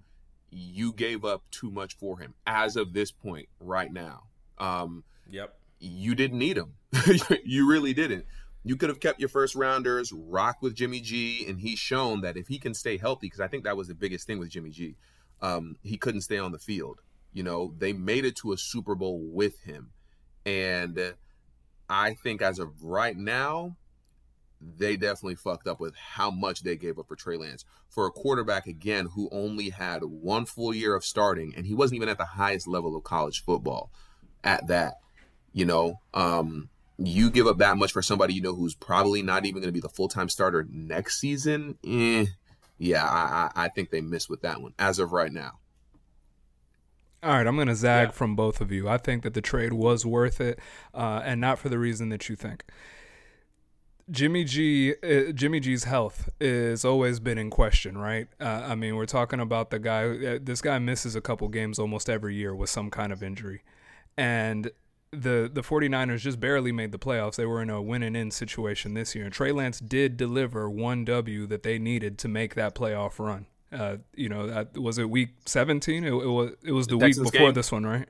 you 0.50 0.92
gave 0.92 1.24
up 1.24 1.42
too 1.50 1.70
much 1.70 1.96
for 1.96 2.18
him 2.18 2.34
as 2.46 2.76
of 2.76 2.92
this 2.92 3.10
point 3.10 3.48
right 3.58 3.92
now. 3.92 4.24
Um, 4.58 5.04
yep. 5.28 5.58
You 5.80 6.14
didn't 6.14 6.38
need 6.38 6.56
him. 6.56 6.74
you 7.44 7.68
really 7.68 7.92
didn't. 7.92 8.24
You 8.66 8.74
could 8.74 8.88
have 8.88 8.98
kept 8.98 9.20
your 9.20 9.28
first 9.28 9.54
rounders, 9.54 10.12
rock 10.12 10.56
with 10.60 10.74
Jimmy 10.74 10.98
G, 10.98 11.46
and 11.46 11.60
he's 11.60 11.78
shown 11.78 12.22
that 12.22 12.36
if 12.36 12.48
he 12.48 12.58
can 12.58 12.74
stay 12.74 12.98
healthy, 12.98 13.28
because 13.28 13.38
I 13.38 13.46
think 13.46 13.62
that 13.62 13.76
was 13.76 13.86
the 13.86 13.94
biggest 13.94 14.26
thing 14.26 14.40
with 14.40 14.48
Jimmy 14.48 14.70
G, 14.70 14.96
um, 15.40 15.76
he 15.84 15.96
couldn't 15.96 16.22
stay 16.22 16.38
on 16.38 16.50
the 16.50 16.58
field. 16.58 17.00
You 17.32 17.44
know, 17.44 17.74
they 17.78 17.92
made 17.92 18.24
it 18.24 18.34
to 18.38 18.52
a 18.52 18.58
Super 18.58 18.96
Bowl 18.96 19.20
with 19.22 19.60
him. 19.60 19.90
And 20.44 21.14
I 21.88 22.14
think 22.14 22.42
as 22.42 22.58
of 22.58 22.82
right 22.82 23.16
now, 23.16 23.76
they 24.60 24.96
definitely 24.96 25.36
fucked 25.36 25.68
up 25.68 25.78
with 25.78 25.94
how 25.94 26.32
much 26.32 26.64
they 26.64 26.74
gave 26.74 26.98
up 26.98 27.06
for 27.06 27.14
Trey 27.14 27.36
Lance. 27.36 27.64
For 27.88 28.06
a 28.06 28.10
quarterback, 28.10 28.66
again, 28.66 29.10
who 29.14 29.28
only 29.30 29.70
had 29.70 30.02
one 30.02 30.44
full 30.44 30.74
year 30.74 30.96
of 30.96 31.04
starting, 31.04 31.54
and 31.56 31.66
he 31.66 31.74
wasn't 31.74 31.98
even 31.98 32.08
at 32.08 32.18
the 32.18 32.24
highest 32.24 32.66
level 32.66 32.96
of 32.96 33.04
college 33.04 33.44
football 33.44 33.92
at 34.42 34.66
that. 34.66 34.94
You 35.52 35.66
know, 35.66 36.00
um, 36.14 36.68
you 36.98 37.30
give 37.30 37.46
up 37.46 37.58
that 37.58 37.76
much 37.76 37.92
for 37.92 38.02
somebody 38.02 38.34
you 38.34 38.40
know 38.40 38.54
who's 38.54 38.74
probably 38.74 39.22
not 39.22 39.44
even 39.44 39.60
going 39.60 39.68
to 39.68 39.72
be 39.72 39.80
the 39.80 39.88
full 39.88 40.08
time 40.08 40.28
starter 40.28 40.66
next 40.70 41.20
season. 41.20 41.78
Eh, 41.86 42.26
yeah, 42.78 43.04
I, 43.04 43.50
I 43.54 43.68
think 43.68 43.90
they 43.90 44.00
missed 44.00 44.30
with 44.30 44.42
that 44.42 44.60
one 44.60 44.72
as 44.78 44.98
of 44.98 45.12
right 45.12 45.32
now. 45.32 45.58
All 47.22 47.32
right, 47.32 47.46
I'm 47.46 47.56
going 47.56 47.68
to 47.68 47.74
zag 47.74 48.08
yeah. 48.08 48.12
from 48.12 48.36
both 48.36 48.60
of 48.60 48.70
you. 48.70 48.88
I 48.88 48.98
think 48.98 49.22
that 49.24 49.34
the 49.34 49.40
trade 49.40 49.72
was 49.72 50.06
worth 50.06 50.40
it, 50.40 50.58
uh, 50.94 51.22
and 51.24 51.40
not 51.40 51.58
for 51.58 51.68
the 51.68 51.78
reason 51.78 52.08
that 52.10 52.28
you 52.28 52.36
think. 52.36 52.64
Jimmy 54.08 54.44
G, 54.44 54.94
uh, 55.02 55.32
Jimmy 55.32 55.58
G's 55.58 55.84
health 55.84 56.28
is 56.40 56.84
always 56.84 57.18
been 57.18 57.38
in 57.38 57.50
question, 57.50 57.98
right? 57.98 58.28
Uh, 58.38 58.62
I 58.68 58.74
mean, 58.76 58.94
we're 58.94 59.06
talking 59.06 59.40
about 59.40 59.70
the 59.70 59.80
guy. 59.80 60.04
Uh, 60.04 60.38
this 60.40 60.60
guy 60.60 60.78
misses 60.78 61.16
a 61.16 61.20
couple 61.20 61.48
games 61.48 61.78
almost 61.78 62.08
every 62.08 62.36
year 62.36 62.54
with 62.54 62.70
some 62.70 62.90
kind 62.90 63.12
of 63.12 63.22
injury, 63.22 63.62
and 64.16 64.70
the 65.10 65.50
the 65.52 65.62
49ers 65.62 66.20
just 66.20 66.40
barely 66.40 66.72
made 66.72 66.92
the 66.92 66.98
playoffs. 66.98 67.36
They 67.36 67.46
were 67.46 67.62
in 67.62 67.70
a 67.70 67.80
win 67.80 68.02
and 68.02 68.16
in 68.16 68.30
situation 68.30 68.94
this 68.94 69.14
year, 69.14 69.24
and 69.24 69.32
Trey 69.32 69.52
Lance 69.52 69.80
did 69.80 70.16
deliver 70.16 70.68
one 70.68 71.04
W 71.04 71.46
that 71.46 71.62
they 71.62 71.78
needed 71.78 72.18
to 72.18 72.28
make 72.28 72.54
that 72.54 72.74
playoff 72.74 73.18
run. 73.18 73.46
Uh, 73.72 73.96
you 74.14 74.28
know, 74.28 74.46
that, 74.46 74.78
was 74.78 74.96
it 74.96 75.10
week 75.10 75.30
17? 75.44 76.04
It, 76.04 76.08
it 76.08 76.12
was 76.12 76.52
it 76.62 76.72
was 76.72 76.86
the, 76.86 76.98
the 76.98 77.06
week 77.06 77.16
before 77.16 77.30
game. 77.46 77.54
this 77.54 77.72
one, 77.72 77.84
right? 77.84 78.08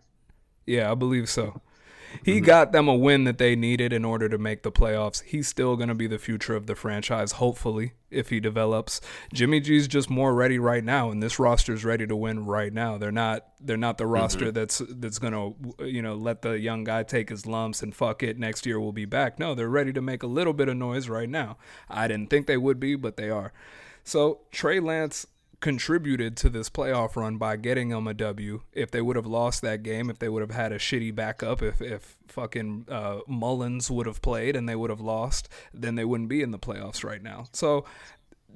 Yeah, 0.67 0.91
I 0.91 0.95
believe 0.95 1.29
so. 1.29 1.61
He 2.25 2.37
mm-hmm. 2.37 2.45
got 2.45 2.73
them 2.73 2.88
a 2.88 2.95
win 2.95 3.25
that 3.25 3.38
they 3.38 3.57
needed 3.57 3.92
in 3.92 4.05
order 4.05 4.29
to 4.29 4.38
make 4.38 4.62
the 4.62 4.73
playoffs. 4.73 5.23
He's 5.23 5.49
still 5.49 5.77
going 5.77 5.88
to 5.88 5.95
be 5.95 6.07
the 6.07 6.19
future 6.19 6.55
of 6.55 6.66
the 6.66 6.75
franchise, 6.75 7.33
hopefully, 7.33 7.92
if 8.11 8.31
he 8.31 8.40
develops. 8.40 9.01
Jimmy 9.33 9.61
G's 9.61 9.88
just 9.88 10.09
more 10.11 10.35
ready 10.35 10.59
right 10.59 10.85
now, 10.85 11.11
and 11.11 11.23
this 11.23 11.38
roster's 11.38 11.85
ready 11.85 12.07
to 12.07 12.16
win 12.16 12.45
right 12.47 12.73
now. 12.73 12.99
They're 12.99 13.12
not 13.12 13.47
they're 13.61 13.77
not 13.77 13.99
the 13.99 14.07
roster 14.07 14.47
mm-hmm. 14.47 14.55
that's 14.55 14.83
that's 14.88 15.19
going 15.19 15.33
to 15.33 15.85
you 15.87 16.03
know 16.03 16.14
let 16.14 16.42
the 16.42 16.59
young 16.59 16.85
guy 16.85 17.03
take 17.03 17.29
his 17.29 17.47
lumps 17.47 17.83
and 17.83 17.95
fuck 17.95 18.23
it. 18.23 18.38
Next 18.38 18.66
year 18.66 18.81
we'll 18.81 18.92
be 18.92 19.05
back. 19.05 19.38
No, 19.38 19.55
they're 19.55 19.69
ready 19.69 19.92
to 19.92 20.03
make 20.03 20.23
a 20.23 20.29
little 20.29 20.53
bit 20.53 20.69
of 20.69 20.77
noise 20.77 21.09
right 21.09 21.29
now. 21.29 21.57
I 21.88 22.09
didn't 22.09 22.31
think 22.31 22.47
they 22.47 22.57
would 22.57 22.81
be, 22.81 22.97
but 22.97 23.16
they 23.16 23.31
are. 23.31 23.53
So 24.05 24.40
Trey 24.53 24.81
Lance 24.81 25.27
contributed 25.61 26.37
to 26.38 26.49
this 26.49 26.69
playoff 26.69 27.16
run 27.16 27.38
by 27.38 27.57
getting 27.57 27.88
them 27.88 28.07
a 28.07 28.14
W. 28.14 28.62
If 28.73 28.91
they 28.91 29.01
would 29.01 29.16
have 29.16 29.26
lost 29.26 29.62
that 29.62 29.83
game, 29.83 30.11
if 30.11 30.18
they 30.18 30.28
would 30.28 30.43
have 30.43 30.51
had 30.51 30.72
a 30.72 30.78
shitty 30.78 31.14
backup, 31.14 31.62
if 31.62 31.81
if 31.81 32.18
fucking 32.28 32.87
uh, 32.89 33.20
Mullens 33.28 33.91
would 33.91 34.07
have 34.07 34.22
played 34.22 34.57
and 34.57 34.68
they 34.68 34.76
would 34.76 34.91
have 34.91 35.01
lost, 35.01 35.49
then 35.72 35.95
they 35.95 36.05
wouldn't 36.05 36.28
be 36.28 36.43
in 36.43 36.51
the 36.51 36.59
playoffs 36.59 37.05
right 37.05 37.22
now. 37.22 37.47
So, 37.53 37.85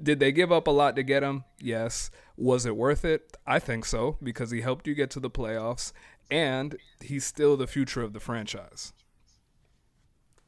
did 0.01 0.19
they 0.19 0.31
give 0.31 0.51
up 0.51 0.67
a 0.67 0.71
lot 0.71 0.95
to 0.95 1.03
get 1.03 1.23
him? 1.23 1.43
Yes. 1.59 2.11
Was 2.37 2.65
it 2.65 2.75
worth 2.75 3.05
it? 3.05 3.37
I 3.45 3.59
think 3.59 3.85
so 3.85 4.17
because 4.23 4.51
he 4.51 4.61
helped 4.61 4.87
you 4.87 4.95
get 4.95 5.11
to 5.11 5.19
the 5.19 5.29
playoffs 5.29 5.91
and 6.29 6.77
he's 7.01 7.25
still 7.25 7.57
the 7.57 7.67
future 7.67 8.01
of 8.01 8.13
the 8.13 8.19
franchise. 8.19 8.93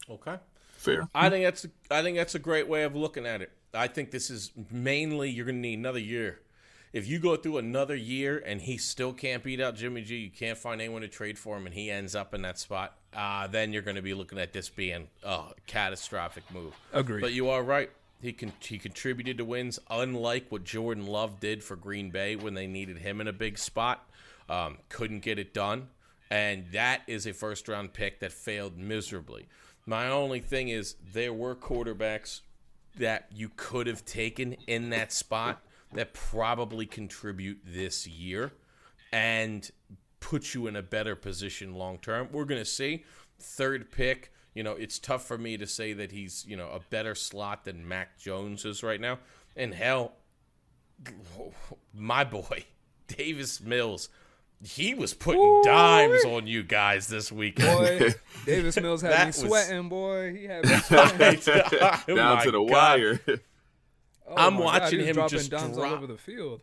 Okay. 0.09 0.38
Fair. 0.84 1.07
I 1.15 1.29
think 1.29 1.45
that's 1.45 1.65
I 1.89 2.01
think 2.01 2.17
that's 2.17 2.36
a 2.36 2.39
great 2.39 2.67
way 2.67 2.84
of 2.84 2.93
looking 2.93 3.25
at 3.25 3.41
it. 3.41 3.51
I 3.73 3.88
think 3.88 4.11
this 4.11 4.29
is 4.29 4.51
mainly 4.69 5.29
you're 5.29 5.45
going 5.45 5.55
to 5.55 5.61
need 5.61 5.79
another 5.79 5.99
year. 5.99 6.41
If 6.91 7.07
you 7.07 7.19
go 7.19 7.38
through 7.38 7.57
another 7.57 7.95
year 7.95 8.43
and 8.45 8.61
he 8.61 8.77
still 8.77 9.13
can't 9.13 9.41
beat 9.41 9.61
out 9.61 9.75
Jimmy 9.75 10.01
G, 10.01 10.17
you 10.17 10.29
can't 10.29 10.57
find 10.57 10.81
anyone 10.81 11.01
to 11.01 11.07
trade 11.07 11.39
for 11.39 11.57
him, 11.57 11.65
and 11.65 11.73
he 11.73 11.89
ends 11.89 12.15
up 12.15 12.34
in 12.34 12.41
that 12.41 12.59
spot, 12.59 12.97
uh, 13.15 13.47
then 13.47 13.71
you're 13.71 13.81
going 13.81 13.95
to 13.95 14.01
be 14.01 14.13
looking 14.13 14.38
at 14.38 14.51
this 14.51 14.69
being 14.69 15.07
a 15.23 15.45
catastrophic 15.67 16.43
move. 16.53 16.75
Agreed. 16.91 17.21
But 17.21 17.31
you 17.31 17.49
are 17.49 17.63
right. 17.63 17.89
He 18.21 18.34
con- 18.34 18.51
he 18.59 18.77
contributed 18.77 19.38
to 19.38 19.45
wins, 19.45 19.79
unlike 19.89 20.47
what 20.49 20.65
Jordan 20.65 21.07
Love 21.07 21.39
did 21.39 21.63
for 21.63 21.77
Green 21.77 22.09
Bay 22.09 22.36
when 22.36 22.55
they 22.55 22.67
needed 22.67 22.97
him 22.97 23.21
in 23.21 23.27
a 23.29 23.34
big 23.34 23.57
spot. 23.57 24.07
Um, 24.49 24.79
couldn't 24.89 25.21
get 25.21 25.39
it 25.39 25.53
done, 25.53 25.88
and 26.29 26.65
that 26.73 27.03
is 27.07 27.25
a 27.25 27.34
first 27.34 27.69
round 27.69 27.93
pick 27.93 28.19
that 28.19 28.34
failed 28.34 28.77
miserably. 28.77 29.47
My 29.86 30.07
only 30.09 30.39
thing 30.39 30.69
is 30.69 30.95
there 31.13 31.34
were 31.34 31.55
quarterbacks 31.55 32.41
that 32.97 33.27
you 33.34 33.49
could 33.55 33.88
have 33.88 34.05
taken 34.05 34.53
in 34.67 34.89
that 34.91 35.11
spot 35.11 35.61
that 35.93 36.13
probably 36.13 36.86
contribute 36.86 37.59
this 37.65 38.07
year 38.07 38.51
and 39.11 39.69
put 40.19 40.53
you 40.53 40.67
in 40.67 40.75
a 40.75 40.81
better 40.81 41.15
position 41.15 41.73
long 41.73 41.97
term. 41.97 42.29
We're 42.31 42.45
going 42.45 42.61
to 42.61 42.65
see. 42.65 43.03
Third 43.39 43.91
pick, 43.91 44.31
you 44.53 44.63
know, 44.63 44.71
it's 44.71 44.99
tough 44.99 45.25
for 45.25 45.38
me 45.38 45.57
to 45.57 45.67
say 45.67 45.93
that 45.93 46.11
he's, 46.11 46.45
you 46.47 46.55
know, 46.55 46.69
a 46.69 46.79
better 46.89 47.13
slot 47.13 47.65
than 47.65 47.88
Mac 47.88 48.17
Jones 48.17 48.63
is 48.65 48.84
right 48.84 49.01
now. 49.01 49.19
And 49.55 49.73
hell, 49.73 50.13
my 51.93 52.23
boy, 52.23 52.65
Davis 53.07 53.59
Mills, 53.59 54.09
he 54.66 54.93
was 54.93 55.14
putting 55.14 55.41
Ooh, 55.41 55.61
dimes 55.64 56.24
on 56.26 56.47
you 56.47 56.64
guys 56.64 57.07
this 57.07 57.32
weekend. 57.32 57.78
Boy, 57.78 58.14
Davis 58.45 58.80
Mills 58.80 59.01
had 59.01 59.20
me 59.20 59.26
was... 59.28 59.36
sweating, 59.36 59.89
boy. 59.89 60.34
He 60.34 60.45
had 60.45 60.66
me 60.66 60.76
sweating. 60.78 61.39
oh 61.82 62.16
Down 62.16 62.43
to 62.43 62.51
the 62.51 62.64
God. 62.64 62.72
wire. 62.72 63.20
Oh 64.26 64.36
I'm 64.38 64.57
watching 64.57 64.99
God, 64.99 65.18
him 65.18 65.28
just 65.28 65.49
drop 65.49 65.76
all 65.76 65.84
over 65.84 66.07
the 66.07 66.18
field. 66.18 66.61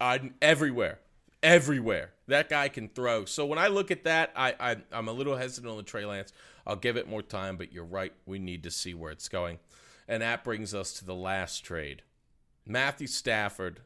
Uh, 0.00 0.18
everywhere, 0.42 0.98
everywhere. 1.42 2.10
That 2.26 2.50
guy 2.50 2.68
can 2.68 2.88
throw. 2.88 3.24
So 3.24 3.46
when 3.46 3.58
I 3.58 3.68
look 3.68 3.90
at 3.90 4.04
that, 4.04 4.32
I, 4.36 4.54
I 4.60 4.76
I'm 4.92 5.08
a 5.08 5.12
little 5.12 5.36
hesitant 5.36 5.70
on 5.70 5.78
the 5.78 5.82
Trey 5.82 6.04
Lance. 6.04 6.32
I'll 6.66 6.76
give 6.76 6.98
it 6.98 7.08
more 7.08 7.22
time, 7.22 7.56
but 7.56 7.72
you're 7.72 7.84
right. 7.84 8.12
We 8.26 8.38
need 8.38 8.64
to 8.64 8.70
see 8.70 8.92
where 8.92 9.10
it's 9.10 9.28
going, 9.30 9.58
and 10.06 10.22
that 10.22 10.44
brings 10.44 10.74
us 10.74 10.92
to 10.94 11.06
the 11.06 11.14
last 11.14 11.64
trade. 11.64 12.02
Matthew 12.66 13.06
Stafford 13.06 13.80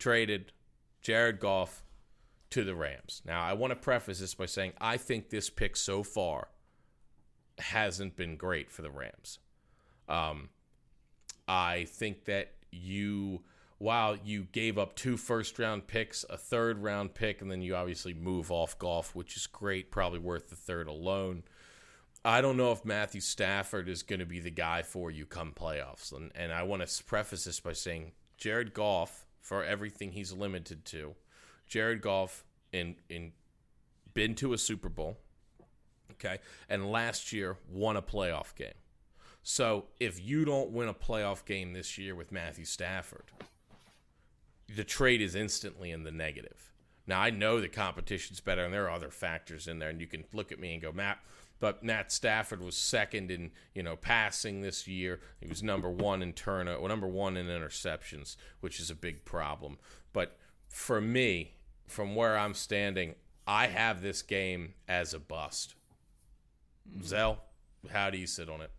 traded 0.00 0.50
Jared 1.00 1.38
Goff 1.38 1.84
to 2.50 2.64
the 2.64 2.74
Rams. 2.74 3.22
Now, 3.24 3.42
I 3.42 3.52
want 3.52 3.72
to 3.72 3.76
preface 3.76 4.20
this 4.20 4.34
by 4.34 4.46
saying 4.46 4.72
I 4.80 4.96
think 4.96 5.30
this 5.30 5.50
pick 5.50 5.76
so 5.76 6.02
far 6.02 6.48
hasn't 7.58 8.16
been 8.16 8.36
great 8.36 8.70
for 8.70 8.82
the 8.82 8.90
Rams. 8.90 9.38
Um, 10.08 10.50
I 11.48 11.84
think 11.84 12.24
that 12.26 12.52
you, 12.70 13.42
while 13.78 14.16
you 14.16 14.44
gave 14.52 14.78
up 14.78 14.94
two 14.94 15.16
first 15.16 15.58
round 15.58 15.86
picks, 15.86 16.24
a 16.28 16.36
third 16.36 16.82
round 16.82 17.14
pick, 17.14 17.40
and 17.40 17.50
then 17.50 17.62
you 17.62 17.74
obviously 17.74 18.14
move 18.14 18.50
off 18.50 18.78
Goff, 18.78 19.14
which 19.14 19.36
is 19.36 19.46
great, 19.46 19.90
probably 19.90 20.18
worth 20.18 20.50
the 20.50 20.56
third 20.56 20.88
alone. 20.88 21.42
I 22.24 22.40
don't 22.40 22.56
know 22.56 22.72
if 22.72 22.84
Matthew 22.84 23.20
Stafford 23.20 23.88
is 23.88 24.02
going 24.02 24.18
to 24.18 24.26
be 24.26 24.40
the 24.40 24.50
guy 24.50 24.82
for 24.82 25.12
you 25.12 25.26
come 25.26 25.52
playoffs. 25.52 26.12
And, 26.12 26.32
and 26.34 26.52
I 26.52 26.64
want 26.64 26.86
to 26.86 27.04
preface 27.04 27.44
this 27.44 27.60
by 27.60 27.72
saying 27.72 28.12
Jared 28.36 28.74
Goff, 28.74 29.26
for 29.46 29.62
everything 29.62 30.10
he's 30.10 30.32
limited 30.32 30.84
to, 30.86 31.14
Jared 31.66 32.00
Goff 32.00 32.44
in 32.72 32.96
in 33.08 33.32
been 34.14 34.34
to 34.36 34.52
a 34.52 34.58
Super 34.58 34.88
Bowl, 34.88 35.18
okay, 36.12 36.38
and 36.68 36.90
last 36.90 37.32
year 37.32 37.56
won 37.70 37.96
a 37.96 38.02
playoff 38.02 38.54
game. 38.54 38.74
So 39.42 39.84
if 40.00 40.24
you 40.24 40.44
don't 40.44 40.70
win 40.70 40.88
a 40.88 40.94
playoff 40.94 41.44
game 41.44 41.72
this 41.72 41.98
year 41.98 42.14
with 42.14 42.32
Matthew 42.32 42.64
Stafford, 42.64 43.30
the 44.74 44.84
trade 44.84 45.20
is 45.20 45.34
instantly 45.34 45.92
in 45.92 46.02
the 46.02 46.10
negative. 46.10 46.72
Now 47.06 47.20
I 47.20 47.30
know 47.30 47.60
the 47.60 47.68
competition's 47.68 48.40
better, 48.40 48.64
and 48.64 48.74
there 48.74 48.86
are 48.86 48.90
other 48.90 49.10
factors 49.10 49.68
in 49.68 49.78
there, 49.78 49.90
and 49.90 50.00
you 50.00 50.06
can 50.06 50.24
look 50.32 50.50
at 50.50 50.58
me 50.58 50.72
and 50.72 50.82
go, 50.82 50.92
Matt. 50.92 51.18
But 51.58 51.82
Matt 51.82 52.12
Stafford 52.12 52.60
was 52.60 52.76
second 52.76 53.30
in 53.30 53.52
you 53.74 53.82
know 53.82 53.96
passing 53.96 54.60
this 54.60 54.86
year. 54.86 55.20
He 55.40 55.46
was 55.46 55.62
number 55.62 55.88
one 55.88 56.22
in 56.22 56.32
turn, 56.32 56.66
number 56.66 57.06
one 57.06 57.36
in 57.36 57.46
interceptions, 57.46 58.36
which 58.60 58.80
is 58.80 58.90
a 58.90 58.94
big 58.94 59.24
problem. 59.24 59.78
But 60.12 60.36
for 60.68 61.00
me, 61.00 61.55
from 61.86 62.14
where 62.14 62.36
I'm 62.36 62.54
standing, 62.54 63.14
I 63.46 63.66
have 63.66 64.02
this 64.02 64.22
game 64.22 64.74
as 64.88 65.14
a 65.14 65.18
bust. 65.18 65.74
Hmm. 66.92 67.02
Zell, 67.02 67.42
how 67.90 68.10
do 68.10 68.18
you 68.18 68.26
sit 68.26 68.48
on 68.48 68.60
it? 68.60 68.70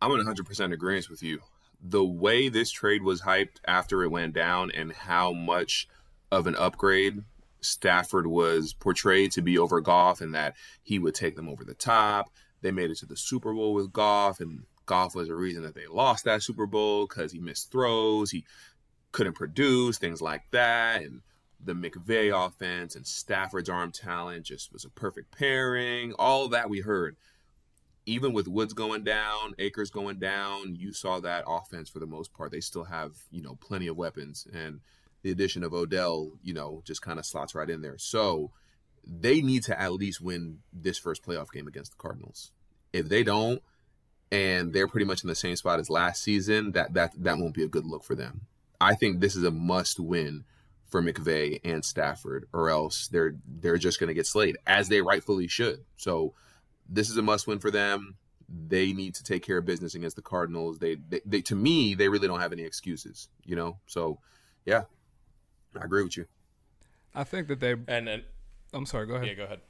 I'm 0.00 0.12
in 0.12 0.24
100% 0.24 0.72
agreement 0.72 1.10
with 1.10 1.22
you. 1.22 1.40
The 1.80 2.04
way 2.04 2.48
this 2.48 2.70
trade 2.70 3.02
was 3.02 3.22
hyped 3.22 3.58
after 3.66 4.02
it 4.02 4.10
went 4.10 4.34
down 4.34 4.70
and 4.72 4.92
how 4.92 5.32
much 5.32 5.88
of 6.30 6.46
an 6.46 6.56
upgrade 6.56 7.22
Stafford 7.60 8.26
was 8.26 8.72
portrayed 8.72 9.32
to 9.32 9.42
be 9.42 9.58
over 9.58 9.80
Goff 9.80 10.20
and 10.20 10.34
that 10.34 10.54
he 10.82 10.98
would 10.98 11.14
take 11.14 11.36
them 11.36 11.48
over 11.48 11.64
the 11.64 11.74
top. 11.74 12.30
They 12.60 12.70
made 12.70 12.90
it 12.90 12.98
to 12.98 13.06
the 13.06 13.16
Super 13.16 13.52
Bowl 13.52 13.74
with 13.74 13.92
Goff, 13.92 14.40
and 14.40 14.64
Goff 14.86 15.14
was 15.14 15.28
a 15.28 15.34
reason 15.34 15.62
that 15.62 15.74
they 15.74 15.86
lost 15.86 16.24
that 16.24 16.42
Super 16.42 16.66
Bowl 16.66 17.06
because 17.06 17.32
he 17.32 17.38
missed 17.38 17.70
throws, 17.70 18.30
he 18.30 18.44
couldn't 19.12 19.34
produce, 19.34 19.98
things 19.98 20.20
like 20.20 20.42
that. 20.50 21.02
And 21.02 21.22
the 21.62 21.74
McVay 21.74 22.32
offense 22.34 22.94
and 22.94 23.06
Stafford's 23.06 23.68
arm 23.68 23.92
talent 23.92 24.46
just 24.46 24.72
was 24.72 24.84
a 24.84 24.90
perfect 24.90 25.36
pairing. 25.36 26.12
All 26.18 26.48
that 26.48 26.70
we 26.70 26.80
heard. 26.80 27.16
Even 28.06 28.32
with 28.32 28.48
Woods 28.48 28.72
going 28.72 29.04
down, 29.04 29.54
Akers 29.58 29.90
going 29.90 30.18
down, 30.18 30.76
you 30.76 30.94
saw 30.94 31.20
that 31.20 31.44
offense 31.46 31.90
for 31.90 31.98
the 31.98 32.06
most 32.06 32.32
part. 32.32 32.50
They 32.50 32.60
still 32.60 32.84
have, 32.84 33.12
you 33.30 33.42
know, 33.42 33.58
plenty 33.60 33.86
of 33.86 33.98
weapons. 33.98 34.46
And 34.54 34.80
the 35.22 35.30
addition 35.30 35.62
of 35.62 35.74
Odell, 35.74 36.32
you 36.42 36.54
know, 36.54 36.82
just 36.86 37.02
kind 37.02 37.18
of 37.18 37.26
slots 37.26 37.54
right 37.54 37.68
in 37.68 37.82
there. 37.82 37.98
So 37.98 38.50
they 39.04 39.42
need 39.42 39.62
to 39.64 39.78
at 39.78 39.92
least 39.92 40.22
win 40.22 40.60
this 40.72 40.98
first 40.98 41.22
playoff 41.22 41.50
game 41.52 41.66
against 41.66 41.92
the 41.92 41.98
Cardinals. 41.98 42.52
If 42.94 43.10
they 43.10 43.22
don't, 43.22 43.62
and 44.30 44.72
they're 44.72 44.88
pretty 44.88 45.06
much 45.06 45.22
in 45.22 45.28
the 45.28 45.34
same 45.34 45.56
spot 45.56 45.80
as 45.80 45.90
last 45.90 46.22
season, 46.22 46.72
that 46.72 46.94
that 46.94 47.12
that 47.22 47.38
won't 47.38 47.54
be 47.54 47.64
a 47.64 47.68
good 47.68 47.86
look 47.86 48.04
for 48.04 48.14
them. 48.14 48.42
I 48.80 48.94
think 48.94 49.20
this 49.20 49.36
is 49.36 49.44
a 49.44 49.50
must 49.50 49.98
win 49.98 50.44
for 50.88 51.02
McVay 51.02 51.60
and 51.64 51.84
Stafford, 51.84 52.48
or 52.52 52.70
else 52.70 53.08
they're 53.08 53.34
they're 53.46 53.78
just 53.78 54.00
going 54.00 54.08
to 54.08 54.14
get 54.14 54.26
slayed 54.26 54.56
as 54.66 54.88
they 54.88 55.00
rightfully 55.00 55.46
should. 55.46 55.84
So 55.96 56.34
this 56.88 57.10
is 57.10 57.16
a 57.16 57.22
must 57.22 57.46
win 57.46 57.58
for 57.58 57.70
them. 57.70 58.16
They 58.48 58.94
need 58.94 59.14
to 59.16 59.24
take 59.24 59.44
care 59.44 59.58
of 59.58 59.66
business 59.66 59.94
against 59.94 60.16
the 60.16 60.22
Cardinals. 60.22 60.78
They, 60.78 60.94
they, 60.94 61.20
they 61.26 61.42
to 61.42 61.54
me 61.54 61.94
they 61.94 62.08
really 62.08 62.26
don't 62.26 62.40
have 62.40 62.52
any 62.52 62.62
excuses, 62.62 63.28
you 63.44 63.56
know. 63.56 63.78
So 63.86 64.18
yeah, 64.64 64.84
I 65.78 65.84
agree 65.84 66.02
with 66.02 66.16
you. 66.16 66.26
I 67.14 67.24
think 67.24 67.48
that 67.48 67.60
they 67.60 67.72
and, 67.72 68.08
and 68.08 68.22
I'm 68.72 68.86
sorry. 68.86 69.06
Go 69.06 69.14
ahead. 69.14 69.28
Yeah, 69.28 69.34
go 69.34 69.44
ahead. 69.44 69.60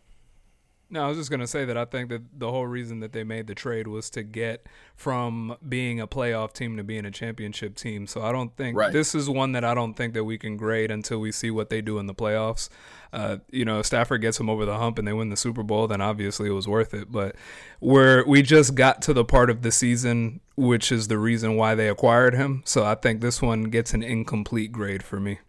No, 0.91 1.05
I 1.05 1.09
was 1.09 1.19
just 1.19 1.29
going 1.29 1.41
to 1.41 1.47
say 1.47 1.67
that 1.67 1.77
I 1.77 1.85
think 1.85 2.09
that 2.09 2.23
the 2.39 2.51
whole 2.51 2.67
reason 2.67 3.01
that 3.01 3.13
they 3.13 3.23
made 3.23 3.47
the 3.47 3.55
trade 3.55 3.87
was 3.87 4.09
to 4.11 4.23
get 4.23 4.67
from 4.97 5.55
being 5.69 6.01
a 6.01 6.07
playoff 6.07 6.55
team 6.55 6.79
to 6.79 6.83
being 6.83 7.05
a 7.05 7.11
championship 7.11 7.75
team. 7.75 8.07
So 8.07 8.23
I 8.23 8.33
don't 8.33 8.57
think 8.57 8.79
right. 8.79 8.91
this 8.91 9.15
is 9.15 9.29
one 9.29 9.53
that 9.53 9.65
I 9.65 9.75
don't 9.75 9.93
think 9.93 10.15
that 10.15 10.25
we 10.25 10.39
can 10.39 10.57
grade 10.57 10.91
until 10.91 11.19
we 11.19 11.31
see 11.31 11.51
what 11.51 11.69
they 11.69 11.83
do 11.83 11.99
in 11.99 12.07
the 12.07 12.15
playoffs. 12.15 12.71
Uh, 13.13 13.37
you 13.51 13.67
know, 13.67 13.83
Stafford 13.83 14.23
gets 14.23 14.39
them 14.39 14.49
over 14.49 14.65
the 14.65 14.79
hump 14.79 14.99
and 14.99 15.07
they 15.07 15.13
win 15.13 15.29
the 15.29 15.37
Super 15.37 15.63
Bowl, 15.63 15.87
then 15.89 16.01
obviously 16.01 16.49
it 16.49 16.53
was 16.53 16.67
worth 16.67 16.95
it. 16.95 17.13
But 17.13 17.37
where 17.81 18.25
we 18.27 18.41
just 18.41 18.75
got 18.75 19.03
to 19.03 19.13
the 19.13 19.27
part 19.27 19.51
of 19.51 19.61
the 19.61 19.71
season, 19.71 20.41
which 20.57 20.91
is 20.91 21.09
the 21.09 21.19
reason 21.19 21.57
why 21.57 21.75
they 21.75 21.89
acquired 21.89 22.35
him. 22.35 22.63
So 22.65 22.85
I 22.85 22.95
think 22.95 23.21
this 23.21 23.43
one 23.43 23.65
gets 23.65 23.93
an 23.93 24.03
incomplete 24.03 24.73
grade 24.73 25.03
for 25.03 25.21
me. 25.21 25.41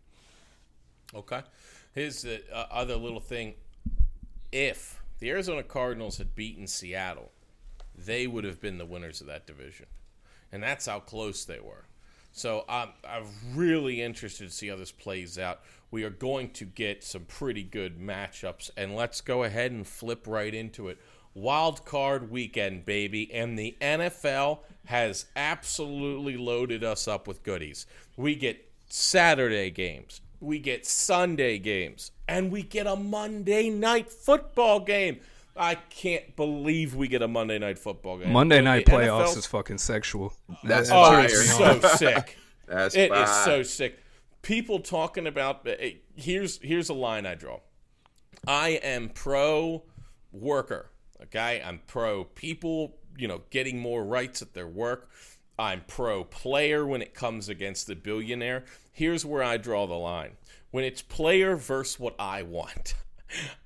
Okay. 1.15 1.43
Here's 1.95 2.23
the 2.23 2.41
uh, 2.53 2.65
other 2.71 2.97
little 2.97 3.21
thing. 3.21 3.55
If 4.51 5.01
the 5.19 5.29
Arizona 5.29 5.63
Cardinals 5.63 6.17
had 6.17 6.35
beaten 6.35 6.67
Seattle, 6.67 7.31
they 7.95 8.27
would 8.27 8.43
have 8.43 8.61
been 8.61 8.77
the 8.77 8.85
winners 8.85 9.21
of 9.21 9.27
that 9.27 9.45
division. 9.45 9.87
And 10.51 10.63
that's 10.63 10.85
how 10.85 10.99
close 10.99 11.45
they 11.45 11.59
were. 11.59 11.85
So 12.31 12.63
I'm, 12.69 12.89
I'm 13.07 13.25
really 13.55 14.01
interested 14.01 14.47
to 14.47 14.53
see 14.53 14.67
how 14.67 14.75
this 14.75 14.91
plays 14.91 15.37
out. 15.37 15.61
We 15.91 16.03
are 16.03 16.09
going 16.09 16.51
to 16.51 16.65
get 16.65 17.03
some 17.03 17.25
pretty 17.25 17.63
good 17.63 17.99
matchups, 17.99 18.69
and 18.77 18.95
let's 18.95 19.21
go 19.21 19.43
ahead 19.43 19.71
and 19.71 19.85
flip 19.85 20.25
right 20.27 20.53
into 20.53 20.87
it. 20.87 20.99
Wild 21.33 21.85
card 21.85 22.31
weekend, 22.31 22.85
baby, 22.85 23.31
and 23.33 23.57
the 23.57 23.75
NFL 23.81 24.59
has 24.85 25.25
absolutely 25.35 26.37
loaded 26.37 26.83
us 26.83 27.07
up 27.07 27.27
with 27.27 27.43
goodies. 27.43 27.85
We 28.17 28.35
get 28.35 28.71
Saturday 28.87 29.69
games, 29.69 30.21
we 30.39 30.59
get 30.59 30.85
Sunday 30.85 31.57
games, 31.57 32.11
and 32.29 32.51
we 32.51 32.61
get 32.61 32.85
a 32.85 32.95
Monday 32.95 33.69
night 33.69 34.09
football 34.09 34.79
game. 34.79 35.19
I 35.57 35.75
can't 35.75 36.35
believe 36.35 36.95
we 36.95 37.07
get 37.07 37.21
a 37.21 37.27
Monday 37.27 37.57
night 37.57 37.79
football 37.79 38.19
game. 38.19 38.31
Monday 38.31 38.61
night 38.61 38.85
playoffs 38.85 39.33
NFL, 39.33 39.37
is 39.37 39.45
fucking 39.47 39.77
sexual. 39.79 40.33
That's 40.63 40.89
oh, 40.93 41.19
it's 41.19 41.57
so 41.57 41.79
sick. 41.95 42.37
That's 42.67 42.95
it 42.95 43.11
is 43.11 43.29
so 43.43 43.63
sick. 43.63 43.99
People 44.41 44.79
talking 44.79 45.27
about 45.27 45.67
uh, 45.67 45.73
here's 46.15 46.61
here's 46.61 46.89
a 46.89 46.93
line 46.93 47.25
I 47.25 47.35
draw. 47.35 47.59
I 48.47 48.79
am 48.83 49.09
pro 49.09 49.83
worker. 50.31 50.91
Okay, 51.23 51.61
I'm 51.65 51.81
pro 51.87 52.23
people, 52.23 52.95
you 53.17 53.27
know, 53.27 53.41
getting 53.49 53.79
more 53.79 54.05
rights 54.05 54.41
at 54.41 54.53
their 54.53 54.67
work. 54.67 55.09
I'm 55.57 55.83
pro 55.87 56.23
player 56.23 56.85
when 56.85 57.01
it 57.01 57.13
comes 57.13 57.49
against 57.49 57.87
the 57.87 57.95
billionaire. 57.95 58.63
Here's 58.93 59.25
where 59.25 59.43
I 59.43 59.57
draw 59.57 59.87
the 59.87 59.95
line. 59.95 60.37
When 60.71 60.83
it's 60.83 61.01
player 61.01 61.55
versus 61.55 61.99
what 61.99 62.15
I 62.19 62.43
want. 62.43 62.93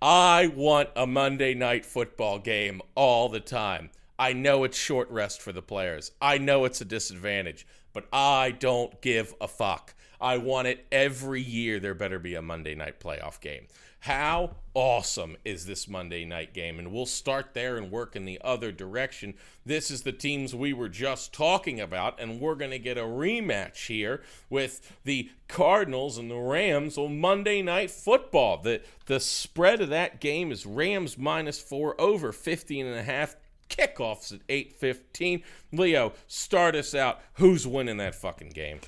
I 0.02 0.52
want 0.56 0.90
a 0.96 1.08
Monday 1.08 1.54
night 1.54 1.86
football 1.86 2.40
game 2.40 2.82
all 2.96 3.30
the 3.30 3.40
time. 3.40 3.90
I 4.18 4.34
know 4.34 4.64
it's 4.64 4.78
short 4.78 5.10
rest 5.10 5.42
for 5.42 5.52
the 5.52 5.62
players. 5.62 6.12
I 6.22 6.38
know 6.38 6.66
it's 6.66 6.82
a 6.82 6.86
disadvantage, 6.86 7.66
but 7.94 8.08
I 8.14 8.52
don't 8.52 9.02
give 9.02 9.34
a 9.42 9.48
fuck. 9.48 9.96
I 10.22 10.38
want 10.38 10.68
it 10.68 10.86
every 10.92 11.42
year. 11.42 11.80
There 11.80 11.94
better 11.94 12.20
be 12.20 12.36
a 12.36 12.42
Monday 12.42 12.76
night 12.76 13.00
playoff 13.00 13.42
game. 13.42 13.68
How 14.04 14.58
awesome 14.74 15.38
is 15.46 15.66
this 15.66 15.88
Monday 15.88 16.26
night 16.26 16.54
game? 16.54 16.78
And 16.78 16.92
we'll 16.92 17.06
start 17.06 17.54
there 17.54 17.78
and 17.78 17.90
work 17.90 18.18
in 18.18 18.26
the 18.26 18.38
other 18.44 18.70
direction. 18.70 19.34
This 19.66 19.90
is 19.90 20.02
the 20.02 20.12
teams 20.12 20.54
we 20.54 20.74
were 20.74 20.90
just 20.90 21.32
talking 21.32 21.80
about, 21.80 22.20
and 22.20 22.42
we're 22.42 22.56
going 22.56 22.72
to 22.72 22.80
get 22.80 22.98
a 22.98 23.04
rematch 23.04 23.88
here 23.88 24.22
with 24.50 24.92
the 25.06 25.30
Cardinals 25.48 26.18
and 26.18 26.30
the 26.30 26.36
Rams 26.36 26.98
on 26.98 27.22
Monday 27.22 27.62
night 27.62 27.92
football. 27.92 28.58
The, 28.58 28.82
the 29.06 29.22
spread 29.22 29.80
of 29.80 29.88
that 29.88 30.20
game 30.20 30.52
is 30.52 30.66
Rams 30.66 31.18
minus 31.18 31.62
four 31.62 31.96
over 31.98 32.34
15 32.34 32.86
and 32.86 33.00
a 33.00 33.04
half. 33.04 33.38
Kickoffs 33.70 34.34
at 34.34 34.46
8:15. 34.50 35.44
Leo, 35.72 36.12
start 36.28 36.76
us 36.76 36.94
out. 36.94 37.22
Who's 37.36 37.66
winning 37.66 37.98
that 37.98 38.16
fucking 38.16 38.50
game? 38.50 38.82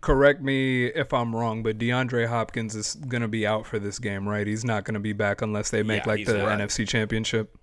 Correct 0.00 0.42
me 0.42 0.86
if 0.86 1.12
I'm 1.12 1.34
wrong, 1.34 1.62
but 1.62 1.78
DeAndre 1.78 2.26
Hopkins 2.28 2.74
is 2.74 2.94
going 2.94 3.22
to 3.22 3.28
be 3.28 3.46
out 3.46 3.66
for 3.66 3.78
this 3.78 3.98
game, 3.98 4.28
right? 4.28 4.46
He's 4.46 4.64
not 4.64 4.84
going 4.84 4.94
to 4.94 5.00
be 5.00 5.12
back 5.12 5.42
unless 5.42 5.70
they 5.70 5.82
make 5.82 6.04
Yeah, 6.04 6.12
like 6.12 6.26
the 6.26 6.44
right. 6.44 6.58
NFC 6.58 6.86
Championship. 6.88 7.56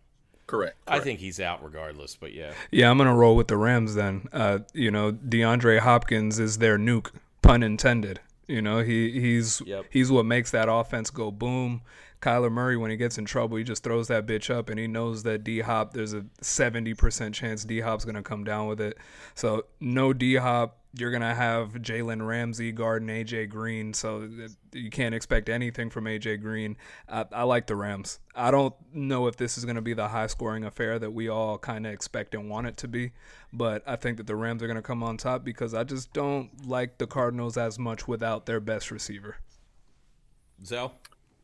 Correct. 0.48 0.78
I 0.88 1.00
think 1.00 1.20
he's 1.20 1.40
out 1.40 1.64
regardless, 1.64 2.16
but 2.16 2.34
yeah. 2.34 2.54
Yeah, 2.72 2.90
I'm 2.90 2.98
going 2.98 3.10
to 3.10 3.16
roll 3.16 3.36
with 3.36 3.48
the 3.50 3.58
Rams 3.58 3.94
then. 3.96 4.28
Uh, 4.34 4.60
you 4.74 4.90
know, 4.90 5.12
DeAndre 5.12 5.80
Hopkins 5.80 6.40
is 6.40 6.58
their 6.58 6.78
nuke, 6.78 7.12
pun 7.42 7.62
intended. 7.62 8.20
You 8.48 8.62
know, 8.64 8.80
he 8.80 9.12
he's 9.22 9.62
Yep. 9.64 9.86
he's 9.92 10.10
what 10.12 10.26
makes 10.26 10.50
that 10.52 10.68
offense 10.68 11.12
go 11.12 11.30
boom. 11.30 11.82
Kyler 12.22 12.52
Murray, 12.52 12.76
when 12.76 12.92
he 12.92 12.98
gets 12.98 13.18
in 13.18 13.26
trouble, 13.26 13.58
he 13.58 13.64
just 13.64 13.84
throws 13.84 14.10
that 14.10 14.26
bitch 14.26 14.54
up, 14.54 14.70
and 14.70 14.78
he 14.78 14.88
knows 14.88 15.24
that 15.24 15.44
D 15.44 15.62
Hop. 15.62 15.94
There's 15.94 16.14
a 16.14 16.26
seventy 16.42 16.94
percent 16.94 17.34
chance 17.34 17.64
D 17.64 17.80
Hop's 17.80 18.04
gonna 18.06 18.24
come 18.24 18.44
down 18.44 18.68
with 18.68 18.82
it. 18.82 18.98
So 19.36 19.66
no 19.80 20.12
D 20.14 20.36
Hop. 20.36 20.76
You're 20.98 21.12
gonna 21.12 21.36
have 21.36 21.74
Jalen 21.74 22.26
Ramsey 22.26 22.72
guarding 22.72 23.10
AJ 23.10 23.50
Green, 23.50 23.94
so 23.94 24.24
uh, 24.24 24.48
you 24.74 24.90
can't 24.90 25.14
expect 25.14 25.48
anything 25.48 25.92
from 25.92 26.06
AJ 26.06 26.42
Green. 26.42 26.78
I, 27.08 27.26
I 27.32 27.44
like 27.44 27.68
the 27.68 27.76
Rams. 27.76 28.20
I 28.36 28.50
don't 28.50 28.74
know 28.92 29.28
if 29.28 29.38
this 29.38 29.58
is 29.58 29.66
gonna 29.66 29.84
be 29.84 29.94
the 29.94 30.08
high 30.08 30.28
scoring 30.28 30.66
affair 30.66 30.98
that 30.98 31.12
we 31.12 31.30
all 31.30 31.60
kind 31.60 31.86
of 31.86 31.94
expect 31.94 32.34
and 32.34 32.50
want 32.50 32.68
it 32.68 32.76
to 32.78 32.88
be, 32.88 33.12
but 33.54 33.84
I 33.88 33.98
think 33.98 34.18
that 34.18 34.26
the 34.26 34.36
Rams 34.36 34.64
are 34.64 34.68
gonna 34.68 34.82
come 34.82 35.04
on 35.04 35.18
top 35.18 35.46
because 35.46 35.76
I 35.76 35.84
just 35.84 36.12
don't 36.12 36.68
like 36.68 36.98
the 36.98 37.08
Cardinals 37.08 37.56
as 37.56 37.78
much 37.78 38.08
without 38.08 38.48
their 38.48 38.60
best 38.60 38.90
receiver. 38.90 39.38
Zell? 40.66 40.96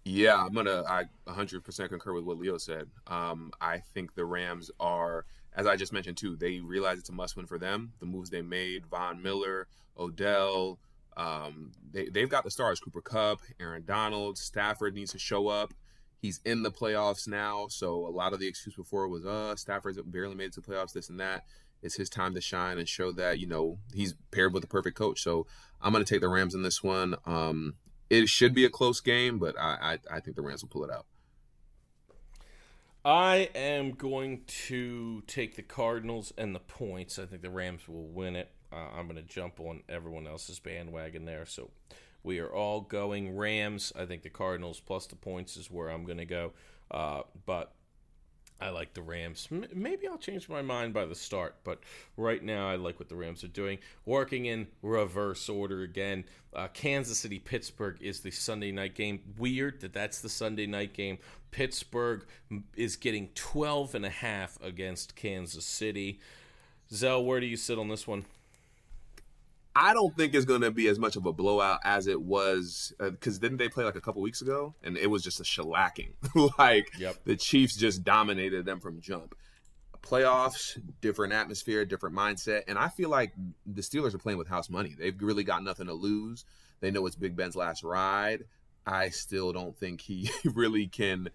Yeah, 0.05 0.35
I'm 0.35 0.53
gonna. 0.53 0.83
I 0.87 1.05
100% 1.27 1.89
concur 1.89 2.13
with 2.13 2.25
what 2.25 2.37
Leo 2.37 2.57
said. 2.59 2.89
Um, 3.07 3.51
I 3.59 3.79
think 3.79 4.13
the 4.13 4.23
Rams 4.23 4.69
are, 4.79 5.25
as 5.55 5.65
I 5.65 5.75
just 5.75 5.91
mentioned 5.91 6.17
too, 6.17 6.35
they 6.35 6.59
realize 6.59 6.99
it's 6.99 7.09
a 7.09 7.13
must-win 7.13 7.47
for 7.47 7.57
them. 7.57 7.93
The 7.99 8.05
moves 8.05 8.29
they 8.29 8.43
made, 8.43 8.85
Von 8.85 9.23
Miller, 9.23 9.67
Odell, 9.97 10.79
um, 11.17 11.71
they 11.91 12.07
they've 12.09 12.29
got 12.29 12.43
the 12.43 12.51
stars. 12.51 12.79
Cooper 12.79 13.01
Kupp, 13.01 13.41
Aaron 13.59 13.83
Donald, 13.83 14.37
Stafford 14.37 14.93
needs 14.93 15.11
to 15.13 15.19
show 15.19 15.47
up. 15.47 15.73
He's 16.21 16.39
in 16.45 16.61
the 16.61 16.71
playoffs 16.71 17.27
now, 17.27 17.67
so 17.67 18.05
a 18.05 18.09
lot 18.09 18.33
of 18.33 18.39
the 18.39 18.47
excuse 18.47 18.75
before 18.75 19.07
was, 19.07 19.25
uh, 19.25 19.55
Stafford's 19.55 19.99
barely 20.01 20.35
made 20.35 20.45
it 20.45 20.53
to 20.53 20.61
the 20.61 20.67
playoffs, 20.67 20.93
this 20.93 21.09
and 21.09 21.19
that. 21.19 21.45
It's 21.81 21.95
his 21.95 22.09
time 22.09 22.33
to 22.33 22.41
shine 22.41 22.77
and 22.77 22.87
show 22.87 23.11
that 23.13 23.39
you 23.39 23.47
know 23.47 23.79
he's 23.93 24.13
paired 24.31 24.53
with 24.53 24.61
the 24.61 24.67
perfect 24.67 24.97
coach. 24.97 25.23
So 25.23 25.47
I'm 25.81 25.91
gonna 25.91 26.05
take 26.05 26.21
the 26.21 26.29
Rams 26.29 26.53
in 26.53 26.61
this 26.61 26.83
one. 26.83 27.15
Um, 27.25 27.75
it 28.09 28.29
should 28.29 28.53
be 28.53 28.65
a 28.65 28.69
close 28.69 28.99
game, 29.01 29.39
but 29.39 29.57
I, 29.59 29.99
I 30.09 30.17
I 30.17 30.19
think 30.19 30.35
the 30.35 30.41
Rams 30.41 30.61
will 30.61 30.69
pull 30.69 30.83
it 30.83 30.91
out. 30.91 31.05
I 33.03 33.49
am 33.53 33.91
going 33.91 34.41
to 34.67 35.21
take 35.27 35.55
the 35.55 35.61
Cardinals 35.61 36.33
and 36.39 36.55
the 36.55 36.59
points. 36.59 37.19
I 37.19 37.27
think 37.27 37.43
the 37.43 37.51
Rams 37.51 37.87
will 37.87 38.07
win 38.07 38.35
it. 38.35 38.49
Uh, 38.73 38.87
I'm 38.97 39.07
going 39.07 39.17
to 39.17 39.21
jump 39.21 39.59
on 39.59 39.83
everyone 39.87 40.25
else's 40.25 40.59
bandwagon 40.59 41.25
there. 41.25 41.45
So 41.45 41.69
we 42.23 42.39
are 42.39 42.51
all 42.51 42.81
going 42.81 43.37
Rams. 43.37 43.93
I 43.95 44.05
think 44.05 44.23
the 44.23 44.31
Cardinals 44.31 44.79
plus 44.79 45.05
the 45.05 45.15
points 45.15 45.55
is 45.55 45.69
where 45.69 45.89
I'm 45.89 46.03
going 46.03 46.17
to 46.17 46.25
go. 46.25 46.53
Uh, 46.89 47.21
but 47.45 47.73
I 48.59 48.69
like 48.69 48.93
the 48.93 49.01
Rams. 49.01 49.49
Maybe 49.73 50.07
I'll 50.07 50.17
change 50.17 50.47
my 50.47 50.61
mind 50.61 50.93
by 50.93 51.05
the 51.05 51.15
start, 51.15 51.55
but 51.65 51.79
right 52.15 52.41
now 52.41 52.69
I 52.69 52.77
like 52.77 52.99
what 52.99 53.09
the 53.09 53.15
Rams 53.15 53.43
are 53.43 53.49
doing. 53.49 53.79
Working 54.05 54.45
in 54.45 54.67
reverse 54.81 55.49
order 55.49 55.81
again. 55.81 56.23
Uh, 56.53 56.69
Kansas 56.69 57.19
City 57.19 57.37
Pittsburgh 57.37 57.97
is 57.99 58.21
the 58.21 58.31
Sunday 58.31 58.71
night 58.71 58.95
game. 58.95 59.19
Weird 59.37 59.81
that 59.81 59.91
that's 59.91 60.21
the 60.21 60.29
Sunday 60.29 60.67
night 60.67 60.93
game. 60.93 61.17
Pittsburgh 61.51 62.25
is 62.75 62.95
getting 62.95 63.29
12 63.35 63.93
and 63.95 64.05
a 64.05 64.09
half 64.09 64.57
against 64.61 65.15
Kansas 65.15 65.65
City. 65.65 66.19
Zell, 66.93 67.25
where 67.25 67.41
do 67.41 67.45
you 67.45 67.57
sit 67.57 67.77
on 67.77 67.89
this 67.89 68.07
one? 68.07 68.25
I 69.75 69.93
don't 69.93 70.15
think 70.15 70.33
it's 70.33 70.45
going 70.45 70.61
to 70.61 70.71
be 70.71 70.87
as 70.87 70.97
much 70.97 71.15
of 71.17 71.25
a 71.25 71.33
blowout 71.33 71.79
as 71.83 72.07
it 72.07 72.21
was 72.21 72.93
uh, 72.99 73.09
because 73.09 73.39
didn't 73.39 73.57
they 73.57 73.67
play 73.67 73.83
like 73.83 73.95
a 73.95 74.01
couple 74.01 74.21
weeks 74.21 74.41
ago 74.41 74.73
and 74.83 74.95
it 74.97 75.07
was 75.07 75.21
just 75.21 75.39
a 75.39 75.43
shellacking. 75.43 76.13
like 76.57 76.89
Yep. 76.97 77.25
the 77.25 77.35
Chiefs 77.35 77.75
just 77.75 78.03
dominated 78.03 78.65
them 78.65 78.79
from 78.79 79.01
jump. 79.01 79.35
Playoffs, 80.01 80.79
different 81.01 81.33
atmosphere, 81.33 81.83
different 81.83 82.15
mindset, 82.15 82.61
and 82.67 82.77
I 82.77 82.89
feel 82.89 83.09
like 83.09 83.33
the 83.65 83.81
Steelers 83.81 84.13
are 84.13 84.19
playing 84.19 84.37
with 84.37 84.47
house 84.47 84.69
money. 84.69 84.95
They've 84.97 85.19
really 85.19 85.43
got 85.43 85.63
nothing 85.63 85.87
to 85.87 85.93
lose. 85.93 86.45
They 86.79 86.91
know 86.91 87.05
it's 87.07 87.15
Big 87.15 87.35
Ben's 87.35 87.55
last 87.55 87.83
ride. 87.83 88.43
I 88.85 89.09
still 89.09 89.51
don't 89.51 89.75
think 89.75 90.01
he 90.01 90.29
really 90.45 90.85
can 90.85 91.29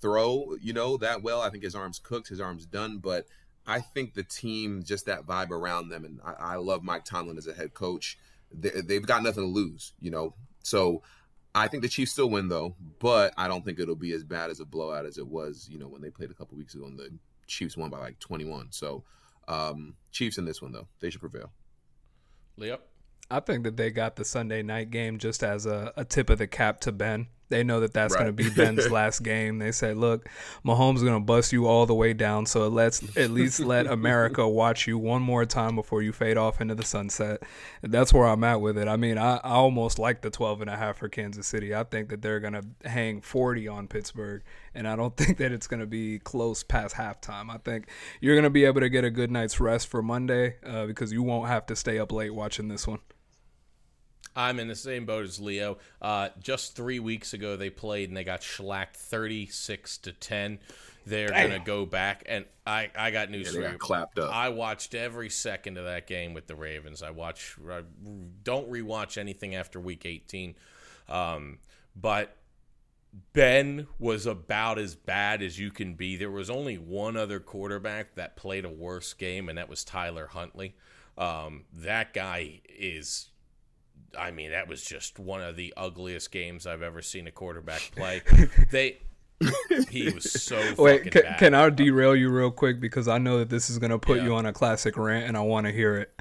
throw, 0.00 0.56
you 0.60 0.72
know, 0.72 0.96
that 0.96 1.22
well. 1.22 1.42
I 1.42 1.50
think 1.50 1.64
his 1.64 1.74
arm's 1.74 1.98
cooked, 1.98 2.28
his 2.28 2.40
arm's 2.40 2.64
done, 2.64 2.96
but 2.98 3.26
I 3.66 3.80
think 3.80 4.14
the 4.14 4.22
team, 4.22 4.82
just 4.84 5.06
that 5.06 5.26
vibe 5.26 5.50
around 5.50 5.88
them, 5.88 6.04
and 6.04 6.20
I, 6.24 6.54
I 6.54 6.56
love 6.56 6.82
Mike 6.82 7.04
Tomlin 7.04 7.38
as 7.38 7.46
a 7.46 7.54
head 7.54 7.74
coach. 7.74 8.18
They, 8.52 8.70
they've 8.82 9.06
got 9.06 9.22
nothing 9.22 9.44
to 9.44 9.48
lose, 9.48 9.92
you 10.00 10.10
know. 10.10 10.34
So 10.62 11.02
I 11.54 11.68
think 11.68 11.82
the 11.82 11.88
Chiefs 11.88 12.12
still 12.12 12.28
win 12.28 12.48
though, 12.48 12.74
but 12.98 13.32
I 13.36 13.46
don't 13.46 13.64
think 13.64 13.78
it'll 13.78 13.94
be 13.94 14.12
as 14.12 14.24
bad 14.24 14.50
as 14.50 14.60
a 14.60 14.64
blowout 14.64 15.06
as 15.06 15.18
it 15.18 15.26
was, 15.26 15.68
you 15.70 15.78
know, 15.78 15.86
when 15.86 16.02
they 16.02 16.10
played 16.10 16.30
a 16.30 16.34
couple 16.34 16.58
weeks 16.58 16.74
ago 16.74 16.86
and 16.86 16.98
the 16.98 17.10
Chiefs 17.46 17.76
won 17.76 17.90
by 17.90 17.98
like 17.98 18.18
21. 18.18 18.68
So 18.72 19.04
um, 19.46 19.94
Chiefs 20.10 20.38
in 20.38 20.44
this 20.44 20.60
one 20.60 20.72
though, 20.72 20.88
they 21.00 21.10
should 21.10 21.20
prevail. 21.20 21.52
Yep. 22.56 22.80
I 23.30 23.40
think 23.40 23.64
that 23.64 23.76
they 23.76 23.90
got 23.90 24.16
the 24.16 24.24
Sunday 24.24 24.62
night 24.62 24.90
game 24.90 25.18
just 25.18 25.42
as 25.42 25.64
a, 25.64 25.92
a 25.96 26.04
tip 26.04 26.28
of 26.28 26.38
the 26.38 26.46
cap 26.46 26.80
to 26.80 26.92
Ben. 26.92 27.28
They 27.54 27.62
know 27.62 27.78
that 27.78 27.92
that's 27.92 28.16
going 28.16 28.26
to 28.26 28.32
be 28.32 28.50
Ben's 28.50 28.90
last 28.90 29.22
game. 29.22 29.60
They 29.60 29.70
say, 29.70 29.94
"Look, 29.94 30.28
Mahomes 30.66 30.96
is 30.96 31.02
going 31.04 31.14
to 31.14 31.24
bust 31.24 31.52
you 31.52 31.68
all 31.68 31.86
the 31.86 31.94
way 31.94 32.12
down, 32.12 32.46
so 32.46 32.66
let's 32.66 33.16
at 33.16 33.30
least 33.30 33.60
let 33.60 33.86
America 33.86 34.48
watch 34.48 34.88
you 34.88 34.98
one 34.98 35.22
more 35.22 35.44
time 35.44 35.76
before 35.76 36.02
you 36.02 36.12
fade 36.12 36.36
off 36.36 36.60
into 36.60 36.74
the 36.74 36.84
sunset." 36.84 37.44
And 37.80 37.94
that's 37.94 38.12
where 38.12 38.26
I'm 38.26 38.42
at 38.42 38.60
with 38.60 38.76
it. 38.76 38.88
I 38.88 38.96
mean, 38.96 39.18
I, 39.18 39.36
I 39.36 39.50
almost 39.50 40.00
like 40.00 40.22
the 40.22 40.30
12 40.30 40.62
and 40.62 40.70
a 40.70 40.76
half 40.76 40.98
for 40.98 41.08
Kansas 41.08 41.46
City. 41.46 41.72
I 41.72 41.84
think 41.84 42.08
that 42.08 42.22
they're 42.22 42.40
going 42.40 42.54
to 42.54 42.88
hang 42.88 43.20
40 43.20 43.68
on 43.68 43.86
Pittsburgh, 43.86 44.42
and 44.74 44.88
I 44.88 44.96
don't 44.96 45.16
think 45.16 45.38
that 45.38 45.52
it's 45.52 45.68
going 45.68 45.78
to 45.78 45.86
be 45.86 46.18
close 46.18 46.64
past 46.64 46.96
halftime. 46.96 47.54
I 47.54 47.58
think 47.58 47.86
you're 48.20 48.34
going 48.34 48.42
to 48.42 48.50
be 48.50 48.64
able 48.64 48.80
to 48.80 48.88
get 48.88 49.04
a 49.04 49.10
good 49.10 49.30
night's 49.30 49.60
rest 49.60 49.86
for 49.86 50.02
Monday 50.02 50.56
uh, 50.66 50.86
because 50.86 51.12
you 51.12 51.22
won't 51.22 51.46
have 51.46 51.66
to 51.66 51.76
stay 51.76 52.00
up 52.00 52.10
late 52.10 52.34
watching 52.34 52.66
this 52.66 52.88
one. 52.88 52.98
I'm 54.36 54.58
in 54.58 54.68
the 54.68 54.74
same 54.74 55.06
boat 55.06 55.24
as 55.24 55.40
Leo. 55.40 55.78
Uh, 56.02 56.30
just 56.40 56.74
three 56.76 56.98
weeks 56.98 57.32
ago, 57.34 57.56
they 57.56 57.70
played 57.70 58.08
and 58.10 58.16
they 58.16 58.24
got 58.24 58.42
shellacked 58.42 58.96
36 58.96 59.98
to 59.98 60.12
10. 60.12 60.58
They're 61.06 61.28
gonna 61.28 61.60
go 61.62 61.84
back, 61.84 62.22
and 62.24 62.46
I, 62.66 62.90
I 62.96 63.10
got 63.10 63.30
news 63.30 63.48
Yeah, 63.48 63.52
for 63.52 63.58
they 63.58 63.62
got 63.64 63.72
you. 63.72 63.78
clapped 63.78 64.18
up. 64.18 64.32
I 64.34 64.48
watched 64.48 64.94
every 64.94 65.28
second 65.28 65.76
of 65.76 65.84
that 65.84 66.06
game 66.06 66.32
with 66.32 66.46
the 66.46 66.54
Ravens. 66.56 67.02
I 67.02 67.10
watch. 67.10 67.56
I 67.70 67.82
don't 68.42 68.70
rewatch 68.70 69.18
anything 69.18 69.54
after 69.54 69.78
week 69.78 70.06
18, 70.06 70.54
um, 71.10 71.58
but 71.94 72.36
Ben 73.34 73.86
was 73.98 74.24
about 74.24 74.78
as 74.78 74.94
bad 74.94 75.42
as 75.42 75.58
you 75.58 75.70
can 75.70 75.92
be. 75.94 76.16
There 76.16 76.30
was 76.30 76.48
only 76.48 76.78
one 76.78 77.18
other 77.18 77.38
quarterback 77.38 78.14
that 78.14 78.34
played 78.34 78.64
a 78.64 78.70
worse 78.70 79.12
game, 79.12 79.50
and 79.50 79.58
that 79.58 79.68
was 79.68 79.84
Tyler 79.84 80.28
Huntley. 80.28 80.74
Um, 81.18 81.64
that 81.74 82.14
guy 82.14 82.62
is 82.66 83.28
I 84.18 84.30
mean, 84.30 84.50
that 84.50 84.68
was 84.68 84.82
just 84.84 85.18
one 85.18 85.42
of 85.42 85.56
the 85.56 85.72
ugliest 85.76 86.30
games 86.30 86.66
I've 86.66 86.82
ever 86.82 87.02
seen 87.02 87.26
a 87.26 87.30
quarterback 87.30 87.80
play. 87.94 88.22
they, 88.70 88.98
he 89.90 90.10
was 90.10 90.30
so 90.30 90.56
Wait, 90.78 90.98
fucking 90.98 91.12
can, 91.12 91.22
bad. 91.22 91.38
can 91.38 91.54
I 91.54 91.68
derail 91.70 92.14
you 92.16 92.30
real 92.30 92.50
quick 92.50 92.80
because 92.80 93.08
I 93.08 93.18
know 93.18 93.38
that 93.38 93.50
this 93.50 93.68
is 93.70 93.78
gonna 93.78 93.98
put 93.98 94.18
Yeah. 94.18 94.24
you 94.24 94.34
on 94.34 94.46
a 94.46 94.52
classic 94.52 94.96
rant 94.96 95.26
and 95.26 95.36
I 95.36 95.40
want 95.40 95.66
to 95.66 95.72
hear 95.72 95.96
it. 95.96 96.20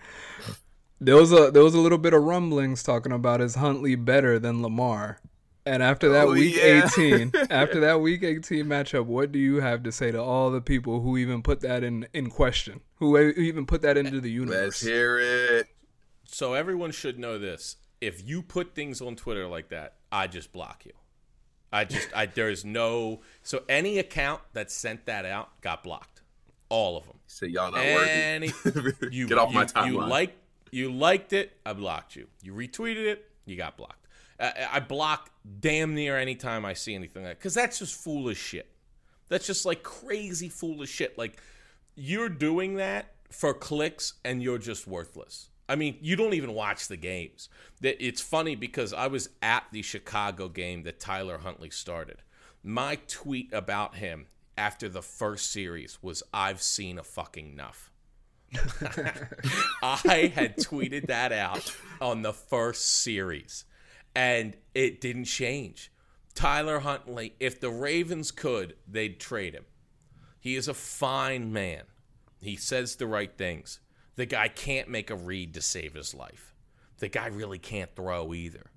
There 0.99 1.15
was 1.17 1.31
a 1.33 1.51
there 1.51 1.63
was 1.63 1.73
a 1.73 1.79
little 1.79 1.97
bit 1.97 2.13
of 2.13 2.23
rumblings 2.23 2.81
talking 2.83 3.11
about 3.11 3.41
is 3.41 3.55
Huntley 3.55 3.95
better 3.95 4.39
than 4.39 4.61
Lamar, 4.61 5.19
And 5.65 5.83
after 5.83 6.09
that 6.09 6.27
Oh, 6.27 6.31
week 6.33 6.55
yeah. 6.55 6.89
18, 6.97 7.31
after 7.49 7.79
that 7.81 7.99
week 8.01 8.23
18 8.23 8.65
matchup, 8.65 9.05
what 9.05 9.31
do 9.31 9.39
you 9.39 9.59
have 9.61 9.83
to 9.83 9.91
say 9.91 10.11
to 10.11 10.21
all 10.21 10.49
the 10.51 10.61
people 10.61 11.01
who 11.01 11.17
even 11.17 11.41
put 11.43 11.59
that 11.61 11.83
in 11.83 12.07
in 12.13 12.29
question? 12.29 12.81
Who 12.95 13.17
even 13.17 13.65
put 13.65 13.81
that 13.81 13.97
into 13.97 14.21
the 14.21 14.31
universe 14.31 14.81
Let's 14.81 14.83
universe? 14.83 15.19
hear 15.19 15.57
it. 15.59 15.67
So 16.25 16.53
everyone 16.53 16.91
should 16.91 17.19
know 17.19 17.37
this. 17.37 17.75
If 18.03 18.27
you 18.27 18.41
put 18.41 18.75
things 18.75 19.01
on 19.01 19.15
Twitter 19.15 19.47
like 19.47 19.69
that, 19.69 19.95
I 20.11 20.27
just 20.27 20.51
block 20.51 20.85
you. 20.85 20.91
I 21.71 21.85
just 21.85 22.09
I 22.15 22.27
there's 22.27 22.63
no 22.63 23.21
so 23.41 23.63
any 23.67 23.97
account 23.97 24.41
that 24.53 24.69
sent 24.69 25.05
that 25.07 25.25
out 25.25 25.59
got 25.61 25.83
blocked. 25.83 26.21
All 26.69 26.97
of 26.97 27.05
them. 27.05 27.17
Say 27.27 27.47
y'all 27.47 27.71
not 27.71 27.79
Any 27.79 28.51
worthy. 28.65 29.07
you 29.11 29.27
Get 29.27 29.37
off 29.37 29.49
you, 29.49 29.55
my 29.55 29.61
You 29.85 29.97
timeline. 29.97 30.09
like 30.09 30.37
you 30.71 30.91
liked 30.91 31.33
it, 31.33 31.57
I 31.65 31.73
blocked 31.73 32.15
you. 32.15 32.27
You 32.41 32.53
retweeted 32.53 33.05
it, 33.05 33.29
you 33.45 33.55
got 33.55 33.77
blocked. 33.77 34.07
I, 34.39 34.67
I 34.73 34.79
block 34.81 35.31
damn 35.59 35.95
near 35.95 36.17
any 36.17 36.35
time 36.35 36.65
I 36.65 36.73
see 36.73 36.93
anything 36.93 37.23
like 37.23 37.39
because 37.39 37.53
that's 37.53 37.79
just 37.79 37.95
foolish 37.95 38.39
shit. 38.39 38.69
That's 39.29 39.47
just 39.47 39.65
like 39.65 39.81
crazy 39.81 40.49
foolish 40.49 40.91
shit. 40.91 41.17
Like 41.17 41.41
you're 41.95 42.29
doing 42.29 42.75
that 42.75 43.13
for 43.31 43.53
clicks 43.53 44.13
and 44.23 44.43
you're 44.43 44.59
just 44.59 44.87
worthless. 44.87 45.49
I 45.67 45.75
mean, 45.75 45.97
you 46.01 46.15
don't 46.15 46.33
even 46.33 46.53
watch 46.53 46.87
the 46.87 46.97
games. 46.97 47.49
It's 47.81 48.21
funny 48.21 48.55
because 48.55 48.93
I 48.93 49.07
was 49.07 49.29
at 49.41 49.63
the 49.71 49.81
Chicago 49.81 50.49
game 50.49 50.83
that 50.83 50.99
Tyler 50.99 51.37
Huntley 51.37 51.69
started. 51.69 52.21
My 52.63 52.97
tweet 53.07 53.53
about 53.53 53.95
him 53.95 54.27
after 54.57 54.89
the 54.89 55.01
first 55.01 55.51
series 55.51 55.97
was 56.01 56.23
I've 56.33 56.61
seen 56.61 56.99
a 56.99 57.03
fucking 57.03 57.51
enough. 57.51 57.91
I 59.81 60.31
had 60.35 60.57
tweeted 60.57 61.07
that 61.07 61.31
out 61.31 61.75
on 61.99 62.21
the 62.21 62.33
first 62.33 63.01
series, 63.01 63.65
and 64.13 64.55
it 64.75 65.01
didn't 65.01 65.25
change. 65.25 65.91
Tyler 66.35 66.79
Huntley, 66.79 67.35
if 67.39 67.59
the 67.59 67.69
Ravens 67.69 68.31
could, 68.31 68.75
they'd 68.87 69.19
trade 69.19 69.53
him. 69.53 69.65
He 70.39 70.55
is 70.55 70.67
a 70.67 70.73
fine 70.73 71.53
man. 71.53 71.83
He 72.39 72.55
says 72.55 72.95
the 72.95 73.07
right 73.07 73.35
things. 73.37 73.79
The 74.15 74.25
guy 74.25 74.47
can't 74.47 74.89
make 74.89 75.09
a 75.09 75.15
read 75.15 75.53
to 75.55 75.61
save 75.61 75.93
his 75.93 76.13
life. 76.13 76.53
The 76.99 77.07
guy 77.07 77.27
really 77.27 77.59
can't 77.59 77.95
throw 77.95 78.33
either. 78.33 78.67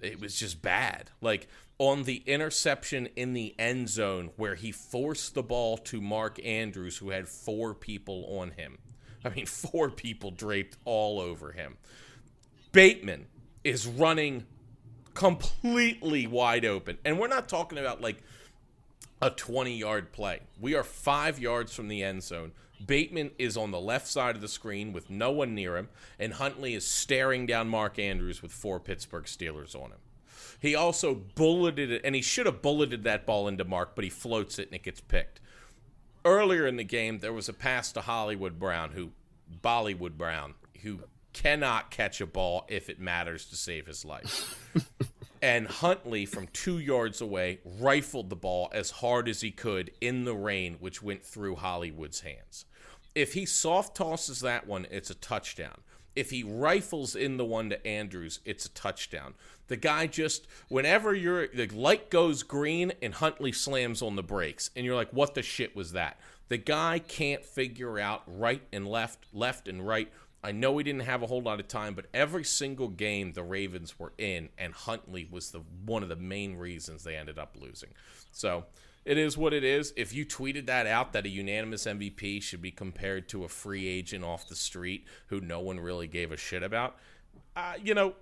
It 0.00 0.20
was 0.20 0.38
just 0.38 0.60
bad. 0.60 1.10
Like 1.20 1.48
on 1.78 2.04
the 2.04 2.22
interception 2.26 3.08
in 3.16 3.32
the 3.32 3.54
end 3.58 3.88
zone 3.88 4.30
where 4.36 4.54
he 4.54 4.70
forced 4.70 5.34
the 5.34 5.42
ball 5.42 5.78
to 5.78 6.00
Mark 6.00 6.38
Andrews, 6.44 6.98
who 6.98 7.10
had 7.10 7.28
four 7.28 7.74
people 7.74 8.38
on 8.38 8.50
him. 8.52 8.78
I 9.24 9.30
mean, 9.30 9.46
four 9.46 9.90
people 9.90 10.30
draped 10.30 10.76
all 10.84 11.20
over 11.20 11.52
him. 11.52 11.76
Bateman 12.72 13.26
is 13.62 13.86
running 13.86 14.44
completely 15.14 16.26
wide 16.26 16.64
open. 16.64 16.98
And 17.04 17.18
we're 17.18 17.28
not 17.28 17.48
talking 17.48 17.78
about 17.78 18.00
like 18.00 18.18
a 19.22 19.30
20 19.30 19.76
yard 19.76 20.12
play. 20.12 20.40
We 20.60 20.74
are 20.74 20.84
five 20.84 21.38
yards 21.38 21.74
from 21.74 21.88
the 21.88 22.02
end 22.02 22.22
zone. 22.22 22.52
Bateman 22.84 23.30
is 23.38 23.56
on 23.56 23.70
the 23.70 23.80
left 23.80 24.06
side 24.06 24.34
of 24.34 24.40
the 24.40 24.48
screen 24.48 24.92
with 24.92 25.10
no 25.10 25.30
one 25.30 25.54
near 25.54 25.76
him, 25.76 25.88
and 26.18 26.34
Huntley 26.34 26.74
is 26.74 26.86
staring 26.86 27.46
down 27.46 27.68
Mark 27.68 27.98
Andrews 27.98 28.42
with 28.42 28.52
four 28.52 28.80
Pittsburgh 28.80 29.24
Steelers 29.24 29.74
on 29.74 29.90
him. 29.90 29.98
He 30.60 30.74
also 30.74 31.14
bulleted 31.14 31.90
it, 31.90 32.02
and 32.04 32.14
he 32.14 32.22
should 32.22 32.46
have 32.46 32.62
bulleted 32.62 33.04
that 33.04 33.26
ball 33.26 33.48
into 33.48 33.64
Mark, 33.64 33.94
but 33.94 34.04
he 34.04 34.10
floats 34.10 34.58
it 34.58 34.68
and 34.68 34.74
it 34.74 34.82
gets 34.82 35.00
picked. 35.00 35.40
Earlier 36.24 36.66
in 36.66 36.76
the 36.76 36.84
game, 36.84 37.18
there 37.18 37.32
was 37.32 37.48
a 37.48 37.52
pass 37.52 37.92
to 37.92 38.00
Hollywood 38.00 38.58
Brown, 38.58 38.92
who 38.92 39.12
Bollywood 39.62 40.16
Brown, 40.16 40.54
who 40.82 41.00
cannot 41.32 41.90
catch 41.90 42.20
a 42.20 42.26
ball 42.26 42.64
if 42.68 42.88
it 42.88 42.98
matters 42.98 43.46
to 43.46 43.56
save 43.56 43.86
his 43.86 44.04
life 44.04 44.70
and 45.44 45.66
Huntley 45.66 46.24
from 46.24 46.46
two 46.54 46.78
yards 46.78 47.20
away 47.20 47.58
rifled 47.78 48.30
the 48.30 48.34
ball 48.34 48.70
as 48.72 48.90
hard 48.90 49.28
as 49.28 49.42
he 49.42 49.50
could 49.50 49.90
in 50.00 50.24
the 50.24 50.34
rain, 50.34 50.78
which 50.80 51.02
went 51.02 51.22
through 51.22 51.56
Hollywood's 51.56 52.20
hands. 52.20 52.64
If 53.14 53.34
he 53.34 53.44
soft 53.44 53.94
tosses 53.94 54.40
that 54.40 54.66
one, 54.66 54.86
it's 54.90 55.10
a 55.10 55.14
touchdown. 55.14 55.82
If 56.16 56.30
he 56.30 56.42
rifles 56.42 57.14
in 57.14 57.36
the 57.36 57.44
one 57.44 57.68
to 57.68 57.86
Andrews, 57.86 58.40
it's 58.46 58.64
a 58.64 58.70
touchdown. 58.70 59.34
The 59.66 59.76
guy 59.76 60.06
just, 60.06 60.46
whenever 60.68 61.14
you're, 61.14 61.48
the 61.48 61.66
light 61.66 62.08
goes 62.08 62.42
green 62.42 62.94
and 63.02 63.12
Huntley 63.12 63.52
slams 63.52 64.00
on 64.00 64.16
the 64.16 64.22
brakes, 64.22 64.70
and 64.74 64.86
you're 64.86 64.96
like, 64.96 65.12
what 65.12 65.34
the 65.34 65.42
shit 65.42 65.76
was 65.76 65.92
that? 65.92 66.18
The 66.48 66.56
guy 66.56 67.00
can't 67.00 67.44
figure 67.44 67.98
out 67.98 68.22
right 68.26 68.62
and 68.72 68.88
left, 68.88 69.26
left 69.30 69.68
and 69.68 69.86
right. 69.86 70.10
I 70.44 70.52
know 70.52 70.72
we 70.72 70.82
didn't 70.82 71.02
have 71.02 71.22
a 71.22 71.26
whole 71.26 71.40
lot 71.40 71.58
of 71.58 71.68
time, 71.68 71.94
but 71.94 72.04
every 72.12 72.44
single 72.44 72.88
game 72.88 73.32
the 73.32 73.42
Ravens 73.42 73.98
were 73.98 74.12
in, 74.18 74.50
and 74.58 74.74
Huntley 74.74 75.26
was 75.30 75.50
the 75.50 75.62
one 75.86 76.02
of 76.02 76.10
the 76.10 76.16
main 76.16 76.56
reasons 76.56 77.02
they 77.02 77.16
ended 77.16 77.38
up 77.38 77.56
losing. 77.58 77.88
So 78.30 78.66
it 79.06 79.16
is 79.16 79.38
what 79.38 79.54
it 79.54 79.64
is. 79.64 79.94
If 79.96 80.14
you 80.14 80.26
tweeted 80.26 80.66
that 80.66 80.86
out 80.86 81.14
that 81.14 81.24
a 81.24 81.30
unanimous 81.30 81.86
MVP 81.86 82.42
should 82.42 82.60
be 82.60 82.70
compared 82.70 83.26
to 83.30 83.44
a 83.44 83.48
free 83.48 83.88
agent 83.88 84.22
off 84.22 84.46
the 84.46 84.54
street 84.54 85.06
who 85.28 85.40
no 85.40 85.60
one 85.60 85.80
really 85.80 86.06
gave 86.06 86.30
a 86.30 86.36
shit 86.36 86.62
about, 86.62 86.96
uh, 87.56 87.74
you 87.82 87.94
know, 87.94 88.14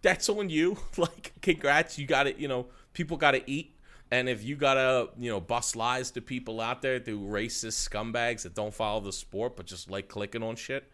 that's 0.00 0.30
on 0.30 0.48
you. 0.48 0.78
like, 0.96 1.32
congrats, 1.42 1.98
you 1.98 2.06
got 2.06 2.26
it. 2.26 2.38
You 2.38 2.48
know, 2.48 2.66
people 2.94 3.18
got 3.18 3.32
to 3.32 3.50
eat. 3.50 3.76
And 4.10 4.28
if 4.28 4.44
you 4.44 4.54
gotta, 4.54 5.08
you 5.18 5.28
know, 5.30 5.40
bust 5.40 5.74
lies 5.74 6.12
to 6.12 6.20
people 6.20 6.60
out 6.60 6.80
there 6.80 7.00
through 7.00 7.20
racist 7.22 7.88
scumbags 7.88 8.42
that 8.42 8.54
don't 8.54 8.72
follow 8.72 9.00
the 9.00 9.12
sport 9.12 9.56
but 9.56 9.66
just 9.66 9.90
like 9.90 10.08
clicking 10.08 10.44
on 10.44 10.54
shit, 10.54 10.88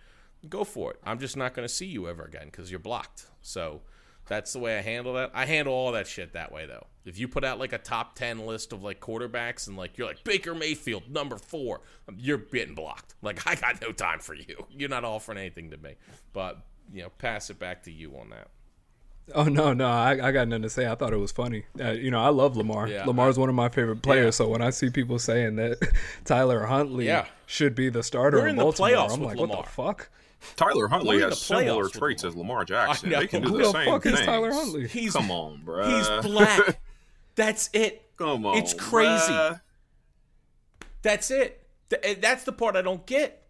go 0.48 0.64
for 0.64 0.90
it. 0.92 1.00
I'm 1.04 1.18
just 1.18 1.36
not 1.36 1.54
going 1.54 1.66
to 1.66 1.72
see 1.72 1.86
you 1.86 2.08
ever 2.08 2.24
again 2.24 2.46
because 2.46 2.70
you're 2.70 2.80
blocked. 2.80 3.26
So 3.42 3.82
that's 4.26 4.52
the 4.52 4.58
way 4.58 4.78
I 4.78 4.82
handle 4.82 5.14
that. 5.14 5.30
I 5.34 5.46
handle 5.46 5.74
all 5.74 5.92
that 5.92 6.06
shit 6.06 6.32
that 6.34 6.52
way 6.52 6.66
though. 6.66 6.86
If 7.04 7.18
you 7.18 7.26
put 7.26 7.44
out 7.44 7.58
like 7.58 7.72
a 7.72 7.78
top 7.78 8.14
ten 8.14 8.46
list 8.46 8.72
of 8.72 8.82
like 8.82 9.00
quarterbacks 9.00 9.66
and 9.66 9.76
like 9.76 9.98
you're 9.98 10.06
like 10.06 10.22
Baker 10.24 10.54
Mayfield 10.54 11.10
number 11.10 11.36
four, 11.36 11.80
um, 12.08 12.16
you're 12.18 12.38
getting 12.38 12.74
blocked. 12.74 13.14
Like 13.22 13.46
I 13.46 13.54
got 13.56 13.80
no 13.80 13.92
time 13.92 14.20
for 14.20 14.34
you. 14.34 14.66
You're 14.70 14.88
not 14.88 15.04
offering 15.04 15.38
anything 15.38 15.70
to 15.70 15.76
me. 15.76 15.94
But 16.32 16.58
you 16.92 17.02
know, 17.02 17.08
pass 17.18 17.50
it 17.50 17.58
back 17.58 17.82
to 17.84 17.92
you 17.92 18.16
on 18.16 18.30
that. 18.30 18.48
Oh 19.36 19.44
no, 19.44 19.72
no, 19.72 19.86
I, 19.88 20.28
I 20.28 20.32
got 20.32 20.48
nothing 20.48 20.62
to 20.62 20.70
say. 20.70 20.86
I 20.90 20.96
thought 20.96 21.12
it 21.12 21.16
was 21.16 21.30
funny. 21.30 21.64
Uh, 21.80 21.92
you 21.92 22.10
know, 22.10 22.20
I 22.20 22.28
love 22.30 22.56
Lamar. 22.56 22.88
Yeah, 22.88 23.04
Lamar's 23.06 23.38
one 23.38 23.48
of 23.48 23.54
my 23.54 23.68
favorite 23.68 24.02
players. 24.02 24.24
Yeah. 24.26 24.30
So 24.46 24.48
when 24.48 24.60
I 24.62 24.70
see 24.70 24.90
people 24.90 25.18
saying 25.20 25.56
that 25.56 25.78
Tyler 26.24 26.66
Huntley 26.66 27.06
Yeah. 27.06 27.26
should 27.46 27.74
be 27.76 27.88
the 27.88 28.02
starter 28.02 28.38
We're 28.38 28.48
in 28.48 28.50
in 28.50 28.56
the 28.56 28.64
playoffs 28.64 29.12
I'm 29.14 29.20
with 29.20 29.28
like, 29.30 29.38
Lamar. 29.38 29.56
what 29.58 29.64
the 29.66 29.70
fuck? 29.70 30.10
Tyler 30.56 30.88
Huntley 30.88 31.20
has 31.20 31.40
similar 31.40 31.88
traits 31.88 32.24
as 32.24 32.34
Lamar 32.36 32.64
Jackson. 32.64 33.10
They 33.10 33.26
can 33.26 33.42
do 33.42 33.48
Who 33.50 33.58
the, 33.58 33.64
the 33.64 33.72
same 33.72 33.86
fuck 33.90 34.06
is 34.06 34.14
thing. 34.16 34.26
Tyler 34.26 34.52
Huntley? 34.52 34.88
He's 34.88 35.12
Come 35.12 35.30
on, 35.30 35.62
bro. 35.64 35.88
he's 35.88 36.08
black. 36.30 36.80
That's 37.34 37.70
it. 37.72 38.02
Come 38.18 38.44
on, 38.46 38.56
It's 38.58 38.74
crazy. 38.74 39.32
bruh. 39.32 39.60
That's 41.02 41.30
it. 41.30 41.66
Th- 41.90 42.02
eh, 42.04 42.14
That's 42.20 42.44
the 42.44 42.52
part 42.52 42.76
I 42.76 42.82
don't 42.82 43.04
get. 43.06 43.46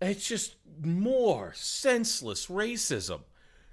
It's 0.00 0.26
just 0.26 0.56
more 0.82 1.52
senseless 1.54 2.46
racism. 2.46 3.20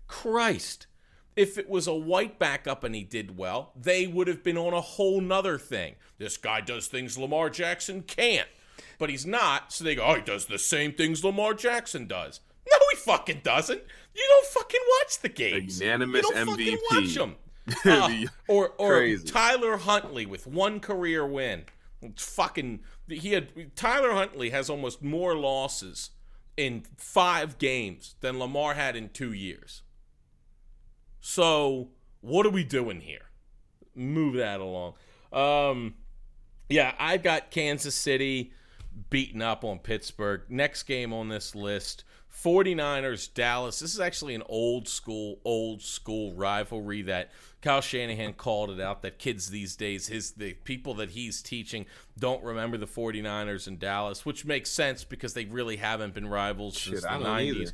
Christ. 0.08 0.88
If 1.36 1.58
it 1.58 1.68
was 1.70 1.88
a 1.88 1.94
white 1.96 2.38
backup 2.38 2.84
and 2.84 2.94
he 2.94 3.04
did 3.04 3.38
well, 3.38 3.72
they 3.76 4.06
would 4.06 4.28
have 4.28 4.44
been 4.44 4.58
on 4.58 4.74
a 4.74 4.82
whole 4.82 5.20
nother 5.20 5.58
thing. 5.58 5.96
This 6.20 6.38
guy 6.38 6.62
does 6.62 6.88
things 6.88 7.18
Lamar 7.18 7.50
Jackson 7.50 8.04
can't. 8.04 8.48
But 9.00 9.10
he's 9.10 9.26
not, 9.26 9.74
so 9.74 9.84
they 9.84 9.96
go, 9.96 10.04
oh, 10.06 10.16
he 10.16 10.22
does 10.22 10.46
the 10.46 10.60
same 10.60 10.94
things 10.94 11.24
Lamar 11.24 11.54
Jackson 11.56 12.06
does. 12.06 12.40
He 12.94 12.98
fucking 12.98 13.42
doesn't. 13.44 13.82
You 14.16 14.26
don't 14.30 14.46
fucking 14.48 14.82
watch 15.00 15.20
the 15.22 15.30
games. 15.30 15.80
unanimous 15.82 16.24
you 16.28 16.36
don't 16.36 16.48
fucking 16.48 16.78
MVP. 16.78 16.80
watch 16.92 17.16
them. 17.16 17.36
Uh, 17.86 18.10
or 18.50 18.72
or 18.78 18.98
Crazy. 18.98 19.26
Tyler 19.26 19.78
Huntley 19.78 20.26
with 20.26 20.46
one 20.46 20.82
career 20.82 21.26
win. 21.26 21.64
It's 22.02 22.36
fucking 22.36 22.82
he 23.08 23.32
had 23.32 23.76
Tyler 23.78 24.12
Huntley 24.12 24.50
has 24.50 24.70
almost 24.70 25.02
more 25.02 25.34
losses 25.34 26.10
in 26.58 26.84
5 26.98 27.58
games 27.58 28.16
than 28.20 28.38
Lamar 28.38 28.74
had 28.74 28.98
in 28.98 29.08
2 29.10 29.32
years. 29.32 29.82
So, 31.22 31.90
what 32.20 32.46
are 32.46 32.50
we 32.50 32.66
doing 32.66 33.00
here? 33.00 33.30
Move 33.96 34.36
that 34.36 34.60
along. 34.60 34.96
Um 35.32 35.96
yeah, 36.68 36.94
I've 37.00 37.24
got 37.24 37.50
Kansas 37.50 37.96
City 37.96 38.52
beaten 39.10 39.42
up 39.42 39.64
on 39.64 39.80
Pittsburgh. 39.80 40.42
Next 40.50 40.84
game 40.84 41.14
on 41.14 41.30
this 41.30 41.56
list 41.56 42.04
49ers 42.34 43.32
Dallas. 43.34 43.80
This 43.80 43.94
is 43.94 44.00
actually 44.00 44.34
an 44.36 44.44
old 44.48 44.88
school 44.88 45.40
old 45.46 45.82
school 45.82 46.34
rivalry 46.34 47.04
that 47.04 47.32
Kyle 47.62 47.80
Shanahan 47.80 48.34
called 48.34 48.72
it 48.72 48.82
out 48.82 49.04
that 49.04 49.20
kids 49.20 49.50
these 49.50 49.76
days 49.76 50.08
his 50.08 50.32
the 50.32 50.54
people 50.54 50.96
that 50.96 51.12
he's 51.12 51.42
teaching 51.42 51.86
don't 52.18 52.44
remember 52.44 52.78
the 52.78 52.88
49ers 52.88 53.68
and 53.68 53.80
Dallas, 53.80 54.26
which 54.26 54.46
makes 54.46 54.70
sense 54.70 55.04
because 55.04 55.34
they 55.34 55.46
really 55.46 55.78
haven't 55.78 56.14
been 56.14 56.28
rivals 56.28 56.82
since 56.82 57.02
the 57.02 57.08
90s. 57.08 57.72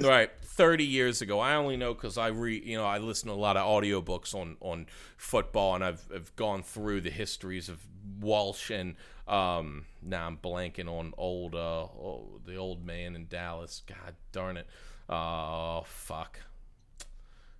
right 0.06 0.30
30 0.42 0.84
years 0.84 1.22
ago 1.22 1.40
i 1.40 1.54
only 1.54 1.76
know 1.76 1.94
because 1.94 2.18
i 2.18 2.28
read 2.28 2.64
you 2.64 2.76
know 2.76 2.84
i 2.84 2.98
listen 2.98 3.28
to 3.28 3.34
a 3.34 3.36
lot 3.36 3.56
of 3.56 3.66
audiobooks 3.66 4.34
on 4.34 4.56
on 4.60 4.86
football 5.16 5.74
and 5.74 5.84
i've, 5.84 6.04
I've 6.14 6.34
gone 6.36 6.62
through 6.62 7.00
the 7.00 7.10
histories 7.10 7.68
of 7.68 7.78
walsh 8.20 8.70
and 8.70 8.96
um 9.30 9.84
now 10.02 10.26
i'm 10.26 10.36
blanking 10.36 10.88
on 10.88 11.14
old 11.16 11.54
uh 11.54 11.58
oh, 11.58 12.40
the 12.44 12.56
old 12.56 12.84
man 12.84 13.14
in 13.14 13.26
dallas 13.28 13.82
god 13.86 14.14
darn 14.32 14.56
it 14.56 14.66
oh 15.08 15.82
fuck 15.86 16.40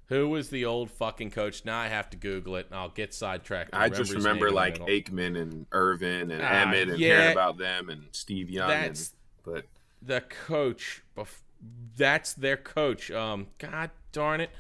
Who 0.06 0.28
was 0.28 0.50
the 0.50 0.64
old 0.64 0.90
fucking 0.90 1.30
coach? 1.30 1.64
Now 1.64 1.78
I 1.78 1.86
have 1.86 2.10
to 2.10 2.16
Google 2.16 2.56
it, 2.56 2.66
and 2.66 2.74
I'll 2.74 2.88
get 2.88 3.14
sidetracked. 3.14 3.70
I 3.72 3.88
just 3.88 4.12
remember 4.12 4.50
like 4.50 4.80
Aikman 4.80 5.40
and 5.40 5.66
Irvin 5.70 6.32
and 6.32 6.42
uh, 6.42 6.46
Emmett 6.46 6.88
and 6.88 6.98
yeah, 6.98 7.08
hearing 7.08 7.32
about 7.32 7.58
them 7.58 7.88
and 7.90 8.06
Steve 8.10 8.50
Young. 8.50 8.68
That's 8.68 9.14
and, 9.46 9.54
but 9.54 9.64
the 10.02 10.22
coach. 10.22 11.04
That's 11.96 12.32
their 12.32 12.56
coach. 12.56 13.12
Um, 13.12 13.46
God 13.58 13.90
darn 14.10 14.40
it, 14.40 14.50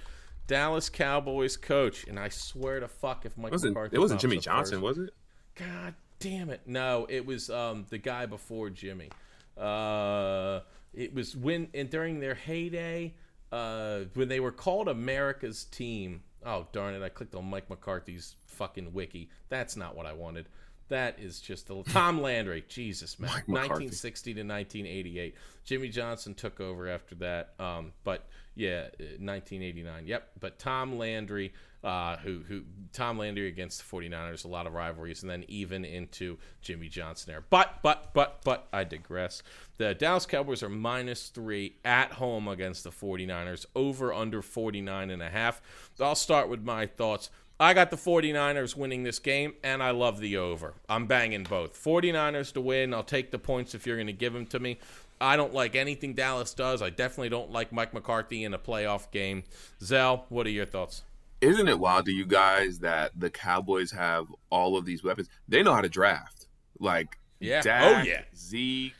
Dallas 0.46 0.88
Cowboys 0.88 1.56
coach. 1.56 2.04
And 2.06 2.16
I 2.16 2.28
swear 2.28 2.78
to 2.78 2.86
fuck, 2.86 3.26
if 3.26 3.36
Mike 3.36 3.50
wasn't, 3.50 3.74
McCarthy 3.74 3.96
it 3.96 3.98
wasn't 3.98 4.20
Jimmy 4.20 4.38
Johnson, 4.38 4.80
was 4.80 4.98
it? 4.98 5.10
God 5.56 5.94
damn 6.20 6.50
it, 6.50 6.60
no, 6.66 7.06
it 7.08 7.26
was 7.26 7.50
um 7.50 7.86
the 7.90 7.98
guy 7.98 8.26
before 8.26 8.70
Jimmy. 8.70 9.10
Uh, 9.58 10.60
it 10.94 11.14
was 11.14 11.36
when 11.36 11.68
and 11.74 11.90
during 11.90 12.20
their 12.20 12.34
heyday 12.34 13.14
uh, 13.52 14.00
when 14.14 14.28
they 14.28 14.40
were 14.40 14.52
called 14.52 14.88
America's 14.88 15.64
team. 15.64 16.22
Oh 16.44 16.66
darn 16.72 16.94
it! 16.94 17.02
I 17.02 17.08
clicked 17.08 17.34
on 17.34 17.50
Mike 17.50 17.68
McCarthy's 17.68 18.36
fucking 18.46 18.92
wiki. 18.92 19.28
That's 19.48 19.76
not 19.76 19.96
what 19.96 20.06
I 20.06 20.12
wanted. 20.12 20.46
That 20.88 21.18
is 21.20 21.40
just 21.40 21.70
a 21.70 21.82
Tom 21.88 22.20
Landry. 22.20 22.64
Jesus, 22.68 23.18
man. 23.18 23.30
1960 23.46 24.34
to 24.34 24.40
1988. 24.40 25.34
Jimmy 25.64 25.88
Johnson 25.88 26.34
took 26.34 26.60
over 26.60 26.88
after 26.88 27.14
that. 27.16 27.54
Um, 27.58 27.92
but 28.02 28.26
yeah, 28.56 28.88
1989. 29.18 29.94
Uh, 29.94 29.98
yep. 30.04 30.30
But 30.40 30.58
Tom 30.58 30.98
Landry 30.98 31.52
uh, 31.82 32.16
who 32.18 32.40
who 32.46 32.62
Tom 32.92 33.18
Landry 33.18 33.48
against 33.48 33.78
the 33.78 33.96
49ers, 33.96 34.44
a 34.44 34.48
lot 34.48 34.66
of 34.66 34.74
rivalries, 34.74 35.22
and 35.22 35.30
then 35.30 35.44
even 35.48 35.84
into 35.84 36.38
Jimmy 36.60 36.88
Johnson 36.88 37.32
there. 37.32 37.44
But 37.48 37.80
but 37.82 38.12
but 38.12 38.40
but 38.44 38.68
I 38.72 38.84
digress. 38.84 39.42
The 39.78 39.94
Dallas 39.94 40.26
Cowboys 40.26 40.62
are 40.62 40.68
minus 40.68 41.28
three 41.28 41.76
at 41.84 42.12
home 42.12 42.48
against 42.48 42.84
the 42.84 42.90
49ers, 42.90 43.66
over 43.74 44.12
under 44.12 44.42
49 44.42 45.10
and 45.10 45.22
a 45.22 45.30
half. 45.30 45.62
I'll 45.98 46.14
start 46.14 46.48
with 46.48 46.62
my 46.62 46.86
thoughts. 46.86 47.30
I 47.58 47.74
got 47.74 47.90
the 47.90 47.96
49ers 47.98 48.74
winning 48.74 49.02
this 49.02 49.18
game, 49.18 49.52
and 49.62 49.82
I 49.82 49.90
love 49.90 50.18
the 50.18 50.38
over. 50.38 50.72
I'm 50.88 51.06
banging 51.06 51.44
both. 51.44 51.82
49ers 51.82 52.54
to 52.54 52.60
win. 52.62 52.94
I'll 52.94 53.02
take 53.02 53.30
the 53.30 53.38
points 53.38 53.74
if 53.74 53.86
you're 53.86 53.98
going 53.98 54.06
to 54.06 54.14
give 54.14 54.32
them 54.32 54.46
to 54.46 54.58
me. 54.58 54.78
I 55.20 55.36
don't 55.36 55.52
like 55.52 55.76
anything 55.76 56.14
Dallas 56.14 56.54
does. 56.54 56.80
I 56.80 56.88
definitely 56.88 57.28
don't 57.28 57.52
like 57.52 57.70
Mike 57.70 57.92
McCarthy 57.92 58.44
in 58.44 58.54
a 58.54 58.58
playoff 58.58 59.10
game. 59.10 59.44
Zell, 59.82 60.24
what 60.30 60.46
are 60.46 60.50
your 60.50 60.64
thoughts? 60.64 61.02
Isn't 61.40 61.68
it 61.68 61.78
wild 61.78 62.06
to 62.06 62.12
you 62.12 62.26
guys 62.26 62.80
that 62.80 63.12
the 63.18 63.30
Cowboys 63.30 63.90
have 63.92 64.26
all 64.50 64.76
of 64.76 64.84
these 64.84 65.02
weapons? 65.02 65.28
They 65.48 65.62
know 65.62 65.74
how 65.74 65.80
to 65.80 65.88
draft. 65.88 66.46
Like 66.78 67.18
yeah. 67.38 67.60
Oh, 67.60 67.62
Dak, 67.62 67.82
oh 67.82 68.08
yeah. 68.08 68.22
Zeke, 68.36 68.94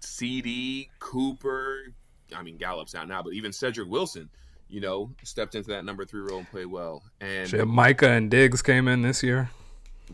CD, 0.00 0.90
Cooper. 0.98 1.92
I 2.34 2.42
mean 2.42 2.56
Gallup's 2.56 2.94
out 2.94 3.08
now, 3.08 3.22
but 3.22 3.34
even 3.34 3.52
Cedric 3.52 3.88
Wilson, 3.88 4.28
you 4.68 4.80
know, 4.80 5.12
stepped 5.22 5.54
into 5.54 5.70
that 5.70 5.84
number 5.84 6.04
three 6.04 6.20
role 6.20 6.38
and 6.38 6.50
played 6.50 6.66
well. 6.66 7.02
And 7.20 7.48
Shit, 7.48 7.66
Micah 7.66 8.10
and 8.10 8.30
Diggs 8.30 8.62
came 8.62 8.88
in 8.88 9.02
this 9.02 9.22
year. 9.22 9.50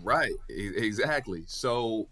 Right. 0.02 0.32
Exactly. 0.48 1.44
So, 1.46 2.08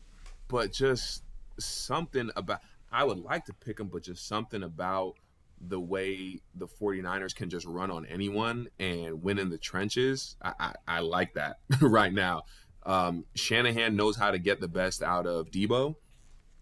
but 0.48 0.72
just 0.72 1.22
something 1.58 2.30
about 2.36 2.61
I 2.92 3.04
would 3.04 3.18
like 3.18 3.44
to 3.46 3.52
pick 3.52 3.76
them, 3.76 3.88
but 3.88 4.02
just 4.02 4.26
something 4.26 4.62
about 4.62 5.14
the 5.61 5.80
way 5.80 6.40
the 6.54 6.66
49ers 6.66 7.34
can 7.34 7.50
just 7.50 7.66
run 7.66 7.90
on 7.90 8.06
anyone 8.06 8.68
and 8.78 9.22
win 9.22 9.38
in 9.38 9.50
the 9.50 9.58
trenches, 9.58 10.36
I, 10.42 10.52
I, 10.58 10.74
I 10.88 11.00
like 11.00 11.34
that 11.34 11.58
right 11.80 12.12
now. 12.12 12.42
Um, 12.86 13.26
Shanahan 13.34 13.94
knows 13.96 14.16
how 14.16 14.30
to 14.30 14.38
get 14.38 14.61
the 14.61 14.68
best 14.68 15.02
out 15.02 15.26
of 15.26 15.50
Deebo 15.50 15.96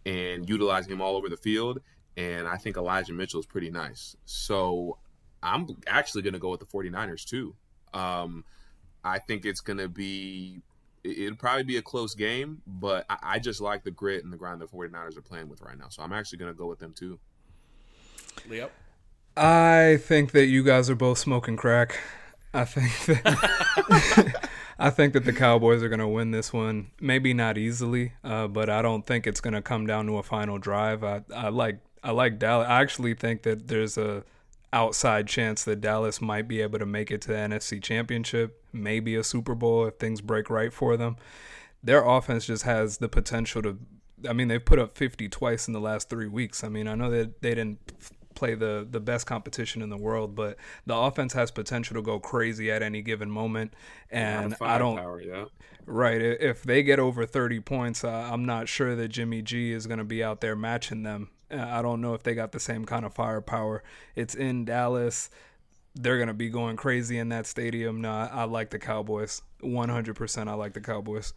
and 0.04 0.48
utilize 0.48 0.86
him 0.86 1.00
all 1.00 1.16
over 1.16 1.28
the 1.28 1.36
field. 1.36 1.80
And 2.16 2.48
I 2.48 2.56
think 2.56 2.76
Elijah 2.76 3.12
Mitchell 3.12 3.38
is 3.38 3.46
pretty 3.46 3.70
nice. 3.70 4.16
So 4.24 4.98
I'm 5.42 5.68
actually 5.86 6.22
going 6.22 6.32
to 6.32 6.40
go 6.40 6.50
with 6.50 6.60
the 6.60 6.66
49ers 6.66 7.24
too. 7.24 7.54
Um, 7.94 8.44
I 9.04 9.20
think 9.20 9.44
it's 9.44 9.60
going 9.60 9.78
to 9.78 9.88
be, 9.88 10.60
it'll 11.04 11.36
probably 11.36 11.62
be 11.62 11.76
a 11.76 11.82
close 11.82 12.14
game, 12.14 12.62
but 12.66 13.06
I, 13.08 13.18
I 13.22 13.38
just 13.38 13.60
like 13.60 13.84
the 13.84 13.92
grit 13.92 14.24
and 14.24 14.32
the 14.32 14.36
grind 14.36 14.60
the 14.60 14.66
49ers 14.66 15.16
are 15.16 15.22
playing 15.22 15.48
with 15.48 15.62
right 15.62 15.78
now. 15.78 15.88
So 15.88 16.02
I'm 16.02 16.12
actually 16.12 16.38
going 16.38 16.52
to 16.52 16.58
go 16.58 16.66
with 16.66 16.80
them 16.80 16.92
too. 16.92 17.20
Yep. 18.50 18.72
I 19.38 19.98
think 19.98 20.32
that 20.32 20.46
you 20.46 20.64
guys 20.64 20.90
are 20.90 20.96
both 20.96 21.18
smoking 21.18 21.56
crack. 21.56 22.00
I 22.52 22.64
think 22.64 23.22
that 23.22 24.48
I 24.78 24.90
think 24.90 25.12
that 25.12 25.24
the 25.24 25.32
Cowboys 25.32 25.82
are 25.82 25.88
going 25.88 26.00
to 26.00 26.08
win 26.08 26.32
this 26.32 26.52
one. 26.52 26.90
Maybe 27.00 27.34
not 27.34 27.56
easily, 27.56 28.12
uh, 28.24 28.48
but 28.48 28.68
I 28.68 28.82
don't 28.82 29.06
think 29.06 29.26
it's 29.26 29.40
going 29.40 29.54
to 29.54 29.62
come 29.62 29.86
down 29.86 30.06
to 30.06 30.18
a 30.18 30.22
final 30.22 30.58
drive. 30.58 31.04
I, 31.04 31.22
I 31.34 31.50
like 31.50 31.78
I 32.02 32.10
like 32.10 32.38
Dallas. 32.38 32.66
I 32.68 32.80
actually 32.80 33.14
think 33.14 33.42
that 33.42 33.68
there's 33.68 33.96
a 33.96 34.24
outside 34.72 35.28
chance 35.28 35.64
that 35.64 35.80
Dallas 35.80 36.20
might 36.20 36.48
be 36.48 36.60
able 36.60 36.80
to 36.80 36.86
make 36.86 37.10
it 37.10 37.20
to 37.22 37.28
the 37.28 37.34
NFC 37.34 37.82
Championship, 37.82 38.62
maybe 38.72 39.14
a 39.14 39.22
Super 39.22 39.54
Bowl 39.54 39.86
if 39.86 39.94
things 39.94 40.20
break 40.20 40.50
right 40.50 40.72
for 40.72 40.96
them. 40.96 41.16
Their 41.82 42.04
offense 42.04 42.46
just 42.46 42.64
has 42.64 42.98
the 42.98 43.08
potential 43.08 43.62
to. 43.62 43.78
I 44.28 44.32
mean, 44.32 44.48
they've 44.48 44.64
put 44.64 44.80
up 44.80 44.98
50 44.98 45.28
twice 45.28 45.68
in 45.68 45.74
the 45.74 45.80
last 45.80 46.10
three 46.10 46.26
weeks. 46.26 46.64
I 46.64 46.68
mean, 46.68 46.88
I 46.88 46.96
know 46.96 47.08
that 47.08 47.40
they 47.40 47.54
didn't 47.54 47.78
play 48.38 48.54
the 48.54 48.86
the 48.88 49.00
best 49.00 49.26
competition 49.26 49.82
in 49.82 49.90
the 49.90 49.96
world, 49.96 50.34
but 50.34 50.56
the 50.86 50.96
offense 50.96 51.32
has 51.32 51.50
potential 51.50 51.94
to 51.94 52.02
go 52.02 52.18
crazy 52.18 52.70
at 52.70 52.82
any 52.82 53.02
given 53.02 53.30
moment. 53.30 53.74
And 54.10 54.54
I 54.60 54.78
don't. 54.78 54.96
Power, 54.96 55.20
yeah. 55.20 55.44
Right. 55.86 56.20
If 56.20 56.62
they 56.64 56.82
get 56.82 56.98
over 56.98 57.24
30 57.24 57.60
points, 57.60 58.04
uh, 58.04 58.10
I'm 58.10 58.44
not 58.44 58.68
sure 58.68 58.94
that 58.94 59.08
Jimmy 59.08 59.40
G 59.40 59.72
is 59.72 59.86
going 59.86 59.98
to 59.98 60.04
be 60.04 60.22
out 60.22 60.42
there 60.42 60.54
matching 60.54 61.02
them. 61.02 61.30
Uh, 61.50 61.64
I 61.66 61.80
don't 61.80 62.02
know 62.02 62.12
if 62.12 62.22
they 62.22 62.34
got 62.34 62.52
the 62.52 62.60
same 62.60 62.84
kind 62.84 63.06
of 63.06 63.14
firepower. 63.14 63.82
It's 64.14 64.34
in 64.34 64.66
Dallas. 64.66 65.30
They're 65.94 66.18
going 66.18 66.28
to 66.28 66.34
be 66.34 66.50
going 66.50 66.76
crazy 66.76 67.18
in 67.18 67.30
that 67.30 67.46
stadium. 67.46 68.02
No, 68.02 68.10
I, 68.10 68.30
I 68.32 68.44
like 68.44 68.68
the 68.68 68.78
Cowboys. 68.78 69.40
100% 69.62 70.48
I 70.48 70.52
like 70.52 70.74
the 70.74 70.80
Cowboys. 70.82 71.32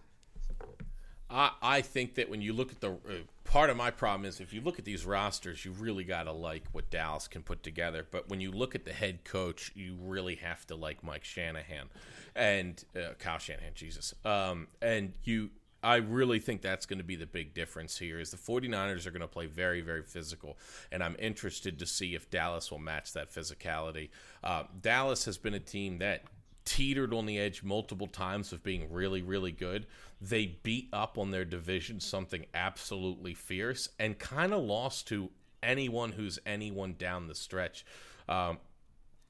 I, 1.29 1.51
I 1.61 1.81
think 1.81 2.15
that 2.15 2.29
when 2.29 2.41
you 2.41 2.51
look 2.51 2.71
at 2.71 2.81
the 2.81 2.91
uh, 2.91 3.23
part 3.51 3.69
of 3.69 3.75
my 3.75 3.91
problem 3.91 4.25
is 4.25 4.39
if 4.39 4.53
you 4.53 4.61
look 4.61 4.79
at 4.79 4.85
these 4.85 5.05
rosters, 5.05 5.65
you 5.65 5.73
really 5.73 6.05
got 6.05 6.23
to 6.23 6.31
like 6.31 6.63
what 6.71 6.89
Dallas 6.89 7.27
can 7.27 7.43
put 7.43 7.63
together. 7.63 8.07
But 8.09 8.29
when 8.29 8.39
you 8.39 8.49
look 8.49 8.75
at 8.75 8.85
the 8.85 8.93
head 8.93 9.25
coach, 9.25 9.73
you 9.75 9.97
really 10.01 10.35
have 10.35 10.65
to 10.67 10.75
like 10.75 11.03
Mike 11.03 11.25
Shanahan 11.25 11.89
and 12.33 12.81
uh, 12.95 13.13
Kyle 13.19 13.39
Shanahan, 13.39 13.73
Jesus. 13.75 14.15
Um, 14.23 14.67
and 14.81 15.11
you, 15.25 15.49
I 15.83 15.97
really 15.97 16.39
think 16.39 16.61
that's 16.61 16.85
going 16.85 16.99
to 16.99 17.03
be 17.03 17.17
the 17.17 17.25
big 17.25 17.53
difference 17.53 17.97
here 17.97 18.21
is 18.21 18.31
the 18.31 18.37
49ers 18.37 19.05
are 19.05 19.11
going 19.11 19.19
to 19.19 19.27
play 19.27 19.47
very, 19.47 19.81
very 19.81 20.03
physical. 20.03 20.57
And 20.89 21.03
I'm 21.03 21.17
interested 21.19 21.77
to 21.79 21.85
see 21.85 22.15
if 22.15 22.29
Dallas 22.29 22.71
will 22.71 22.79
match 22.79 23.11
that 23.13 23.33
physicality. 23.33 24.11
Uh, 24.41 24.63
Dallas 24.81 25.25
has 25.25 25.37
been 25.37 25.55
a 25.55 25.59
team 25.59 25.97
that 25.97 26.23
teetered 26.65 27.13
on 27.13 27.25
the 27.25 27.39
edge 27.39 27.63
multiple 27.63 28.07
times 28.07 28.51
of 28.53 28.63
being 28.63 28.91
really, 28.91 29.21
really 29.21 29.51
good. 29.51 29.87
They 30.19 30.57
beat 30.63 30.89
up 30.93 31.17
on 31.17 31.31
their 31.31 31.45
division 31.45 31.99
something 31.99 32.45
absolutely 32.53 33.33
fierce 33.33 33.89
and 33.99 34.17
kind 34.19 34.53
of 34.53 34.63
lost 34.63 35.07
to 35.07 35.29
anyone 35.63 36.11
who's 36.11 36.39
anyone 36.45 36.95
down 36.97 37.27
the 37.27 37.35
stretch. 37.35 37.85
Um, 38.29 38.59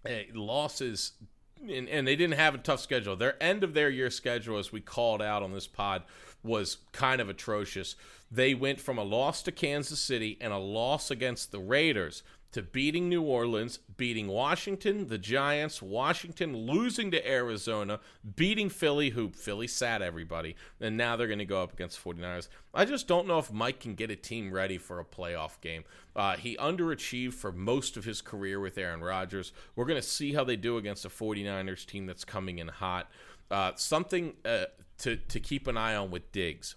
eh, 0.06 0.24
losses, 0.34 1.14
and, 1.62 1.88
and 1.90 2.08
they 2.08 2.16
didn't 2.16 2.38
have 2.38 2.56
a 2.56 2.60
tough 2.60 2.82
schedule. 2.82 3.16
Their 3.16 3.42
end 3.42 3.64
of 3.64 3.74
their 3.74 3.90
year 3.90 4.10
schedule, 4.10 4.58
as 4.58 4.72
we 4.72 4.82
called 4.82 5.22
out 5.22 5.44
on 5.44 5.54
this 5.54 5.68
pod, 5.68 6.04
was 6.44 6.78
kind 6.92 7.22
of 7.22 7.30
atrocious. 7.30 7.96
They 8.32 8.54
went 8.54 8.80
from 8.80 8.98
a 8.98 9.04
loss 9.04 9.44
to 9.44 9.52
Kansas 9.52 10.00
City 10.00 10.38
and 10.42 10.54
a 10.54 10.58
loss 10.58 11.12
against 11.12 11.52
the 11.52 11.60
Raiders 11.60 12.24
to 12.52 12.62
beating 12.62 13.08
New 13.08 13.22
Orleans, 13.22 13.80
beating 13.96 14.28
Washington, 14.28 15.08
the 15.08 15.18
Giants, 15.18 15.82
Washington 15.82 16.56
losing 16.56 17.10
to 17.12 17.28
Arizona, 17.28 18.00
beating 18.36 18.70
Philly, 18.70 19.12
who 19.12 19.30
Philly 19.30 19.68
sat 19.68 20.02
everybody, 20.02 20.56
and 20.80 20.98
now 20.98 21.16
they're 21.16 21.28
going 21.28 21.40
to 21.40 21.46
go 21.46 21.64
up 21.64 21.74
against 21.74 22.04
49ers. 22.04 22.50
I 22.74 22.86
just 22.86 23.08
don't 23.08 23.28
know 23.28 23.40
if 23.40 23.52
Mike 23.52 23.80
can 23.80 23.96
get 23.96 24.12
a 24.12 24.16
team 24.16 24.52
ready 24.52 24.78
for 24.78 25.00
a 25.00 25.06
playoff 25.06 25.62
game. 25.62 25.84
Uh, 26.16 26.36
he 26.36 26.58
underachieved 26.58 27.34
for 27.34 27.52
most 27.52 27.96
of 27.96 28.04
his 28.04 28.22
career 28.22 28.60
with 28.60 28.78
Aaron 28.78 29.02
Rodgers. 29.02 29.54
We're 29.76 29.86
going 29.86 30.02
to 30.02 30.08
see 30.08 30.34
how 30.34 30.44
they 30.44 30.58
do 30.58 30.78
against 30.78 31.06
a 31.06 31.10
49ers 31.10 31.86
team 31.86 32.06
that's 32.06 32.26
coming 32.26 32.60
in 32.60 32.68
hot. 32.68 33.10
Uh, 33.50 33.72
something 33.76 34.34
uh, 34.44 34.66
to, 35.00 35.16
to 35.16 35.40
keep 35.40 35.68
an 35.68 35.78
eye 35.78 35.96
on 35.96 36.12
with 36.12 36.32
Diggs. 36.32 36.76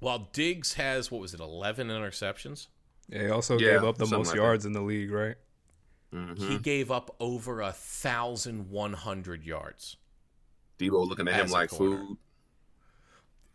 While 0.00 0.30
Diggs 0.32 0.74
has, 0.74 1.10
what 1.10 1.20
was 1.20 1.32
it, 1.32 1.40
11 1.40 1.88
interceptions? 1.88 2.66
Yeah, 3.12 3.22
he 3.24 3.30
also 3.30 3.58
yeah, 3.58 3.72
gave 3.72 3.84
up 3.84 3.98
the 3.98 4.06
most 4.06 4.28
like 4.28 4.36
yards 4.36 4.64
that. 4.64 4.70
in 4.70 4.72
the 4.72 4.80
league, 4.80 5.10
right? 5.10 5.36
Mm-hmm. 6.14 6.48
He 6.48 6.58
gave 6.58 6.90
up 6.90 7.14
over 7.20 7.60
a 7.60 7.72
thousand 7.72 8.70
one 8.70 8.94
hundred 8.94 9.44
yards. 9.44 9.96
Deebo 10.78 11.06
looking 11.06 11.28
at 11.28 11.34
him 11.34 11.50
like 11.50 11.70
food. 11.70 12.16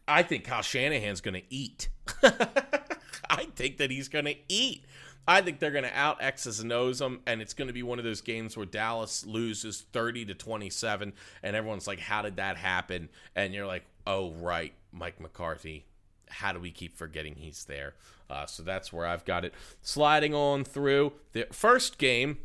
I 0.08 0.24
think 0.24 0.46
Kyle 0.46 0.62
Shanahan's 0.62 1.22
going 1.22 1.34
to 1.34 1.44
eat. 1.50 1.90
I 2.24 3.46
think 3.56 3.78
that 3.78 3.92
he's 3.92 4.08
going 4.08 4.26
to 4.26 4.36
eat. 4.48 4.86
I 5.28 5.42
think 5.42 5.60
they're 5.60 5.72
going 5.72 5.84
to 5.84 5.98
out 5.98 6.22
X's 6.22 6.62
and 6.62 6.72
O's 6.72 7.00
them, 7.00 7.20
and 7.28 7.42
it's 7.42 7.54
going 7.54 7.68
to 7.68 7.74
be 7.74 7.84
one 7.84 8.00
of 8.00 8.06
those 8.06 8.22
games 8.22 8.56
where 8.56 8.66
Dallas 8.66 9.26
loses 9.26 9.82
30 9.92 10.26
to 10.26 10.34
27, 10.34 11.12
and 11.44 11.56
everyone's 11.56 11.88
like, 11.88 12.00
How 12.00 12.22
did 12.22 12.38
that 12.38 12.58
happen? 12.58 13.10
And 13.36 13.54
you're 13.54 13.66
like, 13.66 13.84
Oh, 14.06 14.32
right, 14.32 14.74
Mike 14.94 15.20
McCarthy 15.20 15.86
how 16.30 16.52
do 16.52 16.60
we 16.60 16.72
keep 16.72 16.98
forgetting 16.98 17.36
he's 17.36 17.66
there? 17.66 17.94
Uh, 18.30 18.46
so 18.46 18.64
that's 18.64 18.92
where 18.92 19.06
I've 19.06 19.26
got 19.26 19.46
it. 19.46 19.54
Sliding 19.82 20.34
on 20.34 20.64
through 20.64 21.14
the 21.34 21.48
first 21.52 21.98
game. 21.98 22.38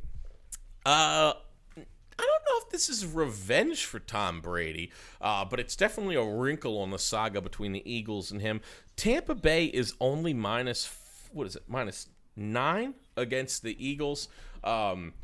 Uh, 0.85 1.35
I 1.77 2.27
don't 2.27 2.45
know 2.49 2.65
if 2.65 2.71
this 2.71 2.89
is 2.89 3.07
revenge 3.07 3.85
for 3.85 3.99
Tom 3.99 4.41
Brady, 4.41 4.93
uh, 5.21 5.45
but 5.45 5.59
it's 5.59 5.77
definitely 5.77 6.17
a 6.17 6.25
wrinkle 6.25 6.79
on 6.79 6.91
the 6.91 6.99
saga 6.99 7.41
between 7.41 7.73
the 7.73 7.91
Eagles 7.91 8.31
and 8.31 8.41
him. 8.41 8.61
Tampa 8.97 9.35
Bay 9.35 9.67
is 9.67 9.95
only 10.01 10.35
minus 10.35 10.95
what 11.33 11.47
is 11.47 11.57
it 11.57 11.63
minus 11.67 12.09
nine 12.37 12.95
against 13.17 13.63
the 13.63 13.77
Eagles. 13.85 14.29
Um, 14.63 15.15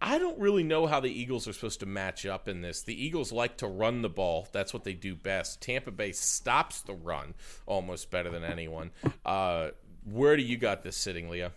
I 0.00 0.18
don't 0.18 0.38
really 0.38 0.62
know 0.62 0.86
how 0.86 1.00
the 1.00 1.10
Eagles 1.10 1.48
are 1.48 1.52
supposed 1.52 1.80
to 1.80 1.86
match 1.86 2.26
up 2.26 2.48
in 2.48 2.60
this. 2.60 2.82
The 2.82 3.02
Eagles 3.02 3.32
like 3.32 3.56
to 3.58 3.66
run 3.66 4.02
the 4.02 4.08
ball. 4.08 4.46
That's 4.52 4.74
what 4.74 4.84
they 4.84 4.92
do 4.92 5.14
best. 5.14 5.62
Tampa 5.62 5.90
Bay 5.90 6.12
stops 6.12 6.82
the 6.82 6.94
run 6.94 7.34
almost 7.64 8.10
better 8.10 8.30
than 8.30 8.44
anyone. 8.44 8.90
Uh, 9.24 9.70
where 10.04 10.36
do 10.36 10.42
you 10.42 10.58
got 10.58 10.82
this 10.82 10.96
sitting, 10.96 11.30
Leo? 11.30 11.50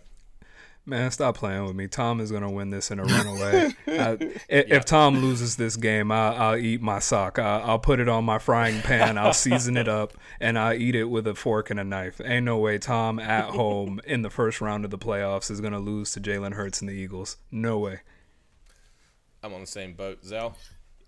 Man, 0.86 1.10
stop 1.10 1.36
playing 1.36 1.66
with 1.66 1.76
me. 1.76 1.86
Tom 1.86 2.20
is 2.20 2.32
gonna 2.32 2.50
win 2.50 2.70
this 2.70 2.90
in 2.90 2.98
a 2.98 3.04
runaway. 3.04 3.70
I, 3.86 4.12
if, 4.12 4.32
yeah. 4.48 4.76
if, 4.76 4.84
Tom 4.86 5.18
loses 5.18 5.56
this 5.56 5.76
game, 5.76 6.10
I, 6.10 6.52
will 6.52 6.56
eat 6.56 6.80
my 6.80 6.98
sock. 6.98 7.38
I, 7.38 7.70
will 7.70 7.78
put 7.78 8.00
it 8.00 8.08
on 8.08 8.24
my 8.24 8.38
frying 8.38 8.80
pan. 8.80 9.18
I'll 9.18 9.34
season 9.34 9.76
it 9.76 9.88
up, 9.88 10.14
and 10.40 10.58
I'll 10.58 10.74
eat 10.74 10.94
it 10.94 11.04
with 11.04 11.26
a 11.26 11.34
fork 11.34 11.70
and 11.70 11.78
a 11.78 11.84
knife. 11.84 12.20
Ain't 12.24 12.46
no 12.46 12.56
way 12.58 12.78
Tom 12.78 13.18
at 13.18 13.50
home 13.50 14.00
in 14.06 14.22
the 14.22 14.30
first 14.30 14.60
round 14.60 14.86
of 14.86 14.90
the 14.90 14.98
playoffs 14.98 15.50
is 15.50 15.60
gonna 15.60 15.78
lose 15.78 16.12
to 16.12 16.20
Jalen 16.20 16.54
Hurts 16.54 16.80
and 16.80 16.88
the 16.88 16.94
Eagles. 16.94 17.36
No 17.52 17.78
way. 17.78 18.00
I'm 19.42 19.54
on 19.54 19.60
the 19.60 19.66
same 19.66 19.94
boat, 19.94 20.24
Zell. 20.24 20.56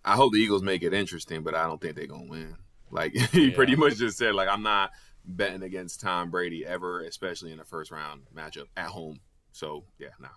I 0.04 0.16
hope 0.16 0.32
the 0.32 0.38
Eagles 0.38 0.62
make 0.62 0.82
it 0.82 0.92
interesting, 0.92 1.42
but 1.42 1.54
I 1.54 1.64
don't 1.64 1.80
think 1.80 1.96
they're 1.96 2.06
gonna 2.06 2.24
win. 2.24 2.56
Like 2.90 3.12
he 3.32 3.48
yeah. 3.48 3.54
pretty 3.54 3.76
much 3.76 3.96
just 3.96 4.18
said, 4.18 4.34
like 4.34 4.48
I'm 4.48 4.62
not 4.62 4.90
betting 5.24 5.62
against 5.62 6.00
Tom 6.00 6.30
Brady 6.30 6.66
ever, 6.66 7.02
especially 7.02 7.52
in 7.52 7.60
a 7.60 7.64
first 7.64 7.90
round 7.90 8.22
matchup 8.34 8.66
at 8.76 8.86
home. 8.86 9.20
So 9.52 9.84
yeah, 9.98 10.08
nah. 10.20 10.28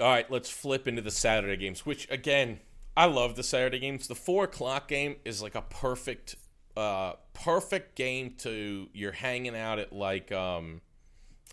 All 0.00 0.08
right, 0.08 0.28
let's 0.30 0.50
flip 0.50 0.88
into 0.88 1.02
the 1.02 1.10
Saturday 1.10 1.56
games. 1.56 1.86
Which 1.86 2.10
again, 2.10 2.60
I 2.96 3.06
love 3.06 3.36
the 3.36 3.42
Saturday 3.42 3.78
games. 3.78 4.08
The 4.08 4.14
four 4.14 4.44
o'clock 4.44 4.88
game 4.88 5.16
is 5.24 5.42
like 5.42 5.54
a 5.54 5.62
perfect, 5.62 6.36
uh, 6.76 7.14
perfect 7.34 7.94
game 7.94 8.34
to 8.38 8.88
you're 8.92 9.12
hanging 9.12 9.56
out 9.56 9.78
at 9.78 9.92
like 9.92 10.32
um, 10.32 10.80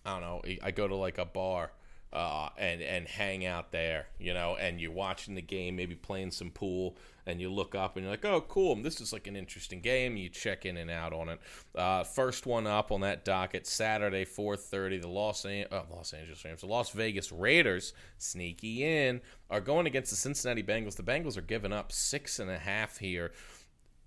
I 0.06 0.20
don't 0.20 0.22
know. 0.22 0.42
I 0.64 0.72
go 0.72 0.88
to 0.88 0.96
like 0.96 1.18
a 1.18 1.26
bar 1.26 1.72
uh, 2.12 2.50
and 2.58 2.82
and 2.82 3.08
hang 3.08 3.46
out 3.46 3.72
there, 3.72 4.08
you 4.20 4.34
know, 4.34 4.56
and 4.60 4.82
you're 4.82 4.92
watching 4.92 5.36
the 5.36 5.42
game, 5.42 5.76
maybe 5.76 5.96
playing 5.96 6.32
some 6.32 6.50
pool, 6.50 6.98
and 7.28 7.40
you 7.40 7.52
look 7.52 7.76
up 7.76 7.96
and 7.96 8.04
you're 8.04 8.12
like, 8.12 8.26
oh, 8.26 8.42
cool, 8.42 8.76
this 8.78 9.00
is 9.00 9.14
like 9.14 9.28
an 9.28 9.36
interesting 9.36 9.80
game. 9.80 10.18
You 10.18 10.30
check 10.30 10.66
in 10.66 10.78
and 10.78 10.90
out 10.90 11.14
on 11.14 11.30
it. 11.30 11.40
Uh, 11.76 12.04
first 12.04 12.48
one 12.48 12.66
up 12.66 12.92
on 12.92 13.02
that 13.02 13.26
docket 13.26 13.68
Saturday, 13.68 14.26
4:30. 14.26 15.02
The 15.02 15.08
Los 15.08 15.46
An- 15.46 15.68
uh, 15.72 15.84
Los 15.92 16.14
Angeles 16.14 16.44
Rams, 16.44 16.62
the 16.62 16.68
Las 16.68 16.90
Vegas 16.90 17.32
Raiders, 17.32 17.94
sneaky 18.18 18.84
in, 18.84 19.22
are 19.52 19.62
going 19.62 19.86
against 19.86 20.10
the 20.10 20.18
Cincinnati 20.18 20.64
Bengals. 20.64 20.96
The 20.96 21.04
Bengals 21.04 21.38
are 21.38 21.42
giving 21.42 21.72
up 21.72 21.92
six 21.92 22.40
and 22.40 22.50
a 22.50 22.58
half 22.58 22.98
here. 22.98 23.32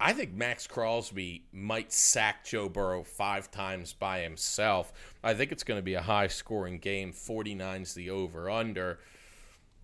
I 0.05 0.13
think 0.13 0.35
Maxx 0.35 0.67
Crosby 0.67 1.45
might 1.53 1.93
sack 1.93 2.45
Joe 2.45 2.69
Burrow 2.69 3.05
five 3.05 3.53
times 3.53 3.93
by 3.93 4.19
himself. 4.19 4.93
I 5.23 5.33
think 5.33 5.53
it's 5.53 5.63
going 5.63 5.79
to 5.79 5.83
be 5.83 5.95
a 5.95 6.03
high 6.03 6.27
scoring 6.27 6.81
game. 6.81 7.13
49's 7.13 7.95
the 7.95 8.11
over 8.11 8.51
under. 8.51 8.99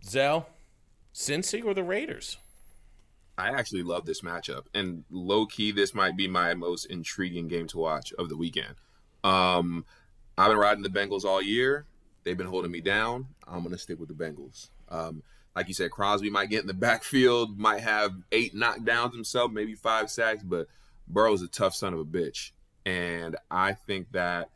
Zell, 0.05 0.49
Cincy 1.15 1.65
or 1.65 1.73
the 1.73 1.85
Raiders? 1.85 2.37
I 3.39 3.51
actually 3.51 3.85
love 3.85 4.07
this 4.07 4.23
matchup. 4.23 4.65
And 4.75 5.05
low 5.09 5.47
key, 5.47 5.71
this 5.71 5.95
might 5.95 6.17
be 6.17 6.27
my 6.27 6.53
most 6.53 6.87
intriguing 6.87 7.47
game 7.47 7.69
to 7.69 7.79
watch 7.79 8.13
of 8.15 8.29
the 8.29 8.37
weekend. 8.37 8.75
Um, 9.23 9.85
I've 10.37 10.49
been 10.49 10.59
riding 10.59 10.83
the 10.83 10.89
Bengals 10.89 11.25
all 11.25 11.41
year. 11.41 11.87
They've 12.25 12.37
been 12.37 12.49
holding 12.49 12.73
me 12.73 12.81
down. 12.81 13.29
I'm 13.47 13.61
going 13.61 13.71
to 13.71 13.79
stick 13.79 14.01
with 14.01 14.09
the 14.09 14.15
Bengals. 14.15 14.71
Um, 14.89 15.23
like 15.59 15.67
you 15.67 15.75
said, 15.75 15.91
Crosby 15.91 16.31
might 16.31 16.51
get 16.51 16.61
in 16.61 16.69
the 16.69 16.73
backfield, 16.73 17.59
might 17.59 17.81
have 17.81 18.13
eight 18.31 18.55
knockdowns 18.55 19.13
himself, 19.13 19.51
maybe 19.51 19.75
five 19.75 20.09
sacks, 20.09 20.45
but 20.45 20.69
Burrow's 21.09 21.43
a 21.43 21.49
tough 21.49 21.75
son 21.75 21.93
of 21.93 21.99
a 21.99 22.05
bitch. 22.05 22.53
And 22.87 23.37
I 23.51 23.73
think 23.73 24.13
that 24.13 24.51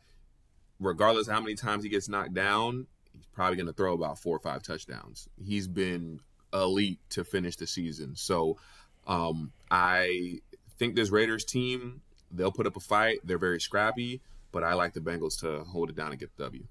regardless 0.79 1.27
how 1.27 1.41
many 1.41 1.55
times 1.55 1.83
he 1.83 1.89
gets 1.89 2.07
knocked 2.07 2.33
down, 2.33 2.87
he's 3.11 3.25
probably 3.33 3.57
going 3.57 3.67
to 3.67 3.73
throw 3.73 3.93
about 3.93 4.17
four 4.17 4.37
or 4.37 4.39
five 4.39 4.63
touchdowns. 4.63 5.27
He's 5.43 5.67
been 5.67 6.21
elite 6.53 6.99
to 7.09 7.25
finish 7.25 7.57
the 7.57 7.67
season. 7.67 8.15
So 8.15 8.57
um, 9.05 9.51
I 9.69 10.39
think 10.79 10.95
this 10.95 11.09
Raiders 11.09 11.43
team, 11.43 11.99
they'll 12.31 12.53
put 12.53 12.65
up 12.65 12.77
a 12.77 12.79
fight. 12.79 13.19
They're 13.25 13.37
very 13.37 13.59
scrappy, 13.59 14.21
but 14.53 14.63
I 14.63 14.75
like 14.75 14.93
the 14.93 15.01
Bengals 15.01 15.41
to 15.41 15.65
hold 15.65 15.89
it 15.89 15.97
down 15.97 16.11
and 16.11 16.19
get 16.19 16.33
the 16.37 16.43
W. 16.45 16.63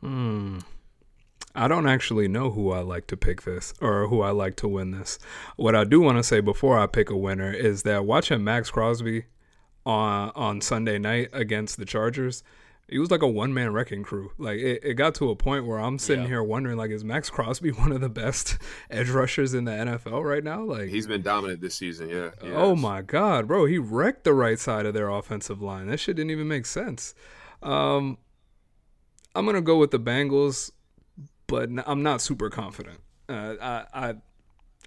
Hmm. 0.00 0.58
I 1.54 1.66
don't 1.66 1.88
actually 1.88 2.28
know 2.28 2.50
who 2.50 2.70
I 2.70 2.80
like 2.80 3.06
to 3.08 3.16
pick 3.16 3.42
this 3.42 3.74
or 3.80 4.06
who 4.06 4.20
I 4.22 4.30
like 4.30 4.56
to 4.56 4.68
win 4.68 4.92
this. 4.92 5.18
What 5.56 5.74
I 5.74 5.84
do 5.84 6.00
want 6.00 6.18
to 6.18 6.22
say 6.22 6.40
before 6.40 6.78
I 6.78 6.86
pick 6.86 7.10
a 7.10 7.16
winner 7.16 7.52
is 7.52 7.82
that 7.82 8.04
watching 8.04 8.44
Maxx 8.44 8.70
Crosby 8.70 9.24
on 9.84 10.30
on 10.34 10.60
Sunday 10.60 10.98
night 10.98 11.30
against 11.32 11.76
the 11.76 11.84
Chargers, 11.84 12.44
he 12.88 12.98
was 12.98 13.10
like 13.10 13.22
a 13.22 13.28
one 13.28 13.52
man 13.52 13.72
wrecking 13.72 14.04
crew. 14.04 14.30
Like 14.38 14.58
it, 14.58 14.80
it 14.84 14.94
got 14.94 15.14
to 15.16 15.30
a 15.30 15.36
point 15.36 15.66
where 15.66 15.78
I'm 15.78 15.98
sitting 15.98 16.22
yeah. 16.22 16.28
here 16.28 16.42
wondering, 16.42 16.76
like, 16.76 16.90
is 16.90 17.04
Maxx 17.04 17.30
Crosby 17.30 17.70
one 17.72 17.90
of 17.90 18.00
the 18.00 18.08
best 18.08 18.58
edge 18.90 19.10
rushers 19.10 19.52
in 19.52 19.64
the 19.64 19.72
NFL 19.72 20.24
right 20.24 20.44
now? 20.44 20.62
Like 20.62 20.88
he's 20.88 21.06
been 21.08 21.22
dominant 21.22 21.60
this 21.60 21.74
season. 21.74 22.10
Yeah. 22.10 22.30
Oh 22.44 22.76
my 22.76 23.02
God, 23.02 23.48
bro, 23.48 23.66
he 23.66 23.78
wrecked 23.78 24.22
the 24.22 24.34
right 24.34 24.58
side 24.58 24.86
of 24.86 24.94
their 24.94 25.08
offensive 25.08 25.60
line. 25.60 25.88
That 25.88 25.98
shit 25.98 26.14
didn't 26.16 26.30
even 26.30 26.46
make 26.46 26.66
sense. 26.66 27.14
Um, 27.62 28.18
I'm 29.34 29.46
gonna 29.46 29.60
go 29.60 29.78
with 29.78 29.90
the 29.90 30.00
Bengals 30.00 30.70
but 31.50 31.68
I'm 31.86 32.02
not 32.02 32.20
super 32.20 32.48
confident. 32.48 33.00
Uh, 33.28 33.56
I, 33.60 33.84
I 33.92 34.14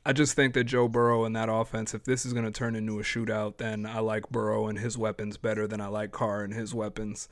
I 0.06 0.14
just 0.14 0.34
think 0.36 0.54
that 0.56 0.66
Joe 0.66 0.88
Burrow 0.88 1.24
and 1.24 1.36
that 1.36 1.50
offense, 1.50 1.94
if 1.94 2.04
this 2.04 2.26
is 2.26 2.34
going 2.34 2.46
to 2.46 2.52
turn 2.52 2.76
into 2.76 3.00
a 3.00 3.04
shootout, 3.04 3.58
then 3.58 3.86
I 3.86 4.00
like 4.00 4.30
Burrow 4.30 4.68
and 4.68 4.78
his 4.78 4.98
weapons 4.98 5.38
better 5.38 5.66
than 5.66 5.80
I 5.80 5.88
like 5.88 6.12
Carr 6.12 6.44
and 6.44 6.54
his 6.54 6.74
weapons. 6.74 7.30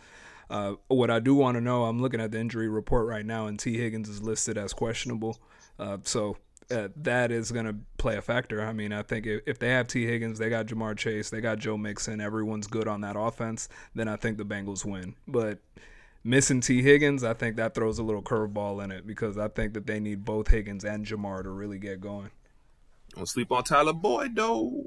Uh, 0.50 0.76
what 0.88 1.10
I 1.10 1.20
do 1.20 1.36
want 1.36 1.56
to 1.56 1.62
know, 1.62 1.84
I'm 1.86 2.02
looking 2.02 2.22
at 2.22 2.32
the 2.32 2.40
injury 2.40 2.70
report 2.70 3.08
right 3.08 3.26
now, 3.26 3.48
and 3.48 3.60
T. 3.60 3.78
Higgins 3.78 4.08
is 4.08 4.22
listed 4.22 4.58
as 4.58 4.72
questionable. 4.72 5.38
Uh, 5.78 5.98
so 6.04 6.38
uh, 6.70 6.88
that 6.96 7.32
is 7.32 7.52
going 7.52 7.66
to 7.66 7.76
play 7.98 8.16
a 8.16 8.22
factor. 8.22 8.62
I 8.62 8.72
mean, 8.72 8.94
I 8.94 9.02
think 9.02 9.26
if, 9.28 9.42
if, 9.46 9.60
they 9.60 9.70
have 9.70 9.88
T. 9.88 10.06
Higgins, 10.06 10.40
they 10.40 10.50
got 10.50 10.68
Ja'Marr 10.68 10.98
Chase, 10.98 11.30
they 11.30 11.42
got 11.42 11.60
Joe 11.60 11.78
Mixon, 11.78 12.22
everyone's 12.22 12.68
good 12.68 12.88
on 12.88 13.02
that 13.02 13.18
offense, 13.18 13.68
then 13.96 14.08
I 14.08 14.16
think 14.16 14.38
the 14.38 14.46
Bengals 14.46 14.86
win. 14.86 15.16
But 15.28 15.60
missing 16.24 16.62
T. 16.62 16.82
Higgins, 16.82 17.24
I 17.24 17.34
think 17.34 17.56
that 17.56 17.74
throws 17.74 18.00
a 18.00 18.04
little 18.04 18.22
curveball 18.22 18.84
in 18.84 18.92
it 18.92 19.08
because 19.08 19.38
I 19.38 19.48
think 19.48 19.74
that 19.74 19.88
they 19.88 20.00
need 20.00 20.26
both 20.26 20.48
Higgins 20.48 20.86
and 20.86 21.06
Ja'Marr 21.06 21.44
to 21.44 21.50
really 21.50 21.80
get 21.80 22.02
going. 22.02 22.32
Don't 23.16 23.28
sleep 23.28 23.52
on 23.52 23.64
Tyler 23.64 23.94
Boyd, 23.94 24.36
though. 24.36 24.86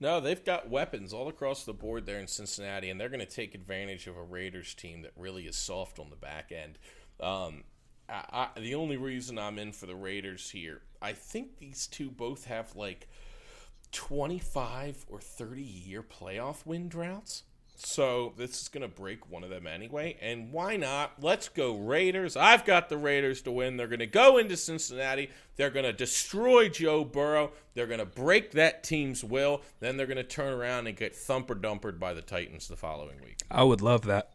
No, 0.00 0.18
they've 0.18 0.44
got 0.44 0.68
weapons 0.68 1.12
all 1.12 1.28
across 1.28 1.64
the 1.64 1.72
board 1.72 2.06
there 2.06 2.18
in 2.18 2.26
Cincinnati, 2.26 2.90
and 2.90 3.00
they're 3.00 3.08
going 3.08 3.20
to 3.20 3.26
take 3.26 3.54
advantage 3.54 4.08
of 4.08 4.16
a 4.16 4.22
Raiders 4.22 4.74
team 4.74 5.02
that 5.02 5.12
really 5.16 5.46
is 5.46 5.56
soft 5.56 6.00
on 6.00 6.10
the 6.10 6.16
back 6.16 6.50
end. 6.50 6.76
Um, 7.20 7.62
I, 8.08 8.48
I, 8.56 8.60
the 8.60 8.74
only 8.74 8.96
reason 8.96 9.38
I'm 9.38 9.60
in 9.60 9.70
for 9.70 9.86
the 9.86 9.94
Raiders 9.94 10.50
here, 10.50 10.82
I 11.00 11.12
think 11.12 11.58
these 11.58 11.86
two 11.86 12.10
both 12.10 12.46
have 12.46 12.74
like 12.74 13.08
25 13.92 15.06
or 15.08 15.20
30 15.20 15.62
year 15.62 16.02
playoff 16.02 16.66
win 16.66 16.88
droughts. 16.88 17.44
So 17.76 18.32
this 18.36 18.62
is 18.62 18.68
going 18.68 18.82
to 18.82 18.88
break 18.88 19.30
one 19.30 19.42
of 19.44 19.50
them 19.50 19.66
anyway. 19.66 20.16
And 20.20 20.52
why 20.52 20.76
not? 20.76 21.12
Let's 21.20 21.48
go 21.48 21.74
Raiders. 21.76 22.36
I've 22.36 22.64
got 22.64 22.88
the 22.88 22.96
Raiders 22.96 23.42
to 23.42 23.50
win. 23.50 23.76
They're 23.76 23.88
going 23.88 23.98
to 23.98 24.06
go 24.06 24.38
into 24.38 24.56
Cincinnati. 24.56 25.30
They're 25.56 25.70
going 25.70 25.84
to 25.84 25.92
destroy 25.92 26.68
Joe 26.68 27.04
Burrow. 27.04 27.52
They're 27.74 27.86
going 27.86 27.98
to 27.98 28.06
break 28.06 28.52
that 28.52 28.84
team's 28.84 29.24
will. 29.24 29.62
Then 29.80 29.96
they're 29.96 30.06
going 30.06 30.16
to 30.16 30.22
turn 30.22 30.52
around 30.52 30.86
and 30.86 30.96
get 30.96 31.14
thumper 31.14 31.54
dumpered 31.54 31.98
by 31.98 32.14
the 32.14 32.22
Titans 32.22 32.68
the 32.68 32.76
following 32.76 33.20
week. 33.22 33.38
I 33.50 33.64
would 33.64 33.80
love 33.80 34.02
that. 34.06 34.30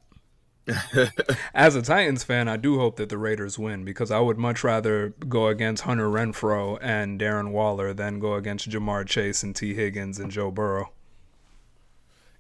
As 1.54 1.76
a 1.76 1.82
Titans 1.82 2.24
fan, 2.24 2.48
I 2.50 2.58
do 2.58 2.78
hope 2.78 2.98
that 2.98 3.10
the 3.10 3.18
Raiders 3.18 3.58
win 3.58 3.86
because 3.86 4.12
I 4.12 4.20
would 4.20 4.38
much 4.38 4.64
rather 4.64 5.14
go 5.30 5.48
against 5.48 5.84
Hunter 5.84 6.10
Renfrow 6.10 6.78
and 6.82 7.20
Darren 7.20 7.52
Waller 7.52 7.94
than 7.94 8.20
go 8.20 8.34
against 8.34 8.70
Ja'Marr 8.70 9.06
Chase 9.08 9.44
and 9.44 9.56
T. 9.56 9.74
Higgins 9.74 10.20
and 10.20 10.30
Joe 10.30 10.52
Burrow. 10.52 10.92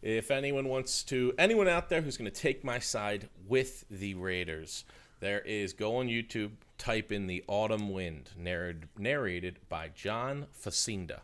If 0.01 0.29
anyone 0.29 0.67
wants 0.67 1.03
to, 1.05 1.33
anyone 1.39 1.67
out 1.67 1.89
there 1.89 2.01
who's 2.01 2.17
going 2.17 2.29
to 2.29 2.41
take 2.41 2.63
my 2.63 2.79
side 2.79 3.29
with 3.47 3.83
the 3.89 4.13
Raiders, 4.13 4.85
there 5.19 5.41
is 5.41 5.73
go 5.73 5.97
on 5.97 6.07
YouTube, 6.07 6.51
type 6.77 7.11
in 7.11 7.25
the 7.25 7.43
Autumn 7.47 7.89
Wind, 7.89 8.29
narrated, 8.37 8.87
narrated 8.97 9.57
by 9.69 9.89
John 9.95 10.45
Facenda, 10.63 11.21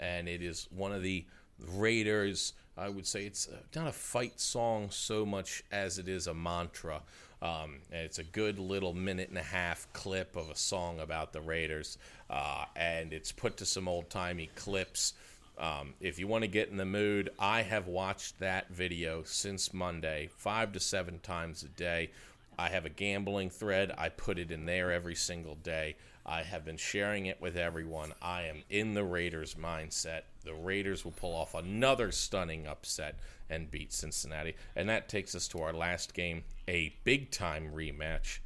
and 0.00 0.26
it 0.26 0.42
is 0.42 0.68
one 0.74 0.92
of 0.92 1.02
the 1.02 1.26
Raiders. 1.74 2.54
I 2.78 2.88
would 2.88 3.06
say 3.06 3.24
it's 3.26 3.48
not 3.76 3.88
a 3.88 3.92
fight 3.92 4.40
song 4.40 4.88
so 4.90 5.26
much 5.26 5.62
as 5.70 5.98
it 5.98 6.08
is 6.08 6.28
a 6.28 6.34
mantra. 6.34 7.02
Um, 7.42 7.80
it's 7.92 8.18
a 8.18 8.24
good 8.24 8.58
little 8.58 8.94
minute 8.94 9.28
and 9.28 9.38
a 9.38 9.42
half 9.42 9.86
clip 9.92 10.34
of 10.34 10.48
a 10.48 10.56
song 10.56 10.98
about 10.98 11.32
the 11.32 11.40
Raiders, 11.40 11.98
uh, 12.30 12.64
and 12.74 13.12
it's 13.12 13.32
put 13.32 13.58
to 13.58 13.66
some 13.66 13.86
old 13.86 14.08
timey 14.08 14.48
clips 14.56 15.12
um, 15.58 15.94
if 16.00 16.18
you 16.18 16.26
want 16.26 16.42
to 16.42 16.48
get 16.48 16.68
in 16.68 16.76
the 16.76 16.84
mood, 16.84 17.30
I 17.38 17.62
have 17.62 17.88
watched 17.88 18.38
that 18.38 18.68
video 18.70 19.22
since 19.24 19.74
Monday, 19.74 20.28
five 20.36 20.72
to 20.72 20.80
seven 20.80 21.18
times 21.18 21.62
a 21.62 21.68
day. 21.68 22.10
I 22.58 22.68
have 22.68 22.84
a 22.84 22.90
gambling 22.90 23.50
thread. 23.50 23.92
I 23.96 24.08
put 24.08 24.38
it 24.38 24.50
in 24.50 24.66
there 24.66 24.92
every 24.92 25.14
single 25.14 25.56
day. 25.56 25.96
I 26.24 26.42
have 26.42 26.64
been 26.64 26.76
sharing 26.76 27.26
it 27.26 27.40
with 27.40 27.56
everyone. 27.56 28.12
I 28.20 28.42
am 28.42 28.62
in 28.68 28.94
the 28.94 29.04
Raiders 29.04 29.54
mindset. 29.54 30.22
The 30.44 30.54
Raiders 30.54 31.04
will 31.04 31.12
pull 31.12 31.34
off 31.34 31.54
another 31.54 32.12
stunning 32.12 32.66
upset 32.66 33.16
and 33.48 33.70
beat 33.70 33.92
Cincinnati. 33.92 34.54
And 34.76 34.88
that 34.88 35.08
takes 35.08 35.34
us 35.34 35.48
to 35.48 35.60
our 35.60 35.72
last 35.72 36.14
game, 36.14 36.44
a 36.68 36.94
big 37.04 37.30
time 37.30 37.70
rematch. 37.74 38.40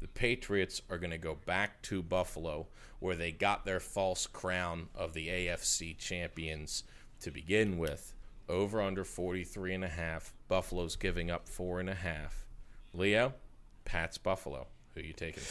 The 0.00 0.08
Patriots 0.08 0.82
are 0.90 0.98
going 0.98 1.10
to 1.10 1.18
go 1.18 1.36
back 1.46 1.82
to 1.82 2.02
Buffalo, 2.02 2.66
where 3.04 3.14
they 3.14 3.30
got 3.30 3.66
their 3.66 3.80
false 3.80 4.26
crown 4.26 4.88
of 4.94 5.12
the 5.12 5.28
AFC 5.28 5.94
champions 5.98 6.84
to 7.20 7.30
begin 7.30 7.76
with. 7.76 8.14
Over 8.48 8.80
under 8.80 9.04
43 9.04 9.74
and 9.74 9.84
a 9.84 9.88
half. 9.88 10.32
Buffalo's 10.48 10.96
giving 10.96 11.30
up 11.30 11.46
four 11.46 11.80
and 11.80 11.90
a 11.90 11.94
half. 11.94 12.46
Leo, 12.94 13.34
Pat's 13.84 14.16
Buffalo. 14.16 14.68
Who 14.94 15.02
you 15.02 15.12
taking? 15.12 15.42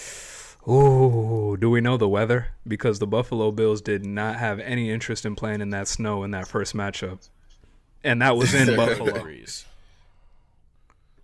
Ooh, 0.67 1.55
do 1.55 1.69
we 1.69 1.79
know 1.79 1.95
the 1.95 2.09
weather? 2.09 2.47
Because 2.67 2.97
the 2.97 3.05
Buffalo 3.05 3.51
Bills 3.51 3.83
did 3.83 4.03
not 4.03 4.37
have 4.37 4.59
any 4.59 4.89
interest 4.89 5.23
in 5.23 5.35
playing 5.35 5.61
in 5.61 5.69
that 5.69 5.87
snow 5.87 6.23
in 6.23 6.31
that 6.31 6.47
first 6.47 6.75
matchup. 6.75 7.29
And 8.03 8.19
that 8.23 8.35
was 8.35 8.55
in 8.55 8.75
Buffalo. 8.75 9.13
Degrees. 9.13 9.65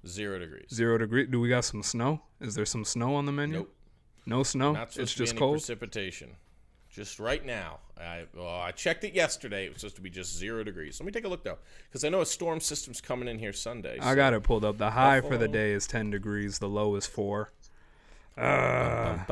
Zero 0.05 0.37
degrees. 0.37 0.67
Zero 0.71 0.99
degree. 0.99 1.25
Do 1.25 1.39
we 1.39 1.49
got 1.49 1.65
some 1.65 1.81
snow? 1.81 2.21
Is 2.39 2.53
there 2.53 2.67
some 2.67 2.85
snow 2.85 3.15
on 3.15 3.25
the 3.25 3.31
menu? 3.31 3.57
Nope. 3.57 3.73
No 4.29 4.43
snow. 4.43 4.73
Not 4.73 4.93
supposed 4.93 4.99
it's 4.99 5.13
to 5.13 5.17
be 5.17 5.23
just 5.23 5.33
any 5.33 5.39
cold. 5.39 5.53
precipitation. 5.55 6.29
Just 6.91 7.19
right 7.19 7.43
now. 7.45 7.79
I 7.99 8.25
well, 8.35 8.47
I 8.61 8.71
checked 8.71 9.03
it 9.03 9.13
yesterday. 9.13 9.65
It 9.65 9.73
was 9.73 9.81
supposed 9.81 9.95
to 9.97 10.01
be 10.01 10.09
just 10.09 10.35
zero 10.35 10.63
degrees. 10.63 10.99
Let 10.99 11.05
me 11.05 11.11
take 11.11 11.25
a 11.25 11.27
look 11.27 11.43
though, 11.43 11.57
because 11.89 12.03
I 12.03 12.09
know 12.09 12.21
a 12.21 12.25
storm 12.25 12.59
system's 12.59 13.01
coming 13.01 13.27
in 13.27 13.39
here 13.39 13.53
Sunday. 13.53 13.97
I 13.99 14.11
so- 14.11 14.15
got 14.15 14.33
it 14.33 14.43
pulled 14.43 14.63
up. 14.63 14.77
The 14.77 14.91
high 14.91 15.21
for 15.21 15.37
the 15.37 15.47
day 15.47 15.71
is 15.71 15.87
ten 15.87 16.11
degrees. 16.11 16.59
The 16.59 16.69
low 16.69 16.95
is 16.95 17.07
four. 17.07 17.51
Bum. 18.35 18.45
Ah. 18.45 19.25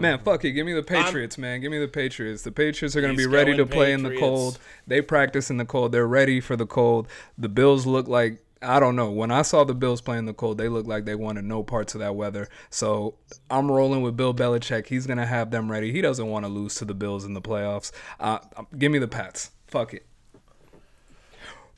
Man, 0.00 0.18
fuck 0.18 0.44
it. 0.44 0.50
Give 0.50 0.66
me 0.66 0.72
the 0.72 0.82
Patriots, 0.82 1.38
man. 1.38 1.60
Give 1.60 1.70
me 1.70 1.78
the 1.78 1.86
Patriots. 1.86 2.42
The 2.42 2.50
Patriots 2.50 2.96
are 2.96 3.00
going 3.00 3.14
to 3.14 3.16
be 3.16 3.26
ready 3.26 3.56
to 3.56 3.66
play 3.66 3.92
in 3.92 4.02
the 4.02 4.16
cold. 4.16 4.58
They 4.86 5.00
practice 5.00 5.48
in 5.48 5.56
the 5.56 5.64
cold. 5.64 5.92
They're 5.92 6.08
ready 6.08 6.40
for 6.40 6.56
the 6.56 6.66
cold. 6.66 7.06
The 7.38 7.48
Bills 7.48 7.86
look 7.86 8.08
like 8.08 8.42
I 8.62 8.78
don't 8.78 8.94
know. 8.94 9.10
When 9.10 9.30
I 9.30 9.42
saw 9.42 9.64
the 9.64 9.74
Bills 9.74 10.02
playing 10.02 10.26
the 10.26 10.34
cold, 10.34 10.58
they 10.58 10.68
looked 10.68 10.88
like 10.88 11.06
they 11.06 11.14
wanted 11.14 11.44
no 11.44 11.62
parts 11.62 11.94
of 11.94 12.00
that 12.00 12.14
weather. 12.14 12.48
So 12.68 13.14
I'm 13.50 13.70
rolling 13.70 14.02
with 14.02 14.16
Bill 14.16 14.34
Belichick. 14.34 14.86
He's 14.86 15.06
to 15.06 15.26
have 15.26 15.50
them 15.50 15.70
ready. 15.70 15.92
He 15.92 16.02
doesn't 16.02 16.26
want 16.26 16.44
to 16.44 16.50
lose 16.50 16.74
to 16.76 16.84
the 16.84 16.94
Bills 16.94 17.24
in 17.24 17.32
the 17.32 17.40
playoffs. 17.40 17.90
Uh, 18.18 18.38
give 18.76 18.92
me 18.92 18.98
the 18.98 19.08
Pats. 19.08 19.50
Fuck 19.66 19.94
it. 19.94 20.04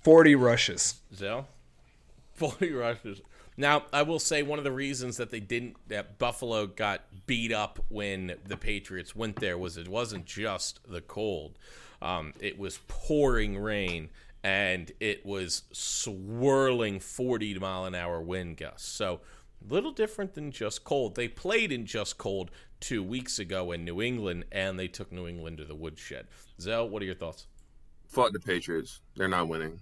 40 0.02 0.34
rushes. 0.34 1.00
Zell, 1.14 1.46
forty 2.34 2.72
rushes. 2.72 3.20
Now, 3.56 3.84
I 3.92 4.02
will 4.02 4.18
say 4.18 4.42
one 4.42 4.58
of 4.58 4.64
the 4.64 4.72
reasons 4.72 5.18
that 5.18 5.30
they 5.30 5.38
didn't 5.40 5.76
that 5.88 6.18
Buffalo 6.18 6.66
got 6.66 7.02
beat 7.26 7.52
up 7.52 7.78
when 7.88 8.34
the 8.46 8.56
Patriots 8.56 9.14
went 9.14 9.36
there 9.36 9.58
was 9.58 9.76
it 9.76 9.88
wasn't 9.88 10.24
just 10.24 10.80
the 10.88 11.00
cold. 11.00 11.58
Um, 12.00 12.32
it 12.40 12.58
was 12.58 12.80
pouring 12.88 13.58
rain 13.58 14.08
and 14.44 14.90
it 15.00 15.24
was 15.24 15.62
swirling 15.72 17.00
40 17.00 17.58
mile 17.58 17.84
an 17.84 17.94
hour 17.94 18.20
wind 18.20 18.56
gusts. 18.56 18.88
So, 18.88 19.20
a 19.68 19.72
little 19.72 19.92
different 19.92 20.34
than 20.34 20.50
just 20.50 20.82
cold. 20.84 21.14
They 21.14 21.28
played 21.28 21.70
in 21.70 21.86
just 21.86 22.18
cold 22.18 22.50
two 22.80 23.02
weeks 23.02 23.38
ago 23.38 23.70
in 23.70 23.84
New 23.84 24.02
England 24.02 24.44
and 24.50 24.78
they 24.78 24.88
took 24.88 25.12
New 25.12 25.28
England 25.28 25.58
to 25.58 25.64
the 25.64 25.74
woodshed. 25.74 26.26
Zell, 26.60 26.88
what 26.88 27.00
are 27.02 27.04
your 27.04 27.14
thoughts? 27.14 27.46
Fuck 28.08 28.32
the 28.32 28.40
Patriots. 28.40 29.00
They're 29.16 29.28
not 29.28 29.48
winning. 29.48 29.80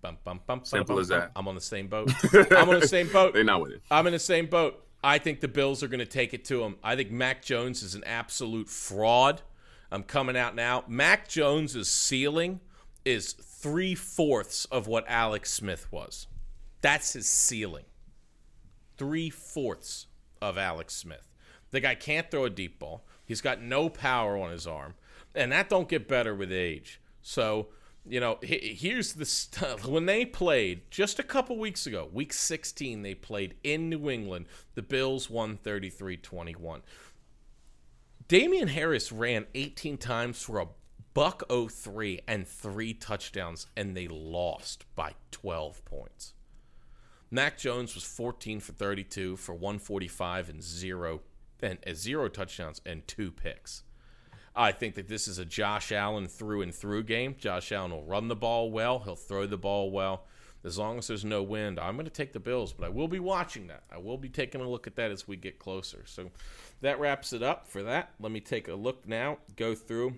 Bum, 0.00 0.16
bum, 0.24 0.40
bum, 0.46 0.64
Simple 0.64 0.96
bum, 0.96 1.02
as 1.02 1.08
that. 1.08 1.30
I'm 1.36 1.46
on 1.46 1.54
the 1.54 1.60
same 1.60 1.88
boat. 1.88 2.10
I'm 2.52 2.70
on 2.70 2.80
the 2.80 2.88
same 2.88 3.08
boat. 3.08 3.34
They're 3.34 3.44
not 3.44 3.60
winning. 3.60 3.80
I'm 3.90 4.06
in 4.06 4.14
the 4.14 4.18
same 4.18 4.46
boat. 4.46 4.82
I 5.04 5.18
think 5.18 5.40
the 5.40 5.48
Bills 5.48 5.82
are 5.82 5.88
going 5.88 6.00
to 6.00 6.06
take 6.06 6.32
it 6.32 6.44
to 6.46 6.60
them. 6.60 6.76
I 6.82 6.96
think 6.96 7.10
Mac 7.10 7.42
Jones 7.42 7.82
is 7.82 7.94
an 7.94 8.04
absolute 8.04 8.68
fraud. 8.68 9.42
I'm 9.90 10.02
coming 10.02 10.36
out 10.36 10.54
now. 10.54 10.84
Mac 10.88 11.28
Jones's 11.28 11.90
ceiling 11.90 12.60
is 13.04 13.32
three 13.32 13.94
fourths 13.94 14.64
of 14.66 14.86
what 14.86 15.04
Alex 15.08 15.52
Smith 15.52 15.90
was. 15.90 16.26
That's 16.80 17.12
his 17.12 17.28
ceiling. 17.28 17.84
Three 18.96 19.30
fourths 19.30 20.06
of 20.40 20.58
Alex 20.58 20.94
Smith. 20.94 21.28
The 21.70 21.80
guy 21.80 21.94
can't 21.94 22.30
throw 22.30 22.44
a 22.44 22.50
deep 22.50 22.78
ball. 22.78 23.04
He's 23.24 23.40
got 23.40 23.62
no 23.62 23.88
power 23.88 24.36
on 24.36 24.50
his 24.50 24.66
arm, 24.66 24.94
and 25.34 25.52
that 25.52 25.68
don't 25.68 25.88
get 25.88 26.08
better 26.08 26.34
with 26.34 26.52
age. 26.52 27.00
So 27.22 27.68
you 28.08 28.20
know, 28.20 28.38
here's 28.42 29.14
the 29.14 29.24
stuff. 29.24 29.86
When 29.90 30.06
they 30.06 30.24
played 30.24 30.90
just 30.90 31.18
a 31.18 31.22
couple 31.22 31.58
weeks 31.58 31.86
ago, 31.86 32.08
week 32.12 32.32
16, 32.32 33.02
they 33.02 33.14
played 33.14 33.54
in 33.62 33.88
New 33.88 34.08
England. 34.10 34.46
The 34.74 34.82
Bills 34.82 35.28
won 35.28 35.56
33 35.56 36.16
21. 36.16 36.82
Damien 38.28 38.68
Harris 38.68 39.10
ran 39.10 39.46
18 39.54 39.98
times 39.98 40.40
for 40.42 40.60
a 40.60 40.68
buck 41.14 41.42
03 41.50 42.20
and 42.26 42.46
three 42.46 42.94
touchdowns, 42.94 43.66
and 43.76 43.96
they 43.96 44.08
lost 44.08 44.84
by 44.94 45.14
12 45.30 45.84
points. 45.84 46.34
Mac 47.30 47.58
Jones 47.58 47.94
was 47.94 48.04
14 48.04 48.60
for 48.60 48.72
32 48.72 49.36
for 49.36 49.54
145 49.54 50.48
and 50.48 50.62
zero 50.62 51.20
and 51.62 51.78
uh, 51.86 51.92
zero 51.94 52.28
touchdowns 52.28 52.80
and 52.84 53.06
two 53.06 53.30
picks. 53.30 53.82
I 54.56 54.72
think 54.72 54.96
that 54.96 55.08
this 55.08 55.28
is 55.28 55.38
a 55.38 55.44
Josh 55.44 55.92
Allen 55.92 56.26
through 56.26 56.62
and 56.62 56.74
through 56.74 57.04
game. 57.04 57.36
Josh 57.38 57.70
Allen 57.70 57.92
will 57.92 58.04
run 58.04 58.28
the 58.28 58.34
ball 58.34 58.70
well. 58.70 58.98
He'll 59.00 59.14
throw 59.14 59.46
the 59.46 59.56
ball 59.56 59.90
well. 59.90 60.24
As 60.64 60.76
long 60.76 60.98
as 60.98 61.06
there's 61.06 61.24
no 61.24 61.42
wind, 61.42 61.78
I'm 61.78 61.94
going 61.94 62.04
to 62.04 62.10
take 62.10 62.32
the 62.32 62.40
Bills, 62.40 62.72
but 62.72 62.84
I 62.84 62.90
will 62.90 63.08
be 63.08 63.20
watching 63.20 63.68
that. 63.68 63.84
I 63.90 63.98
will 63.98 64.18
be 64.18 64.28
taking 64.28 64.60
a 64.60 64.68
look 64.68 64.86
at 64.86 64.96
that 64.96 65.10
as 65.10 65.26
we 65.26 65.36
get 65.36 65.58
closer. 65.58 66.02
So 66.04 66.30
that 66.82 67.00
wraps 67.00 67.32
it 67.32 67.42
up 67.42 67.66
for 67.66 67.82
that. 67.84 68.10
Let 68.20 68.32
me 68.32 68.40
take 68.40 68.68
a 68.68 68.74
look 68.74 69.06
now, 69.08 69.38
go 69.56 69.74
through. 69.74 70.16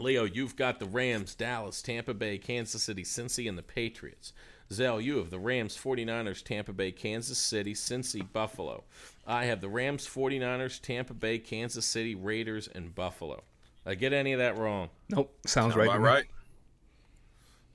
Leo, 0.00 0.24
you've 0.24 0.56
got 0.56 0.78
the 0.78 0.86
Rams, 0.86 1.34
Dallas, 1.34 1.82
Tampa 1.82 2.14
Bay, 2.14 2.38
Kansas 2.38 2.82
City, 2.82 3.02
Cincy, 3.02 3.48
and 3.48 3.56
the 3.56 3.62
Patriots. 3.62 4.32
Zell, 4.72 5.00
you 5.00 5.18
have 5.18 5.30
the 5.30 5.38
Rams, 5.38 5.76
49ers, 5.76 6.44
Tampa 6.44 6.72
Bay, 6.72 6.92
Kansas 6.92 7.38
City, 7.38 7.74
Cincy, 7.74 8.24
Buffalo. 8.32 8.84
I 9.26 9.46
have 9.46 9.60
the 9.60 9.68
Rams, 9.68 10.06
49ers, 10.06 10.80
Tampa 10.80 11.14
Bay, 11.14 11.38
Kansas 11.38 11.84
City, 11.84 12.14
Raiders, 12.14 12.68
and 12.68 12.94
Buffalo. 12.94 13.42
I 13.84 13.94
get 13.94 14.12
any 14.12 14.32
of 14.32 14.38
that 14.38 14.56
wrong? 14.56 14.90
Nope. 15.08 15.36
Sounds 15.46 15.74
Sound 15.74 15.76
right. 15.76 15.88
About 15.88 16.00
right. 16.00 16.24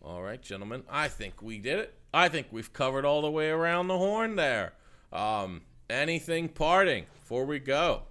All 0.01 0.21
right, 0.21 0.41
gentlemen. 0.41 0.83
I 0.89 1.07
think 1.07 1.41
we 1.41 1.57
did 1.57 1.79
it. 1.79 1.93
I 2.13 2.29
think 2.29 2.47
we've 2.51 2.71
covered 2.71 3.05
all 3.05 3.21
the 3.21 3.31
way 3.31 3.49
around 3.49 3.87
the 3.87 3.97
horn 3.97 4.35
there. 4.35 4.73
Um, 5.11 5.63
anything 5.89 6.47
parting 6.47 7.05
before 7.19 7.45
we 7.45 7.59
go? 7.59 8.03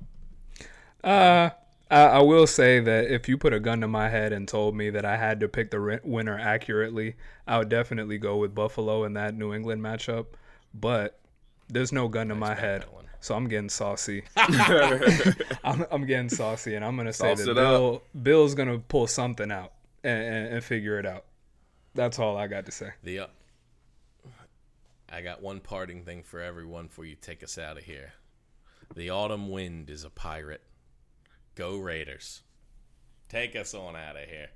Uh, 1.02 1.50
I, 1.90 2.02
I 2.02 2.22
will 2.22 2.46
say 2.46 2.80
that 2.80 3.10
if 3.10 3.28
you 3.28 3.36
put 3.36 3.52
a 3.52 3.60
gun 3.60 3.80
to 3.82 3.88
my 3.88 4.08
head 4.08 4.32
and 4.32 4.48
told 4.48 4.74
me 4.74 4.90
that 4.90 5.04
I 5.04 5.16
had 5.16 5.40
to 5.40 5.48
pick 5.48 5.70
the 5.70 6.00
winner 6.02 6.38
accurately, 6.38 7.16
I 7.46 7.58
would 7.58 7.68
definitely 7.68 8.18
go 8.18 8.36
with 8.36 8.54
Buffalo 8.54 9.04
in 9.04 9.12
that 9.14 9.34
New 9.34 9.52
England 9.52 9.82
matchup. 9.82 10.26
But 10.72 11.20
there's 11.68 11.92
no 11.92 12.08
gun 12.08 12.28
to 12.28 12.34
my 12.34 12.54
head, 12.54 12.84
so 13.20 13.34
I'm 13.34 13.48
getting 13.48 13.68
saucy. 13.68 14.24
I'm, 14.36 15.86
I'm 15.90 16.06
getting 16.06 16.28
saucy, 16.28 16.74
and 16.74 16.84
I'm 16.84 16.96
gonna 16.96 17.12
say 17.12 17.34
Sauce 17.34 17.44
that 17.44 17.50
up. 17.50 17.56
Bill 17.56 18.02
Bill's 18.22 18.54
gonna 18.54 18.78
pull 18.78 19.06
something 19.06 19.52
out 19.52 19.72
and, 20.02 20.22
and, 20.22 20.54
and 20.54 20.64
figure 20.64 20.98
it 20.98 21.06
out. 21.06 21.24
That's 21.94 22.18
all 22.18 22.36
I 22.36 22.48
got 22.48 22.66
to 22.66 22.72
say. 22.72 22.90
The 23.02 23.20
uh, 23.20 23.26
I 25.08 25.20
got 25.20 25.42
one 25.42 25.60
parting 25.60 26.02
thing 26.02 26.24
for 26.24 26.40
everyone 26.40 26.88
before 26.88 27.04
you 27.04 27.14
take 27.14 27.44
us 27.44 27.56
out 27.56 27.78
of 27.78 27.84
here. 27.84 28.14
The 28.96 29.10
autumn 29.10 29.48
wind 29.48 29.90
is 29.90 30.02
a 30.04 30.10
pirate. 30.10 30.62
Go 31.54 31.78
Raiders. 31.78 32.42
Take 33.28 33.56
us 33.56 33.74
on 33.74 33.96
out 33.96 34.16
of 34.16 34.28
here. 34.28 34.48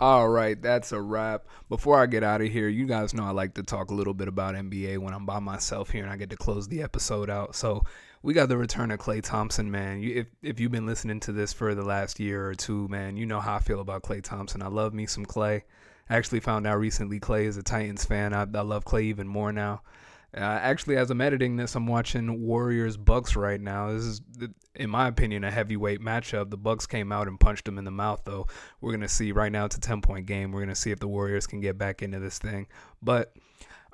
All 0.00 0.28
right, 0.28 0.60
that's 0.60 0.92
a 0.92 1.00
wrap. 1.00 1.46
Before 1.68 2.00
I 2.00 2.06
get 2.06 2.24
out 2.24 2.40
of 2.40 2.48
here, 2.48 2.68
you 2.68 2.86
guys 2.86 3.14
know 3.14 3.24
I 3.24 3.30
like 3.30 3.54
to 3.54 3.62
talk 3.62 3.90
a 3.90 3.94
little 3.94 4.14
bit 4.14 4.26
about 4.26 4.54
NBA 4.54 4.98
when 4.98 5.14
I'm 5.14 5.26
by 5.26 5.38
myself 5.38 5.90
here 5.90 6.02
and 6.02 6.12
I 6.12 6.16
get 6.16 6.30
to 6.30 6.36
close 6.36 6.66
the 6.66 6.82
episode 6.82 7.30
out. 7.30 7.54
So 7.54 7.84
we 8.22 8.34
got 8.34 8.48
the 8.48 8.56
return 8.56 8.90
of 8.90 8.98
Klay 8.98 9.22
Thompson, 9.22 9.70
man. 9.70 10.00
You, 10.00 10.20
if 10.20 10.26
if 10.42 10.60
you've 10.60 10.72
been 10.72 10.86
listening 10.86 11.20
to 11.20 11.32
this 11.32 11.52
for 11.52 11.74
the 11.74 11.84
last 11.84 12.18
year 12.18 12.48
or 12.48 12.54
two, 12.54 12.88
man, 12.88 13.16
you 13.16 13.26
know 13.26 13.40
how 13.40 13.56
I 13.56 13.60
feel 13.60 13.80
about 13.80 14.02
Klay 14.02 14.22
Thompson. 14.22 14.62
I 14.62 14.68
love 14.68 14.92
me 14.92 15.06
some 15.06 15.26
Klay. 15.26 15.62
I 16.10 16.16
actually 16.16 16.40
found 16.40 16.66
out 16.66 16.78
recently 16.80 17.20
Klay 17.20 17.44
is 17.44 17.56
a 17.56 17.62
Titans 17.62 18.04
fan. 18.04 18.34
I, 18.34 18.42
I 18.42 18.62
love 18.62 18.84
Klay 18.84 19.02
even 19.04 19.28
more 19.28 19.52
now. 19.52 19.82
Uh, 20.34 20.40
actually, 20.40 20.96
as 20.96 21.10
I'm 21.10 21.20
editing 21.20 21.56
this, 21.56 21.74
I'm 21.74 21.86
watching 21.86 22.40
Warriors 22.40 22.96
Bucks 22.96 23.36
right 23.36 23.60
now. 23.60 23.92
This 23.92 24.04
is, 24.04 24.22
in 24.74 24.88
my 24.88 25.08
opinion, 25.08 25.44
a 25.44 25.50
heavyweight 25.50 26.00
matchup. 26.00 26.48
The 26.48 26.56
Bucks 26.56 26.86
came 26.86 27.12
out 27.12 27.28
and 27.28 27.38
punched 27.38 27.66
them 27.66 27.76
in 27.76 27.84
the 27.84 27.90
mouth, 27.90 28.22
though. 28.24 28.46
We're 28.80 28.92
gonna 28.92 29.08
see. 29.08 29.32
Right 29.32 29.52
now, 29.52 29.66
it's 29.66 29.76
a 29.76 29.80
10 29.80 30.00
point 30.00 30.26
game. 30.26 30.50
We're 30.50 30.60
gonna 30.60 30.74
see 30.74 30.90
if 30.90 31.00
the 31.00 31.08
Warriors 31.08 31.46
can 31.46 31.60
get 31.60 31.76
back 31.76 32.02
into 32.02 32.18
this 32.18 32.38
thing. 32.38 32.66
But 33.02 33.34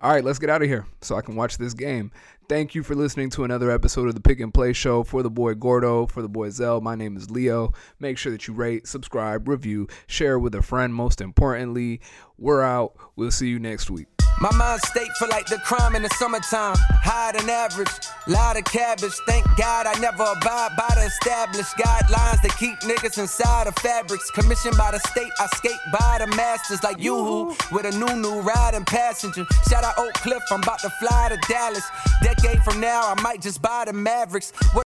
all 0.00 0.12
right, 0.12 0.22
let's 0.22 0.38
get 0.38 0.48
out 0.48 0.62
of 0.62 0.68
here 0.68 0.86
so 1.00 1.16
I 1.16 1.22
can 1.22 1.34
watch 1.34 1.58
this 1.58 1.74
game. 1.74 2.12
Thank 2.48 2.74
you 2.76 2.84
for 2.84 2.94
listening 2.94 3.30
to 3.30 3.42
another 3.42 3.70
episode 3.70 4.06
of 4.06 4.14
the 4.14 4.20
Pick 4.20 4.38
and 4.38 4.54
Play 4.54 4.72
Show. 4.72 5.02
For 5.02 5.24
the 5.24 5.30
boy 5.30 5.54
Gordo, 5.54 6.06
for 6.06 6.22
the 6.22 6.28
boy 6.28 6.50
Zell, 6.50 6.80
my 6.80 6.94
name 6.94 7.16
is 7.16 7.30
Leo. 7.30 7.72
Make 7.98 8.16
sure 8.16 8.30
that 8.30 8.46
you 8.46 8.54
rate, 8.54 8.86
subscribe, 8.86 9.48
review, 9.48 9.88
share 10.06 10.38
with 10.38 10.54
a 10.54 10.62
friend. 10.62 10.94
Most 10.94 11.20
importantly, 11.20 12.00
we're 12.38 12.62
out. 12.62 12.96
We'll 13.16 13.32
see 13.32 13.48
you 13.48 13.58
next 13.58 13.90
week. 13.90 14.17
My 14.40 14.54
mind 14.54 14.80
state 14.82 15.10
for 15.18 15.26
like 15.26 15.46
the 15.46 15.58
crime 15.58 15.96
in 15.96 16.02
the 16.02 16.08
summertime. 16.10 16.76
Higher 17.02 17.32
than 17.32 17.50
average, 17.50 17.88
lot 18.28 18.56
of 18.56 18.64
cabbage. 18.64 19.14
Thank 19.26 19.44
God 19.56 19.86
I 19.86 19.98
never 19.98 20.22
abide 20.22 20.76
by 20.76 20.88
the 20.94 21.06
established 21.06 21.74
guidelines 21.76 22.40
that 22.42 22.54
keep 22.56 22.78
niggas 22.80 23.18
inside 23.18 23.66
of 23.66 23.74
fabrics. 23.76 24.30
Commissioned 24.30 24.76
by 24.76 24.92
the 24.92 25.00
state, 25.10 25.32
I 25.40 25.46
skate 25.56 25.80
by 25.92 26.18
the 26.20 26.28
masters 26.36 26.84
like 26.84 27.00
you 27.00 27.56
with 27.72 27.86
a 27.86 27.98
new 27.98 28.14
new 28.14 28.40
riding 28.40 28.84
passenger. 28.84 29.44
Shout 29.68 29.82
out 29.82 29.98
Oak 29.98 30.14
Cliff, 30.14 30.42
I'm 30.52 30.62
about 30.62 30.78
to 30.80 30.90
fly 30.90 31.30
to 31.30 31.38
Dallas. 31.48 31.84
Decade 32.22 32.62
from 32.62 32.80
now, 32.80 33.12
I 33.12 33.20
might 33.20 33.42
just 33.42 33.60
buy 33.60 33.84
the 33.86 33.92
Mavericks. 33.92 34.52
What 34.72 34.87